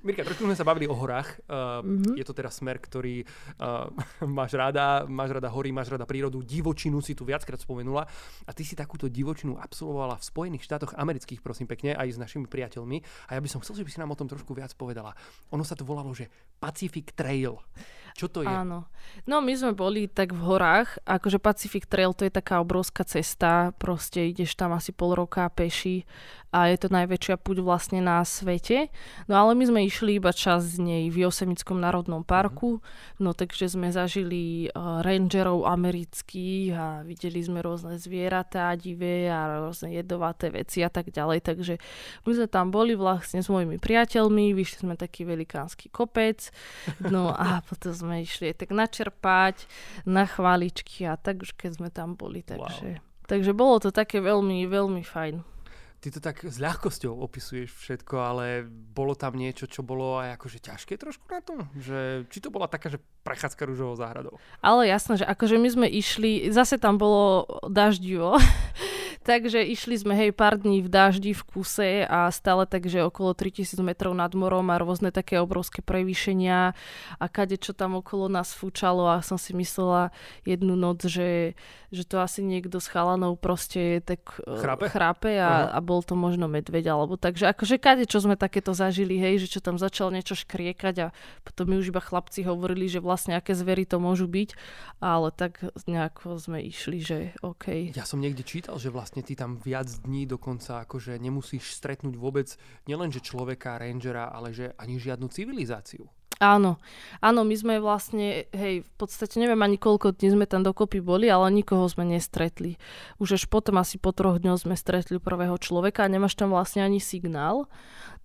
Mirka, 0.03 0.27
trošku 0.27 0.43
sme 0.43 0.59
sa 0.59 0.67
bavili 0.67 0.91
o 0.91 0.95
horách. 0.99 1.39
Uh, 1.47 1.87
mm-hmm. 1.87 2.19
Je 2.19 2.25
to 2.27 2.35
teda 2.35 2.51
smer, 2.51 2.83
ktorý 2.83 3.23
uh, 3.63 3.87
máš 4.27 4.59
rada, 4.59 5.07
máš 5.07 5.39
rada 5.39 5.55
hory, 5.55 5.71
máš 5.71 5.87
rada 5.87 6.03
prírodu, 6.03 6.43
divočinu 6.43 6.99
si 6.99 7.15
tu 7.15 7.23
viackrát 7.23 7.63
spomenula. 7.63 8.11
A 8.43 8.51
ty 8.51 8.67
si 8.67 8.75
takúto 8.75 9.07
divočinu 9.07 9.55
absolvovala 9.62 10.18
v 10.18 10.27
Spojených 10.27 10.66
štátoch 10.66 10.98
amerických, 10.98 11.38
prosím 11.40 11.70
pekne, 11.70 11.94
aj 11.94 12.18
s 12.18 12.18
našimi 12.18 12.51
priateľmi. 12.51 12.98
A 13.31 13.38
ja 13.38 13.40
by 13.40 13.48
som 13.48 13.62
chcel, 13.62 13.79
že 13.79 13.87
by 13.87 13.90
si 13.94 14.01
nám 14.03 14.11
o 14.11 14.18
tom 14.18 14.27
trošku 14.27 14.51
viac 14.53 14.75
povedala. 14.75 15.14
Ono 15.55 15.62
sa 15.62 15.79
to 15.79 15.87
volalo, 15.87 16.11
že 16.11 16.27
Pacific 16.59 17.14
Trail. 17.14 17.55
Čo 18.16 18.27
to 18.29 18.40
je? 18.44 18.51
Áno. 18.51 18.88
No 19.29 19.38
my 19.38 19.53
sme 19.55 19.72
boli 19.77 20.11
tak 20.11 20.35
v 20.35 20.40
horách, 20.42 20.98
akože 21.05 21.38
Pacific 21.38 21.87
Trail 21.87 22.16
to 22.16 22.27
je 22.27 22.33
taká 22.33 22.59
obrovská 22.59 23.07
cesta, 23.07 23.70
proste 23.77 24.31
ideš 24.31 24.57
tam 24.59 24.75
asi 24.75 24.90
pol 24.90 25.14
roka 25.14 25.46
peši 25.53 26.03
a 26.53 26.68
je 26.68 26.77
to 26.77 26.92
najväčšia 26.92 27.40
puť 27.40 27.64
vlastne 27.64 28.05
na 28.05 28.20
svete. 28.29 28.92
No 29.25 29.40
ale 29.40 29.57
my 29.57 29.64
sme 29.64 29.81
išli 29.88 30.20
iba 30.20 30.37
čas 30.37 30.77
z 30.77 30.85
nej 30.85 31.05
v 31.09 31.25
Josemickom 31.25 31.81
národnom 31.81 32.20
parku, 32.20 32.85
no 33.16 33.33
takže 33.33 33.72
sme 33.72 33.88
zažili 33.88 34.68
uh, 34.68 35.01
rangerov 35.01 35.64
amerických 35.64 36.64
a 36.77 36.87
videli 37.09 37.40
sme 37.40 37.64
rôzne 37.64 37.96
zvieratá 37.96 38.68
divé 38.77 39.33
a 39.33 39.64
rôzne 39.64 39.96
jedovaté 39.96 40.53
veci 40.53 40.85
a 40.85 40.92
tak 40.92 41.09
ďalej, 41.09 41.40
takže 41.40 41.75
my 42.29 42.31
sme 42.37 42.48
tam 42.53 42.68
boli 42.68 42.92
vlastne 42.92 43.40
s 43.40 43.48
mojimi 43.48 43.81
priateľmi, 43.81 44.53
vyšli 44.53 44.85
sme 44.85 44.94
taký 45.01 45.25
velikánsky 45.25 45.88
kopec, 45.88 46.53
no 47.01 47.33
a 47.33 47.61
potom 47.68 47.96
sme 48.03 48.27
išli 48.27 48.51
tak 48.53 48.75
načerpať 48.75 49.71
na 50.03 50.27
chváličky 50.27 51.07
a 51.07 51.15
tak 51.15 51.47
už 51.47 51.55
keď 51.55 51.71
sme 51.79 51.88
tam 51.95 52.19
boli, 52.19 52.43
takže... 52.43 52.99
Wow. 52.99 53.11
Takže 53.31 53.55
bolo 53.55 53.79
to 53.79 53.95
také 53.95 54.19
veľmi, 54.19 54.67
veľmi 54.67 55.07
fajn 55.07 55.52
ty 56.03 56.11
to 56.11 56.19
tak 56.19 56.43
s 56.43 56.59
ľahkosťou 56.59 57.15
opisuješ 57.15 57.71
všetko, 57.71 58.15
ale 58.19 58.67
bolo 58.67 59.15
tam 59.15 59.38
niečo, 59.38 59.71
čo 59.71 59.87
bolo 59.87 60.19
aj 60.19 60.35
akože 60.35 60.59
ťažké 60.59 60.99
trošku 60.99 61.31
na 61.31 61.38
tom? 61.38 61.71
Že, 61.79 62.27
či 62.27 62.43
to 62.43 62.51
bola 62.51 62.67
taká, 62.67 62.91
že 62.91 62.99
prechádzka 63.23 63.62
rúžovou 63.62 63.95
záhradou? 63.95 64.35
Ale 64.59 64.91
jasné, 64.91 65.23
že 65.23 65.27
akože 65.31 65.62
my 65.62 65.69
sme 65.71 65.87
išli, 65.87 66.51
zase 66.51 66.83
tam 66.83 66.99
bolo 66.99 67.47
daždivo, 67.71 68.35
takže 69.23 69.62
išli 69.62 69.95
sme 69.95 70.19
hej 70.19 70.35
pár 70.35 70.59
dní 70.59 70.83
v 70.83 70.91
daždi 70.91 71.31
v 71.31 71.43
kuse 71.47 72.03
a 72.03 72.27
stále 72.35 72.67
takže 72.67 73.07
okolo 73.07 73.33
3000 73.33 73.79
metrov 73.81 74.12
nad 74.12 74.35
morom 74.35 74.67
a 74.75 74.83
rôzne 74.83 75.15
také 75.15 75.38
obrovské 75.38 75.81
prevýšenia 75.81 76.75
a 77.23 77.27
kade 77.31 77.55
čo 77.57 77.71
tam 77.73 77.95
okolo 78.03 78.27
nás 78.27 78.51
fúčalo 78.51 79.07
a 79.07 79.23
som 79.23 79.38
si 79.38 79.55
myslela 79.55 80.11
jednu 80.43 80.75
noc, 80.75 81.07
že, 81.07 81.55
že 81.95 82.03
to 82.03 82.19
asi 82.19 82.43
niekto 82.43 82.83
s 82.83 82.91
chalanou 82.91 83.38
proste 83.38 84.03
tak 84.03 84.43
chrápe, 84.43 84.91
chrápe 84.91 85.31
a, 85.38 85.71
uh-huh. 85.71 85.79
a 85.79 85.81
bol 85.93 86.01
to 86.01 86.17
možno 86.17 86.49
medveď, 86.49 86.89
alebo 86.89 87.21
takže 87.21 87.53
akože 87.53 87.77
kade, 87.77 88.09
čo 88.09 88.25
sme 88.25 88.41
takéto 88.41 88.73
zažili, 88.73 89.21
hej, 89.21 89.45
že 89.45 89.53
čo 89.53 89.61
tam 89.61 89.77
začal 89.77 90.09
niečo 90.09 90.33
škriekať 90.33 90.95
a 91.05 91.07
potom 91.45 91.69
mi 91.69 91.77
už 91.77 91.93
iba 91.93 92.01
chlapci 92.01 92.49
hovorili, 92.49 92.89
že 92.89 93.05
vlastne 93.05 93.37
aké 93.37 93.53
zvery 93.53 93.85
to 93.85 94.01
môžu 94.01 94.25
byť, 94.25 94.57
ale 95.05 95.29
tak 95.37 95.61
nejako 95.85 96.41
sme 96.41 96.65
išli, 96.65 97.05
že 97.05 97.19
OK. 97.45 97.93
Ja 97.93 98.09
som 98.09 98.25
niekde 98.25 98.41
čítal, 98.41 98.81
že 98.81 98.89
vlastne 98.89 99.21
ty 99.21 99.37
tam 99.37 99.61
viac 99.61 99.93
dní 100.09 100.25
dokonca 100.25 100.89
akože 100.89 101.21
nemusíš 101.21 101.77
stretnúť 101.77 102.17
vôbec 102.17 102.49
nielenže 102.89 103.21
človeka, 103.21 103.77
rangera, 103.77 104.33
ale 104.33 104.57
že 104.57 104.73
ani 104.81 104.97
žiadnu 104.97 105.29
civilizáciu. 105.29 106.09
Áno, 106.43 106.83
áno, 107.23 107.47
my 107.47 107.55
sme 107.55 107.75
vlastne, 107.79 108.51
hej, 108.51 108.83
v 108.83 108.93
podstate 108.99 109.39
neviem 109.39 109.63
ani 109.63 109.79
koľko 109.79 110.11
dní 110.11 110.35
sme 110.35 110.51
tam 110.51 110.67
dokopy 110.67 110.99
boli, 110.99 111.31
ale 111.31 111.55
nikoho 111.55 111.87
sme 111.87 112.03
nestretli. 112.03 112.83
Už 113.23 113.39
až 113.39 113.45
potom 113.47 113.79
asi 113.79 113.95
po 113.95 114.11
troch 114.11 114.43
dňoch 114.43 114.67
sme 114.67 114.75
stretli 114.75 115.23
prvého 115.23 115.55
človeka 115.63 116.03
a 116.03 116.11
nemáš 116.11 116.35
tam 116.35 116.51
vlastne 116.51 116.83
ani 116.83 116.99
signál. 116.99 117.71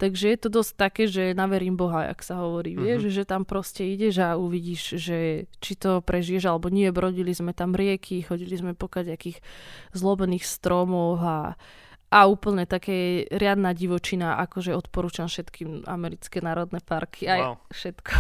Takže 0.02 0.34
je 0.34 0.40
to 0.42 0.50
dosť 0.50 0.72
také, 0.74 1.04
že 1.06 1.38
naverím 1.38 1.78
Boha, 1.78 2.10
jak 2.10 2.26
sa 2.26 2.42
hovorí, 2.42 2.74
uh-huh. 2.74 2.90
vieš, 2.90 3.14
že 3.14 3.22
tam 3.22 3.46
proste 3.46 3.86
ideš 3.86 4.18
a 4.18 4.34
uvidíš, 4.34 4.98
že 4.98 5.46
či 5.62 5.78
to 5.78 6.02
prežiješ 6.02 6.50
alebo 6.50 6.74
nie. 6.74 6.90
Brodili 6.90 7.38
sme 7.38 7.54
tam 7.54 7.78
rieky, 7.78 8.26
chodili 8.26 8.58
sme 8.58 8.74
po 8.74 8.90
nejakých 8.90 9.46
zlobených 9.94 10.42
stromoch 10.42 11.22
a 11.22 11.38
a 12.08 12.24
úplne 12.24 12.64
také 12.64 13.28
riadna 13.28 13.76
divočina, 13.76 14.40
akože 14.48 14.72
odporúčam 14.72 15.28
všetkým 15.28 15.84
americké 15.84 16.40
národné 16.40 16.80
parky, 16.80 17.28
aj 17.28 17.42
wow. 17.44 17.56
všetko. 17.68 18.12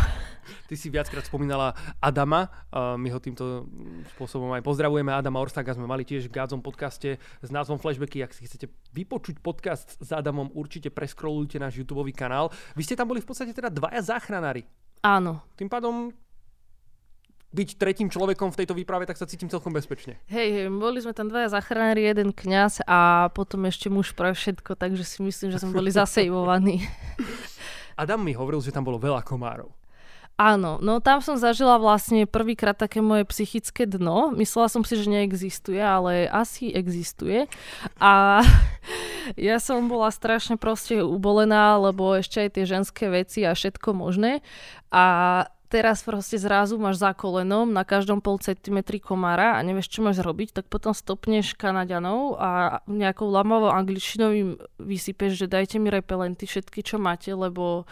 Ty 0.67 0.75
si 0.75 0.87
viackrát 0.91 1.23
spomínala 1.23 1.71
Adama, 2.03 2.47
uh, 2.47 2.99
my 2.99 3.07
ho 3.11 3.19
týmto 3.19 3.67
spôsobom 4.15 4.51
aj 4.55 4.63
pozdravujeme. 4.63 5.11
Adama 5.11 5.39
Orstaga 5.39 5.71
sme 5.71 5.87
mali 5.87 6.03
tiež 6.03 6.27
v 6.27 6.35
Gádzom 6.35 6.59
podcaste 6.59 7.19
s 7.19 7.49
názvom 7.51 7.79
Flashbacky. 7.79 8.23
Ak 8.23 8.35
si 8.35 8.43
chcete 8.47 8.71
vypočuť 8.91 9.39
podcast 9.39 9.99
s 9.99 10.09
Adamom, 10.11 10.51
určite 10.51 10.91
preskrolujte 10.91 11.59
náš 11.59 11.79
YouTube 11.79 12.11
kanál. 12.11 12.51
Vy 12.75 12.83
ste 12.83 12.99
tam 12.99 13.07
boli 13.11 13.23
v 13.23 13.27
podstate 13.27 13.55
teda 13.55 13.71
dvaja 13.71 14.03
záchranári. 14.03 14.67
Áno. 15.03 15.47
Tým 15.55 15.71
pádom 15.71 16.11
byť 17.55 17.69
tretím 17.79 18.11
človekom 18.11 18.51
v 18.51 18.59
tejto 18.63 18.75
výprave, 18.75 19.07
tak 19.07 19.15
sa 19.15 19.29
cítim 19.29 19.47
celkom 19.47 19.71
bezpečne. 19.71 20.19
Hej, 20.27 20.47
hej, 20.51 20.67
boli 20.67 20.99
sme 20.99 21.15
tam 21.15 21.31
dvaja 21.31 21.55
zachránári, 21.55 22.03
jeden 22.03 22.35
kňaz 22.35 22.83
a 22.83 23.31
potom 23.31 23.63
ešte 23.65 23.87
muž 23.87 24.11
pre 24.11 24.35
všetko, 24.35 24.75
takže 24.75 25.07
si 25.07 25.23
myslím, 25.23 25.55
že 25.55 25.63
sme 25.63 25.71
boli 25.71 25.89
zasejvovaní. 25.89 26.83
Adam 28.01 28.21
mi 28.21 28.35
hovoril, 28.35 28.59
že 28.61 28.75
tam 28.75 28.85
bolo 28.85 28.99
veľa 28.99 29.23
komárov. 29.23 29.71
Áno, 30.37 30.77
no 30.77 31.01
tam 31.01 31.17
som 31.17 31.33
zažila 31.33 31.81
vlastne 31.81 32.29
prvýkrát 32.29 32.77
také 32.77 33.01
moje 33.01 33.25
psychické 33.33 33.89
dno. 33.89 34.29
Myslela 34.37 34.69
som 34.69 34.85
si, 34.85 34.93
že 34.93 35.09
neexistuje, 35.09 35.81
ale 35.81 36.29
asi 36.29 36.69
existuje. 36.69 37.49
A 37.97 38.45
ja 39.49 39.57
som 39.57 39.89
bola 39.89 40.13
strašne 40.13 40.53
proste 40.61 41.01
ubolená, 41.01 41.81
lebo 41.81 42.13
ešte 42.13 42.45
aj 42.45 42.49
tie 42.53 42.69
ženské 42.69 43.09
veci 43.09 43.49
a 43.49 43.57
všetko 43.57 43.97
možné. 43.97 44.45
A 44.93 45.05
teraz 45.67 46.03
proste 46.03 46.39
zrazu 46.39 46.79
máš 46.79 47.03
za 47.03 47.11
kolenom 47.11 47.67
na 47.67 47.83
každom 47.83 48.23
pol 48.23 48.39
centimetri 48.39 49.03
komára 49.03 49.59
a 49.59 49.63
nevieš, 49.63 49.91
čo 49.91 49.99
máš 49.99 50.23
robiť, 50.23 50.59
tak 50.59 50.65
potom 50.71 50.95
stopneš 50.95 51.53
Kanaďanov 51.59 52.39
a 52.39 52.81
nejakou 52.87 53.27
lamovou 53.27 53.69
angličtinou 53.71 54.31
im 54.31 54.49
vysypeš, 54.79 55.35
že 55.35 55.47
dajte 55.51 55.77
mi 55.77 55.91
repelenty 55.91 56.47
všetky, 56.47 56.81
čo 56.81 56.95
máte, 56.97 57.35
lebo, 57.35 57.83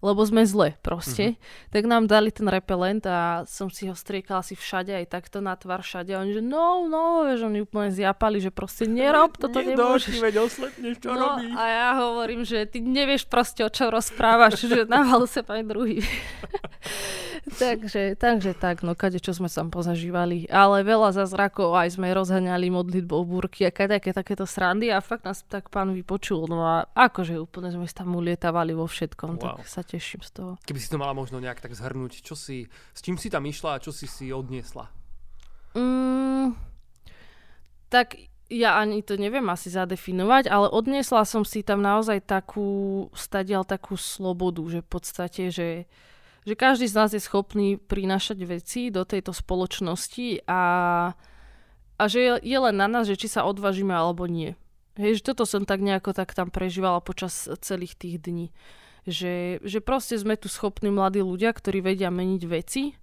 lebo 0.00 0.20
sme 0.24 0.48
zle 0.48 0.80
proste. 0.80 1.36
Mm-hmm. 1.36 1.72
Tak 1.76 1.82
nám 1.84 2.04
dali 2.08 2.32
ten 2.32 2.48
repelent 2.48 3.04
a 3.04 3.44
som 3.44 3.68
si 3.68 3.86
ho 3.86 3.94
striekala 3.94 4.40
si 4.40 4.56
všade, 4.56 4.96
aj 4.96 5.06
takto 5.12 5.44
na 5.44 5.52
tvar 5.54 5.84
všade. 5.84 6.16
A 6.16 6.24
oni, 6.24 6.40
že 6.40 6.42
no, 6.42 6.88
no, 6.88 7.28
vieš, 7.28 7.44
oni 7.44 7.62
úplne 7.62 7.92
zjapali, 7.92 8.40
že 8.40 8.48
proste 8.48 8.88
nerob, 8.88 9.36
toto 9.36 9.60
nemôžeš. 9.60 10.16
veď 10.16 10.34
oslepneš, 10.48 10.96
čo 11.04 11.12
no, 11.12 11.36
robíš. 11.36 11.52
A 11.52 11.62
ja 11.68 11.88
hovorím, 12.00 12.42
že 12.48 12.64
ty 12.64 12.80
nevieš 12.80 13.28
proste, 13.28 13.60
o 13.62 13.70
čo 13.70 13.92
rozprávaš, 13.92 14.64
že 14.64 14.88
na 14.88 15.04
sa 15.28 15.44
pani 15.44 15.68
druhý. 15.68 16.00
takže, 17.62 18.18
takže 18.18 18.52
tak, 18.54 18.82
no 18.82 18.98
kade 18.98 19.22
čo 19.22 19.34
sme 19.34 19.46
tam 19.46 19.70
pozažívali. 19.70 20.48
Ale 20.48 20.82
veľa 20.82 21.14
zázrakov 21.14 21.74
aj 21.76 21.98
sme 21.98 22.10
rozhaňali 22.12 22.70
modlitbou 22.72 23.22
búrky 23.24 23.66
a 23.66 23.74
kadejaké 23.74 24.10
takéto 24.14 24.44
srandy 24.48 24.90
a 24.90 24.98
fakt 25.04 25.28
nás 25.28 25.44
tak 25.46 25.68
pán 25.68 25.94
vypočul. 25.94 26.48
No 26.50 26.64
a 26.64 26.88
akože 26.92 27.38
úplne 27.38 27.70
sme 27.70 27.86
tam 27.90 28.14
ulietavali 28.16 28.74
vo 28.74 28.86
všetkom, 28.86 29.38
wow. 29.38 29.60
tak 29.60 29.68
sa 29.68 29.82
teším 29.82 30.22
z 30.22 30.30
toho. 30.34 30.52
Keby 30.64 30.78
si 30.78 30.88
to 30.90 31.00
mala 31.00 31.14
možno 31.16 31.38
nejak 31.42 31.62
tak 31.62 31.74
zhrnúť, 31.74 32.22
čo 32.22 32.38
si, 32.38 32.66
s 32.94 33.00
čím 33.00 33.16
si 33.16 33.28
tam 33.28 33.44
išla 33.46 33.78
a 33.78 33.82
čo 33.82 33.90
si 33.90 34.08
si 34.08 34.30
odniesla? 34.30 34.90
Mm, 35.76 36.56
tak 37.88 38.16
ja 38.48 38.80
ani 38.80 39.04
to 39.04 39.20
neviem 39.20 39.44
asi 39.52 39.68
zadefinovať, 39.68 40.48
ale 40.48 40.72
odniesla 40.72 41.28
som 41.28 41.44
si 41.44 41.60
tam 41.60 41.84
naozaj 41.84 42.24
takú, 42.24 43.06
stadial 43.12 43.68
takú 43.68 44.00
slobodu, 44.00 44.64
že 44.72 44.80
v 44.80 44.88
podstate, 44.88 45.42
že 45.52 45.68
že 46.48 46.56
každý 46.56 46.88
z 46.88 46.96
nás 46.96 47.10
je 47.12 47.20
schopný 47.20 47.76
prinášať 47.76 48.38
veci 48.48 48.88
do 48.88 49.04
tejto 49.04 49.36
spoločnosti 49.36 50.48
a, 50.48 50.62
a 52.00 52.02
že 52.08 52.18
je, 52.24 52.32
je 52.40 52.58
len 52.58 52.72
na 52.72 52.88
nás, 52.88 53.04
že 53.04 53.20
či 53.20 53.28
sa 53.28 53.44
odvážime 53.44 53.92
alebo 53.92 54.24
nie. 54.24 54.56
Hej, 54.96 55.20
že 55.20 55.30
toto 55.30 55.44
som 55.44 55.68
tak 55.68 55.84
nejako 55.84 56.16
tak 56.16 56.32
tam 56.32 56.48
prežívala 56.48 57.04
počas 57.04 57.46
celých 57.60 58.00
tých 58.00 58.16
dní. 58.18 58.48
Že, 59.04 59.60
že 59.60 59.78
proste 59.84 60.16
sme 60.16 60.40
tu 60.40 60.48
schopní 60.48 60.88
mladí 60.88 61.20
ľudia, 61.20 61.52
ktorí 61.52 61.84
vedia 61.84 62.08
meniť 62.08 62.42
veci 62.48 62.96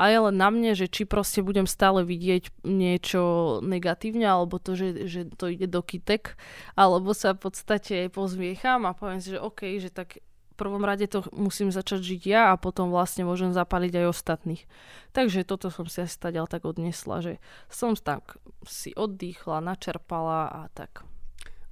a 0.00 0.08
je 0.08 0.18
len 0.18 0.36
na 0.38 0.48
mne, 0.48 0.72
že 0.72 0.88
či 0.88 1.04
proste 1.04 1.44
budem 1.44 1.68
stále 1.68 2.02
vidieť 2.02 2.64
niečo 2.64 3.58
negatívne, 3.62 4.26
alebo 4.26 4.56
to, 4.58 4.74
že, 4.74 5.06
že 5.06 5.20
to 5.34 5.52
ide 5.52 5.68
do 5.68 5.84
kytek, 5.84 6.34
alebo 6.78 7.12
sa 7.12 7.36
v 7.36 7.50
podstate 7.50 8.10
pozviecham 8.10 8.88
a 8.88 8.96
poviem 8.96 9.20
si, 9.22 9.36
že 9.36 9.38
OK, 9.38 9.78
že 9.78 9.92
tak 9.92 10.18
prvom 10.62 10.86
rade 10.86 11.10
to 11.10 11.26
musím 11.34 11.74
začať 11.74 11.98
žiť 11.98 12.22
ja 12.30 12.42
a 12.54 12.60
potom 12.60 12.94
vlastne 12.94 13.26
môžem 13.26 13.50
zapaliť 13.50 13.98
aj 13.98 14.06
ostatných. 14.14 14.62
Takže 15.10 15.42
toto 15.42 15.74
som 15.74 15.90
si 15.90 16.06
asi 16.06 16.14
stadiaľ 16.14 16.46
tak 16.46 16.62
odnesla, 16.62 17.18
že 17.18 17.42
som 17.66 17.98
tak 17.98 18.38
si 18.62 18.94
oddychla, 18.94 19.58
načerpala 19.58 20.46
a 20.46 20.60
tak. 20.70 21.02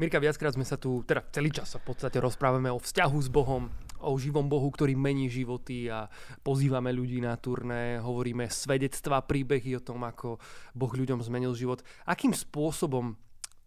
Mirka, 0.00 0.18
viackrát 0.18 0.56
sme 0.56 0.66
sa 0.66 0.80
tu, 0.80 1.04
teda 1.06 1.22
celý 1.30 1.54
čas 1.54 1.70
sa 1.70 1.78
v 1.78 1.92
podstate 1.92 2.18
rozprávame 2.18 2.72
o 2.72 2.80
vzťahu 2.80 3.18
s 3.20 3.28
Bohom, 3.28 3.68
o 4.00 4.16
živom 4.16 4.48
Bohu, 4.48 4.72
ktorý 4.72 4.96
mení 4.96 5.28
životy 5.28 5.92
a 5.92 6.08
pozývame 6.40 6.88
ľudí 6.88 7.20
na 7.20 7.36
turné, 7.36 8.00
hovoríme 8.00 8.48
svedectvá, 8.48 9.20
príbehy 9.28 9.76
o 9.76 9.84
tom, 9.84 10.00
ako 10.08 10.40
Boh 10.72 10.88
ľuďom 10.88 11.20
zmenil 11.20 11.52
život. 11.52 11.84
Akým 12.08 12.32
spôsobom 12.32 13.12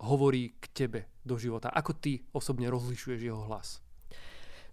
hovorí 0.02 0.58
k 0.58 0.66
tebe 0.74 1.00
do 1.22 1.38
života? 1.38 1.70
Ako 1.70 1.94
ty 1.94 2.26
osobne 2.34 2.68
rozlišuješ 2.74 3.22
jeho 3.22 3.46
hlas? 3.46 3.80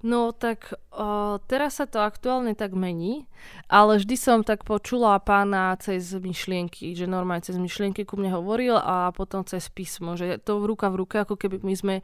No 0.01 0.33
tak 0.33 0.73
uh, 0.97 1.37
teraz 1.45 1.77
sa 1.77 1.85
to 1.85 2.01
aktuálne 2.01 2.57
tak 2.57 2.73
mení, 2.73 3.29
ale 3.69 4.01
vždy 4.01 4.17
som 4.17 4.41
tak 4.41 4.65
počula 4.65 5.21
pána 5.21 5.77
cez 5.77 6.17
myšlienky, 6.17 6.97
že 6.97 7.05
normálne 7.05 7.45
cez 7.45 7.61
myšlienky 7.61 8.09
ku 8.09 8.17
mne 8.17 8.33
hovoril 8.33 8.81
a 8.81 9.13
potom 9.13 9.45
cez 9.45 9.69
písmo, 9.69 10.17
že 10.17 10.41
to 10.41 10.65
ruka 10.65 10.89
v 10.89 11.05
ruke, 11.05 11.21
ako 11.21 11.37
keby 11.37 11.61
my 11.61 11.75
sme, 11.77 11.95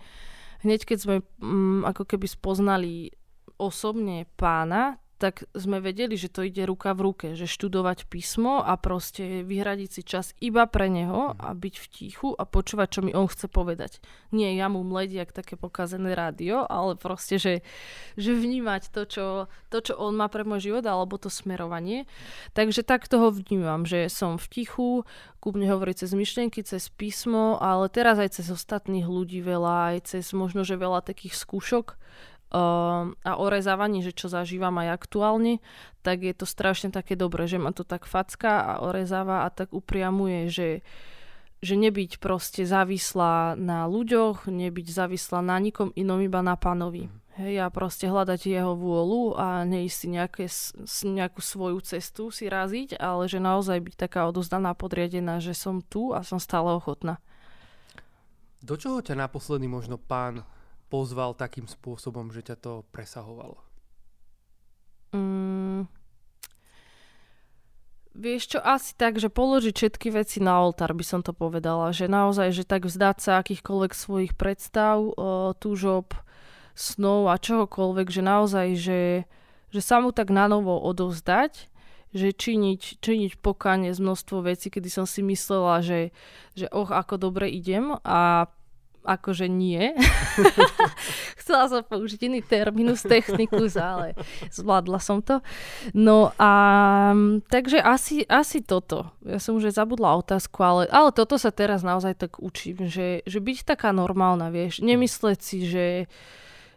hneď 0.61 0.84
keď 0.84 0.99
sme 1.01 1.16
um, 1.40 1.88
ako 1.88 2.05
keby 2.05 2.28
spoznali 2.28 3.16
osobne 3.57 4.28
pána, 4.36 5.01
tak 5.16 5.48
sme 5.56 5.80
vedeli, 5.80 6.12
že 6.20 6.28
to 6.28 6.44
ide 6.44 6.60
ruka 6.68 6.92
v 6.92 7.00
ruke, 7.08 7.26
že 7.32 7.48
študovať 7.48 8.04
písmo 8.04 8.60
a 8.60 8.76
proste 8.76 9.40
vyhradiť 9.40 9.88
si 9.88 10.02
čas 10.04 10.36
iba 10.44 10.68
pre 10.68 10.92
neho 10.92 11.32
mhm. 11.32 11.40
a 11.40 11.48
byť 11.56 11.74
v 11.80 11.86
tichu 11.88 12.28
a 12.36 12.44
počúvať, 12.44 12.88
čo 12.88 13.00
mi 13.00 13.16
on 13.16 13.24
chce 13.28 13.48
povedať. 13.48 14.04
Nie 14.30 14.52
ja 14.54 14.68
mu 14.68 14.84
mlediť, 14.84 15.16
jak 15.16 15.32
také 15.32 15.54
pokazené 15.56 16.12
rádio, 16.12 16.68
ale 16.68 17.00
proste, 17.00 17.40
že, 17.40 17.64
že 18.20 18.36
vnímať 18.36 18.92
to 18.92 19.02
čo, 19.08 19.26
to, 19.72 19.78
čo 19.80 19.92
on 19.96 20.12
má 20.14 20.28
pre 20.28 20.44
môj 20.44 20.68
život 20.68 20.84
alebo 20.84 21.16
to 21.16 21.32
smerovanie. 21.32 22.04
Takže 22.52 22.84
tak 22.84 23.08
toho 23.08 23.32
vnímam, 23.32 23.88
že 23.88 24.12
som 24.12 24.36
v 24.36 24.46
tichu, 24.52 25.08
ku 25.40 25.48
mne 25.54 25.72
hovorí 25.72 25.96
cez 25.96 26.12
myšlienky, 26.12 26.60
cez 26.66 26.92
písmo, 26.92 27.56
ale 27.62 27.88
teraz 27.88 28.20
aj 28.20 28.42
cez 28.42 28.52
ostatných 28.52 29.06
ľudí 29.08 29.40
veľa, 29.40 29.96
aj 29.96 29.98
cez 30.12 30.34
možno, 30.36 30.66
že 30.66 30.76
veľa 30.76 31.00
takých 31.06 31.38
skúšok, 31.38 31.94
Ehm, 32.47 33.18
a 33.26 33.32
orezávaní, 33.42 34.07
že 34.07 34.14
čo 34.14 34.30
zažívam 34.30 34.78
aj 34.78 35.03
aktuálne, 35.03 35.59
tak 36.07 36.22
je 36.22 36.30
to 36.30 36.47
strašne 36.47 36.94
také 36.94 37.18
dobré, 37.18 37.51
že 37.51 37.59
ma 37.59 37.74
to 37.74 37.82
tak 37.82 38.07
facka 38.07 38.62
a 38.62 38.72
orezáva 38.86 39.42
a 39.42 39.51
tak 39.51 39.74
upriamuje, 39.74 40.47
že, 40.47 40.86
že 41.59 41.74
nebyť 41.74 42.22
proste 42.22 42.62
závislá 42.62 43.59
na 43.59 43.90
ľuďoch, 43.90 44.47
nebyť 44.47 44.86
závislá 44.86 45.42
na 45.42 45.59
nikom 45.59 45.90
inom, 45.99 46.22
iba 46.22 46.38
na 46.38 46.55
pánovi. 46.55 47.11
Hej, 47.36 47.61
a 47.61 47.68
proste 47.68 48.09
hľadať 48.09 48.49
jeho 48.49 48.72
vôľu 48.78 49.36
a 49.36 49.66
neísť 49.66 49.97
si 49.99 50.07
nejaké, 50.09 50.44
nejakú 51.05 51.42
svoju 51.44 51.84
cestu 51.84 52.30
si 52.32 52.49
raziť, 52.49 52.97
ale 52.97 53.28
že 53.28 53.42
naozaj 53.42 53.76
byť 53.82 53.94
taká 54.07 54.30
odozdaná, 54.30 54.72
podriadená, 54.72 55.42
že 55.42 55.53
som 55.53 55.84
tu 55.84 56.16
a 56.16 56.24
som 56.24 56.40
stále 56.40 56.72
ochotná. 56.72 57.20
Do 58.64 58.80
čoho 58.80 59.05
ťa 59.05 59.18
naposledy 59.18 59.68
možno 59.68 60.01
pán 60.01 60.47
pozval 60.87 61.34
takým 61.34 61.66
spôsobom, 61.66 62.30
že 62.30 62.47
ťa 62.47 62.57
to 62.59 62.72
presahovalo? 62.95 63.59
Mm, 65.14 65.87
vieš 68.16 68.57
čo, 68.57 68.59
asi 68.64 68.97
tak, 68.97 69.20
že 69.20 69.28
položiť 69.28 69.74
všetky 69.76 70.09
veci 70.11 70.39
na 70.43 70.59
oltár 70.61 70.97
by 70.97 71.05
som 71.05 71.20
to 71.20 71.37
povedala. 71.37 71.95
Že 71.95 72.11
naozaj, 72.11 72.49
že 72.57 72.64
tak 72.64 72.89
vzdať 72.89 73.16
sa 73.20 73.32
akýchkoľvek 73.41 73.93
svojich 73.93 74.32
predstav, 74.34 75.03
túžob, 75.61 76.16
snov 76.76 77.32
a 77.32 77.41
čohokoľvek, 77.41 78.07
že 78.12 78.22
naozaj, 78.22 78.68
že, 78.76 79.01
že 79.72 79.80
sa 79.80 80.01
mu 80.05 80.12
tak 80.12 80.28
na 80.28 80.49
novo 80.49 80.76
odovzdať 80.80 81.72
že 82.16 82.32
činiť, 82.32 83.05
činiť 83.05 83.32
pokáne 83.45 83.93
z 83.93 84.01
množstvo 84.01 84.49
vecí, 84.49 84.72
kedy 84.72 84.89
som 84.89 85.05
si 85.05 85.20
myslela, 85.20 85.84
že, 85.84 86.16
že 86.57 86.66
och, 86.72 86.89
ako 86.89 87.20
dobre 87.20 87.53
idem 87.53 87.93
a 88.01 88.49
akože 89.07 89.46
nie. 89.46 89.94
Chcela 91.40 91.70
som 91.70 91.86
použiť 91.86 92.26
iný 92.26 92.42
terminus 92.42 93.07
technicus, 93.07 93.78
ale 93.78 94.18
zvládla 94.50 94.98
som 94.98 95.22
to. 95.22 95.38
No 95.94 96.34
a 96.36 96.52
takže 97.46 97.78
asi, 97.78 98.26
asi 98.26 98.66
toto. 98.66 99.14
Ja 99.22 99.38
som 99.38 99.62
už 99.62 99.70
zabudla 99.70 100.18
otázku, 100.18 100.59
ale, 100.59 100.82
ale 100.90 101.14
toto 101.14 101.38
sa 101.38 101.54
teraz 101.54 101.86
naozaj 101.86 102.18
tak 102.18 102.42
učím, 102.42 102.90
že, 102.90 103.22
že 103.22 103.38
byť 103.38 103.62
taká 103.62 103.94
normálna, 103.94 104.50
vieš. 104.50 104.82
Nemysleť 104.82 105.38
si, 105.38 105.62
že, 105.70 106.11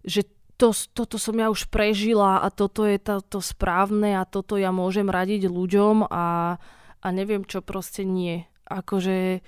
že 0.06 0.30
to, 0.60 0.76
toto 0.92 1.16
som 1.16 1.40
ja 1.40 1.48
už 1.48 1.72
prežila 1.72 2.44
a 2.44 2.52
toto 2.52 2.84
je 2.84 3.00
to, 3.00 3.24
to 3.24 3.40
správne 3.40 4.20
a 4.20 4.28
toto 4.28 4.60
ja 4.60 4.76
môžem 4.76 5.08
radiť 5.08 5.48
ľuďom 5.48 6.12
a, 6.12 6.60
a 7.00 7.08
neviem 7.16 7.48
čo 7.48 7.64
proste 7.64 8.04
nie. 8.04 8.44
Akože 8.68 9.40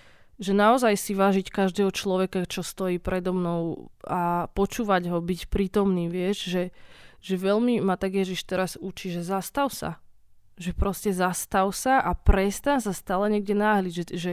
že 0.41 0.57
naozaj 0.57 0.97
si 0.97 1.13
vážiť 1.13 1.53
každého 1.53 1.93
človeka, 1.93 2.49
čo 2.49 2.65
stojí 2.65 2.97
predo 2.97 3.29
mnou 3.29 3.93
a 4.01 4.49
počúvať 4.57 5.13
ho, 5.13 5.21
byť 5.21 5.53
prítomný, 5.53 6.09
vieš, 6.09 6.49
že, 6.49 6.63
že 7.21 7.37
veľmi 7.37 7.77
ma 7.77 7.93
tak 7.93 8.17
Ježiš 8.17 8.49
teraz 8.49 8.73
učí, 8.81 9.13
že 9.13 9.21
zastav 9.21 9.69
sa. 9.69 10.01
Že 10.57 10.73
proste 10.73 11.13
zastav 11.13 11.69
sa 11.77 12.01
a 12.01 12.17
prestan 12.17 12.81
sa 12.81 12.89
stále 12.89 13.29
niekde 13.29 13.53
náhliť. 13.53 13.93
Že, 13.93 14.05
že 14.17 14.31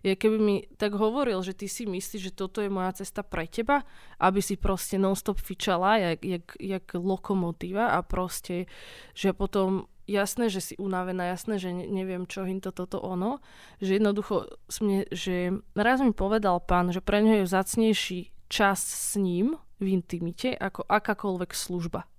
je 0.00 0.12
keby 0.16 0.36
mi 0.40 0.56
tak 0.80 0.96
hovoril, 0.96 1.44
že 1.44 1.52
ty 1.52 1.68
si 1.68 1.84
myslíš, 1.84 2.32
že 2.32 2.36
toto 2.36 2.64
je 2.64 2.72
moja 2.72 2.96
cesta 2.96 3.20
pre 3.20 3.44
teba, 3.44 3.84
aby 4.16 4.40
si 4.40 4.56
proste 4.56 4.96
non-stop 4.96 5.36
fičala 5.36 6.00
jak, 6.00 6.24
jak, 6.24 6.46
jak 6.56 6.84
lokomotíva 6.96 7.92
a 7.96 8.00
proste, 8.00 8.64
že 9.12 9.36
potom 9.36 9.89
jasné, 10.10 10.50
že 10.50 10.60
si 10.60 10.74
unavená, 10.76 11.30
jasné, 11.30 11.62
že 11.62 11.70
neviem 11.70 12.26
čo, 12.26 12.42
hinto, 12.42 12.74
toto 12.74 12.98
ono, 12.98 13.38
že 13.78 14.02
jednoducho, 14.02 14.50
mne, 14.82 15.06
že 15.14 15.54
raz 15.78 16.02
mi 16.02 16.10
povedal 16.10 16.58
pán, 16.58 16.90
že 16.90 16.98
pre 16.98 17.22
ňo 17.22 17.40
je 17.40 17.46
vzácnejší 17.46 18.20
čas 18.50 18.82
s 18.82 19.14
ním 19.14 19.54
v 19.78 19.94
intimite 19.94 20.58
ako 20.58 20.82
akákoľvek 20.90 21.50
služba. 21.54 22.10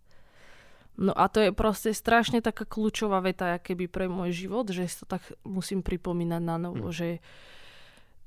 No 1.01 1.15
a 1.15 1.27
to 1.31 1.39
je 1.43 1.51
proste 1.55 1.91
strašne 1.95 2.43
taká 2.43 2.67
kľúčová 2.67 3.23
veta, 3.23 3.59
keby 3.59 3.87
pre 3.87 4.05
môj 4.11 4.47
život, 4.47 4.67
že 4.71 4.87
si 4.87 4.95
to 5.03 5.05
tak 5.07 5.23
musím 5.43 5.83
pripomínať 5.83 6.41
na 6.43 6.59
novo, 6.59 6.91
mm. 6.91 6.93
že, 6.93 7.09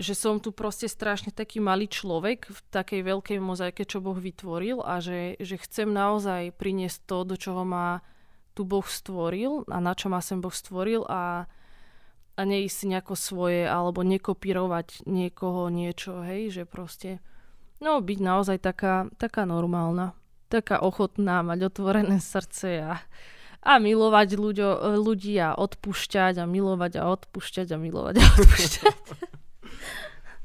že 0.00 0.14
som 0.16 0.40
tu 0.40 0.50
proste 0.50 0.88
strašne 0.88 1.30
taký 1.30 1.60
malý 1.60 1.86
človek 1.86 2.48
v 2.48 2.58
takej 2.72 3.00
veľkej 3.04 3.38
mozaike, 3.38 3.84
čo 3.84 4.00
Boh 4.00 4.16
vytvoril 4.16 4.80
a 4.80 4.98
že, 4.98 5.36
že 5.38 5.60
chcem 5.60 5.92
naozaj 5.92 6.56
priniesť 6.56 7.04
to, 7.04 7.18
do 7.28 7.36
čoho 7.36 7.62
má 7.68 8.00
tu 8.54 8.62
Boh 8.62 8.86
stvoril 8.86 9.66
a 9.66 9.82
na 9.82 9.92
čo 9.98 10.06
ma 10.08 10.22
sem 10.22 10.38
Boh 10.38 10.54
stvoril 10.54 11.02
a, 11.10 11.50
a 12.38 12.40
neísť 12.40 12.74
si 12.74 12.84
nejako 12.90 13.14
svoje 13.18 13.66
alebo 13.66 14.06
nekopírovať 14.06 15.04
niekoho 15.10 15.68
niečo, 15.68 16.22
hej, 16.22 16.54
že 16.54 16.62
proste 16.64 17.18
no 17.82 17.98
byť 17.98 18.18
naozaj 18.22 18.58
taká, 18.62 19.10
taká 19.18 19.44
normálna, 19.44 20.14
taká 20.46 20.78
ochotná, 20.78 21.42
mať 21.42 21.74
otvorené 21.74 22.22
srdce 22.32 22.80
a, 22.80 22.94
a 23.60 23.72
milovať 23.82 24.28
ľuďo, 24.38 24.68
ľudí 25.02 25.34
a 25.42 25.58
odpúšťať 25.58 26.40
a 26.40 26.44
milovať 26.46 27.02
a 27.02 27.10
odpúšťať 27.10 27.74
a 27.74 27.76
milovať 27.76 28.14
a 28.16 28.24
odpúšťať. 28.38 28.96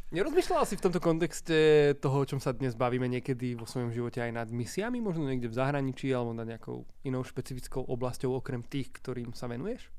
Nerozmýšľala 0.09 0.65
si 0.65 0.73
v 0.73 0.89
tomto 0.89 0.97
kontexte 0.97 1.57
toho, 2.01 2.25
o 2.25 2.25
čom 2.25 2.41
sa 2.41 2.49
dnes 2.49 2.73
bavíme 2.73 3.05
niekedy 3.05 3.53
vo 3.53 3.69
svojom 3.69 3.93
živote 3.93 4.17
aj 4.17 4.41
nad 4.41 4.49
misiami, 4.49 4.97
možno 4.97 5.29
niekde 5.29 5.45
v 5.45 5.53
zahraničí 5.53 6.09
alebo 6.09 6.33
nad 6.33 6.49
nejakou 6.49 6.81
inou 7.05 7.21
špecifickou 7.21 7.85
oblasťou 7.85 8.33
okrem 8.33 8.65
tých, 8.65 8.89
ktorým 8.89 9.37
sa 9.37 9.45
venuješ? 9.45 9.93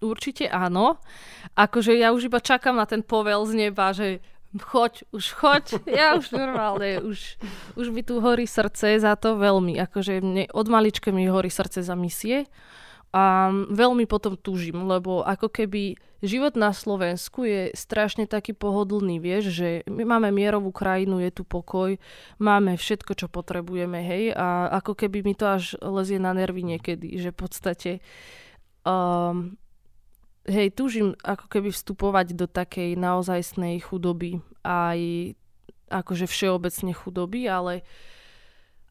Určite 0.00 0.48
áno. 0.48 0.96
Akože 1.60 1.92
ja 1.92 2.08
už 2.16 2.32
iba 2.32 2.40
čakám 2.40 2.72
na 2.72 2.88
ten 2.88 3.04
povel 3.04 3.44
z 3.44 3.68
neba, 3.68 3.92
že 3.92 4.24
choď, 4.56 5.04
už 5.12 5.24
choď. 5.36 5.64
Ja 5.92 6.16
už 6.16 6.32
normálne, 6.32 7.04
už, 7.04 7.36
už 7.76 7.92
mi 7.92 8.00
tu 8.00 8.16
horí 8.16 8.48
srdce 8.48 8.96
za 8.96 9.12
to 9.20 9.36
veľmi. 9.36 9.76
Akože 9.76 10.24
mne, 10.24 10.48
od 10.56 10.66
malička 10.72 11.12
mi 11.12 11.28
horí 11.28 11.52
srdce 11.52 11.84
za 11.84 11.92
misie. 11.92 12.48
A 13.10 13.50
veľmi 13.74 14.06
potom 14.06 14.38
túžim, 14.38 14.86
lebo 14.86 15.26
ako 15.26 15.50
keby 15.50 15.98
život 16.22 16.54
na 16.54 16.70
Slovensku 16.70 17.42
je 17.42 17.74
strašne 17.74 18.28
taký 18.30 18.54
pohodlný, 18.54 19.18
vieš, 19.18 19.50
že 19.50 19.68
my 19.90 20.06
máme 20.06 20.30
mierovú 20.30 20.70
krajinu, 20.70 21.18
je 21.18 21.32
tu 21.34 21.42
pokoj, 21.42 21.98
máme 22.38 22.78
všetko, 22.78 23.18
čo 23.18 23.26
potrebujeme, 23.26 23.98
hej, 24.04 24.24
a 24.36 24.70
ako 24.78 24.94
keby 24.94 25.26
mi 25.26 25.34
to 25.34 25.48
až 25.48 25.74
lezie 25.80 26.22
na 26.22 26.36
nervy 26.36 26.62
niekedy, 26.62 27.18
že 27.18 27.34
v 27.34 27.38
podstate 27.40 27.90
um, 28.86 29.58
hej, 30.46 30.70
túžim 30.76 31.16
ako 31.24 31.50
keby 31.50 31.68
vstupovať 31.72 32.36
do 32.36 32.46
takej 32.46 32.94
naozajstnej 32.94 33.80
chudoby 33.80 34.38
aj 34.62 35.32
akože 35.90 36.30
všeobecne 36.30 36.92
chudoby, 36.94 37.50
ale 37.50 37.82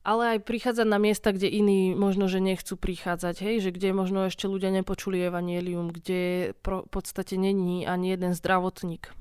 ale 0.04 0.38
aj 0.38 0.48
prichádzať 0.48 0.88
na 0.88 0.98
miesta, 0.98 1.36
kde 1.36 1.52
iní 1.52 1.92
možno, 1.92 2.32
že 2.32 2.40
nechcú 2.40 2.80
prichádzať, 2.80 3.36
hej, 3.44 3.56
že 3.68 3.70
kde 3.76 3.92
možno 3.92 4.26
ešte 4.26 4.48
ľudia 4.48 4.72
nepočuli 4.72 5.20
evanielium, 5.20 5.92
kde 5.92 6.54
pro, 6.64 6.88
v 6.88 6.90
podstate 6.90 7.36
není 7.36 7.84
ani 7.84 8.16
jeden 8.16 8.32
zdravotník. 8.32 9.12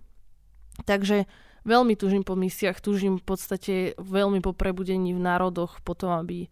Takže 0.87 1.27
veľmi 1.67 1.99
tužím 1.99 2.23
po 2.23 2.39
misiách, 2.39 2.79
tužím 2.79 3.19
v 3.19 3.27
podstate 3.27 3.75
veľmi 3.99 4.39
po 4.39 4.55
prebudení 4.55 5.11
v 5.13 5.21
národoch, 5.21 5.83
potom 5.83 6.15
aby, 6.15 6.47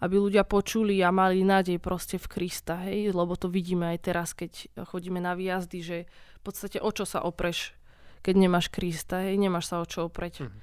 aby 0.00 0.14
ľudia 0.16 0.48
počuli 0.48 1.04
a 1.04 1.12
mali 1.12 1.44
nádej 1.44 1.76
proste 1.76 2.16
v 2.16 2.26
Krista, 2.26 2.88
hej, 2.88 3.12
lebo 3.12 3.36
to 3.36 3.52
vidíme 3.52 3.84
aj 3.92 3.98
teraz, 4.00 4.32
keď 4.32 4.72
chodíme 4.88 5.20
na 5.20 5.36
výjazdy, 5.36 5.78
že 5.84 5.98
v 6.40 6.42
podstate 6.42 6.80
o 6.80 6.88
čo 6.88 7.04
sa 7.04 7.20
opreš, 7.20 7.76
keď 8.24 8.34
nemáš 8.48 8.72
Krista, 8.72 9.28
hej, 9.28 9.36
nemáš 9.36 9.68
sa 9.68 9.84
o 9.84 9.86
čo 9.86 10.08
opreť. 10.08 10.48
Mhm. 10.48 10.58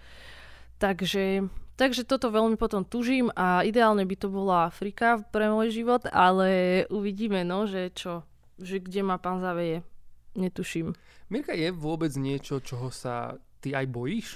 Takže 0.75 1.23
Takže 1.75 2.07
toto 2.07 2.31
veľmi 2.31 2.55
potom 2.55 2.87
tužím 2.87 3.27
a 3.35 3.59
ideálne 3.67 4.07
by 4.07 4.15
to 4.15 4.31
bola 4.31 4.71
Afrika 4.71 5.19
pre 5.35 5.51
môj 5.51 5.75
život, 5.75 6.07
ale 6.07 6.83
uvidíme, 6.87 7.43
no, 7.43 7.67
že 7.67 7.91
čo, 7.91 8.23
že 8.55 8.79
kde 8.79 9.03
ma 9.03 9.19
pán 9.19 9.43
zaveje. 9.43 9.83
Netuším. 10.39 10.95
Mirka, 11.27 11.51
je 11.51 11.75
vôbec 11.75 12.11
niečo, 12.15 12.63
čoho 12.63 12.87
sa 12.91 13.35
ty 13.59 13.75
aj 13.75 13.91
bojíš? 13.91 14.27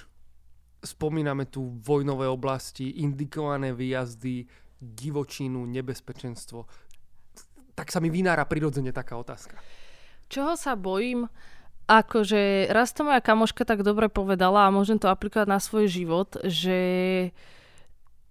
Spomíname 0.83 1.47
tu 1.47 1.79
vojnové 1.79 2.27
oblasti, 2.27 3.03
indikované 3.03 3.71
výjazdy, 3.75 4.47
divočinu, 4.79 5.67
nebezpečenstvo. 5.67 6.67
Tak 7.75 7.87
sa 7.91 7.99
mi 8.03 8.11
vynára 8.11 8.47
prirodzene 8.47 8.91
taká 8.91 9.15
otázka. 9.15 9.59
Čoho 10.27 10.55
sa 10.59 10.75
bojím? 10.75 11.27
Akože 11.89 12.69
raz 12.69 12.93
to 12.93 13.01
moja 13.01 13.17
kamoška 13.17 13.65
tak 13.65 13.81
dobre 13.81 14.13
povedala 14.13 14.69
a 14.69 14.73
môžem 14.73 15.01
to 15.01 15.09
aplikovať 15.09 15.49
na 15.49 15.57
svoj 15.57 15.89
život, 15.89 16.37
že, 16.45 16.81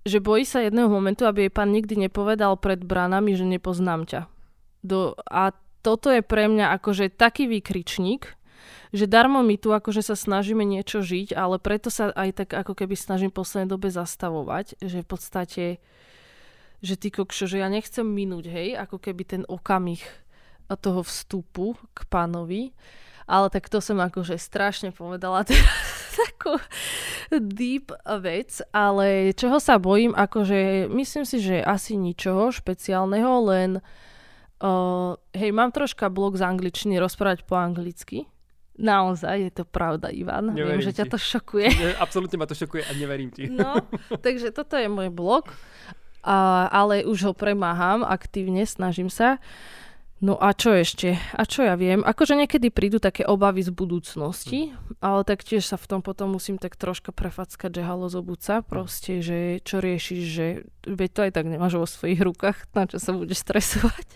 že 0.06 0.18
bojí 0.22 0.46
sa 0.46 0.62
jedného 0.62 0.86
momentu, 0.86 1.26
aby 1.26 1.50
jej 1.50 1.52
pán 1.52 1.74
nikdy 1.74 2.06
nepovedal 2.06 2.54
pred 2.54 2.78
bránami, 2.78 3.34
že 3.34 3.42
nepoznám 3.42 4.06
ťa. 4.06 4.20
Do, 4.86 5.18
a 5.26 5.50
toto 5.82 6.14
je 6.14 6.22
pre 6.22 6.46
mňa 6.46 6.78
akože 6.78 7.10
taký 7.10 7.50
výkričník, 7.50 8.38
že 8.94 9.10
darmo 9.10 9.42
my 9.42 9.58
tu 9.58 9.74
akože 9.74 10.00
sa 10.00 10.14
snažíme 10.14 10.62
niečo 10.62 11.02
žiť, 11.02 11.34
ale 11.34 11.58
preto 11.58 11.90
sa 11.90 12.14
aj 12.14 12.46
tak 12.46 12.48
ako 12.54 12.72
keby 12.78 12.94
snažím 12.94 13.34
v 13.34 13.42
poslednej 13.42 13.68
dobe 13.68 13.90
zastavovať, 13.90 14.78
že 14.80 15.02
v 15.02 15.08
podstate 15.08 15.64
že 16.78 16.94
ty 16.94 17.10
kokšo, 17.10 17.50
že 17.50 17.58
ja 17.58 17.66
nechcem 17.66 18.06
minúť, 18.06 18.54
hej, 18.54 18.78
ako 18.78 19.02
keby 19.02 19.22
ten 19.26 19.42
okamih 19.50 19.98
toho 20.78 21.02
vstupu 21.02 21.74
k 21.90 22.06
pánovi, 22.06 22.70
ale 23.28 23.52
tak 23.52 23.68
to 23.68 23.84
som 23.84 24.00
akože 24.00 24.40
strašne 24.40 24.90
povedala 24.90 25.44
teraz 25.48 26.08
takú 26.16 26.56
deep 27.30 27.92
vec, 28.24 28.64
ale 28.72 29.36
čoho 29.36 29.60
sa 29.60 29.76
bojím, 29.76 30.16
akože 30.16 30.88
myslím 30.88 31.24
si, 31.28 31.38
že 31.38 31.60
asi 31.60 31.94
ničoho 31.94 32.50
špeciálneho, 32.50 33.32
len 33.46 33.70
uh, 34.64 35.14
hej, 35.36 35.50
mám 35.52 35.70
troška 35.70 36.08
blok 36.08 36.40
z 36.40 36.42
angličtiny 36.48 36.96
rozprávať 36.96 37.44
po 37.44 37.54
anglicky. 37.54 38.26
Naozaj, 38.78 39.36
je 39.42 39.52
to 39.58 39.64
pravda, 39.66 40.06
Ivan. 40.06 40.54
Neverím 40.54 40.78
Viem, 40.78 40.86
že 40.86 40.94
ti. 40.94 40.98
ťa 41.02 41.06
to 41.10 41.18
šokuje. 41.18 41.66
Ne, 41.66 41.98
absolútne 41.98 42.38
ma 42.38 42.46
to 42.46 42.54
šokuje 42.54 42.86
a 42.86 42.94
neverím 42.94 43.34
ti. 43.34 43.50
No, 43.50 43.74
takže 44.22 44.54
toto 44.54 44.78
je 44.78 44.86
môj 44.86 45.10
blog, 45.10 45.50
a, 46.22 46.70
ale 46.70 47.02
už 47.02 47.30
ho 47.30 47.32
premáham 47.34 48.06
aktívne, 48.06 48.62
snažím 48.62 49.10
sa. 49.10 49.42
No 50.18 50.34
a 50.34 50.50
čo 50.50 50.74
ešte? 50.74 51.14
A 51.38 51.46
čo 51.46 51.62
ja 51.62 51.78
viem? 51.78 52.02
Akože 52.02 52.34
niekedy 52.34 52.74
prídu 52.74 52.98
také 52.98 53.22
obavy 53.22 53.62
z 53.62 53.70
budúcnosti, 53.70 54.74
ale 54.98 55.22
tak 55.22 55.46
tiež 55.46 55.62
sa 55.62 55.78
v 55.78 55.86
tom 55.86 56.00
potom 56.02 56.34
musím 56.34 56.58
tak 56.58 56.74
troška 56.74 57.14
prefackať, 57.14 57.70
že 57.70 57.86
halo 57.86 58.10
zobúca, 58.10 58.58
proste, 58.66 59.22
že 59.22 59.62
čo 59.62 59.78
riešiš, 59.78 60.22
že 60.26 60.46
veď 60.90 61.10
to 61.14 61.20
aj 61.22 61.32
tak 61.38 61.46
nemáš 61.46 61.78
vo 61.78 61.86
svojich 61.86 62.18
rukách, 62.18 62.66
na 62.74 62.90
čo 62.90 62.98
sa 62.98 63.14
budeš 63.14 63.46
stresovať. 63.46 64.06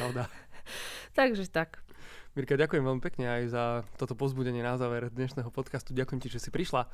Pravda. 0.00 0.32
Takže 1.12 1.44
tak. 1.52 1.84
Mirka, 2.32 2.56
ďakujem 2.56 2.84
veľmi 2.84 3.00
pekne 3.04 3.26
aj 3.28 3.42
za 3.52 3.64
toto 4.00 4.16
pozbudenie 4.16 4.64
na 4.64 4.80
záver 4.80 5.12
dnešného 5.12 5.48
podcastu. 5.52 5.92
Ďakujem 5.92 6.20
ti, 6.24 6.28
že 6.32 6.40
si 6.40 6.48
prišla 6.48 6.88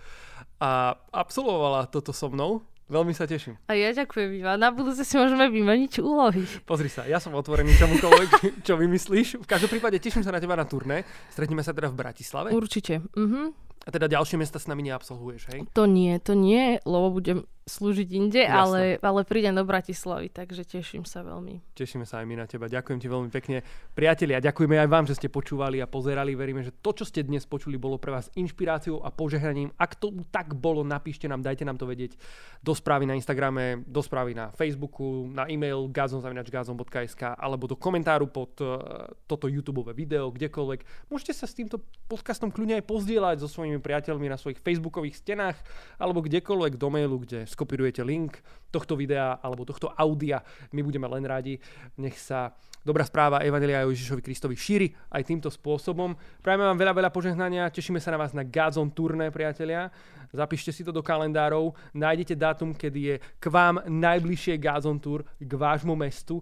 a 0.58 0.98
absolvovala 1.14 1.86
toto 1.86 2.10
so 2.10 2.30
mnou. 2.30 2.66
Veľmi 2.92 3.16
sa 3.16 3.24
teším. 3.24 3.56
A 3.66 3.72
ja 3.72 3.88
ďakujem, 3.96 4.44
Iva. 4.44 4.60
Na 4.60 4.68
budúce 4.68 5.00
si 5.08 5.16
môžeme 5.16 5.48
vymeniť 5.48 6.04
úlohy. 6.04 6.44
Pozri 6.68 6.92
sa, 6.92 7.08
ja 7.08 7.16
som 7.16 7.32
otvorený 7.32 7.72
čomukoľvek, 7.80 8.30
čo 8.68 8.76
vymyslíš. 8.76 9.40
V 9.40 9.48
každom 9.48 9.72
prípade 9.72 9.96
teším 9.96 10.20
sa 10.20 10.28
na 10.28 10.36
teba 10.36 10.52
na 10.60 10.68
turné. 10.68 11.08
Stretneme 11.32 11.64
sa 11.64 11.72
teda 11.72 11.88
v 11.88 11.96
Bratislave. 11.96 12.48
Určite. 12.52 13.00
Uh-huh. 13.16 13.56
A 13.82 13.88
teda 13.88 14.12
ďalšie 14.12 14.36
mesta 14.36 14.60
s 14.60 14.68
nami 14.68 14.84
neabsolvuješ, 14.92 15.42
hej? 15.56 15.60
To 15.72 15.88
nie, 15.88 16.20
to 16.20 16.36
nie, 16.36 16.78
lebo 16.84 17.16
budem 17.16 17.48
slúžiť 17.62 18.08
inde, 18.10 18.42
ale, 18.42 18.98
ale 18.98 19.22
prídem 19.22 19.54
do 19.54 19.62
Bratislavy, 19.62 20.34
takže 20.34 20.66
teším 20.66 21.06
sa 21.06 21.22
veľmi. 21.22 21.62
Tešíme 21.78 22.02
sa 22.02 22.18
aj 22.18 22.26
my 22.26 22.34
na 22.42 22.46
teba. 22.50 22.66
Ďakujem 22.66 22.98
ti 22.98 23.06
veľmi 23.06 23.30
pekne. 23.30 23.62
Priatelia, 23.94 24.42
ďakujeme 24.42 24.82
aj 24.82 24.88
vám, 24.90 25.04
že 25.06 25.14
ste 25.14 25.30
počúvali 25.30 25.78
a 25.78 25.86
pozerali. 25.86 26.34
Veríme, 26.34 26.66
že 26.66 26.74
to, 26.74 26.90
čo 26.90 27.06
ste 27.06 27.22
dnes 27.22 27.46
počuli, 27.46 27.78
bolo 27.78 28.02
pre 28.02 28.10
vás 28.10 28.26
inšpiráciou 28.34 29.06
a 29.06 29.14
požehnaním. 29.14 29.70
Ak 29.78 29.94
to 29.94 30.10
tak 30.34 30.58
bolo, 30.58 30.82
napíšte 30.82 31.30
nám, 31.30 31.46
dajte 31.46 31.62
nám 31.62 31.78
to 31.78 31.86
vedieť 31.86 32.18
do 32.66 32.74
správy 32.74 33.06
na 33.06 33.14
Instagrame, 33.14 33.86
do 33.86 34.02
správy 34.02 34.34
na 34.34 34.50
Facebooku, 34.58 35.30
na 35.30 35.46
e-mail 35.46 35.86
gazon.gazon.sk 35.86 37.38
alebo 37.38 37.70
do 37.70 37.78
komentáru 37.78 38.26
pod 38.26 38.58
uh, 38.58 39.06
toto 39.30 39.46
YouTube 39.46 39.86
video, 39.94 40.34
kdekoľvek. 40.34 41.10
Môžete 41.14 41.32
sa 41.38 41.46
s 41.46 41.54
týmto 41.54 41.78
podcastom 42.10 42.50
kľudne 42.50 42.82
aj 42.82 42.84
pozdieľať 42.90 43.36
so 43.38 43.48
svojimi 43.50 43.78
priateľmi 43.78 44.26
na 44.26 44.38
svojich 44.38 44.58
facebookových 44.58 45.22
stenách 45.22 45.58
alebo 46.00 46.22
kdekoľvek 46.26 46.74
do 46.74 46.88
mailu, 46.90 47.22
kde 47.22 47.51
skopirujete 47.52 48.00
link 48.00 48.40
tohto 48.72 48.96
videa 48.96 49.36
alebo 49.44 49.68
tohto 49.68 49.92
audia. 49.92 50.40
My 50.72 50.80
budeme 50.80 51.04
len 51.12 51.28
radi. 51.28 51.60
Nech 52.00 52.16
sa 52.16 52.56
dobrá 52.82 53.06
správa 53.06 53.44
Evangelia 53.44 53.86
o 53.86 53.92
Ježišovi 53.94 54.22
Kristovi 54.24 54.56
šíri 54.58 54.88
aj 55.12 55.22
týmto 55.28 55.48
spôsobom. 55.52 56.16
Prajeme 56.42 56.66
vám 56.66 56.78
veľa, 56.80 56.92
veľa 56.96 57.10
požehnania. 57.14 57.70
Tešíme 57.70 58.02
sa 58.02 58.16
na 58.16 58.18
vás 58.18 58.34
na 58.34 58.42
Gazon 58.42 58.90
turné, 58.90 59.30
priatelia. 59.30 59.92
Zapíšte 60.32 60.72
si 60.72 60.82
to 60.82 60.90
do 60.90 61.04
kalendárov. 61.04 61.76
Nájdete 61.92 62.34
dátum, 62.34 62.72
kedy 62.72 63.00
je 63.00 63.14
k 63.20 63.44
vám 63.52 63.84
najbližšie 63.86 64.58
Gazon 64.58 64.98
Tour, 64.98 65.22
k 65.36 65.52
vášmu 65.52 65.94
mestu 65.94 66.40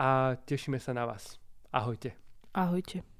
a 0.00 0.34
tešíme 0.34 0.80
sa 0.80 0.96
na 0.96 1.04
vás. 1.06 1.36
Ahojte. 1.70 2.16
Ahojte. 2.56 3.15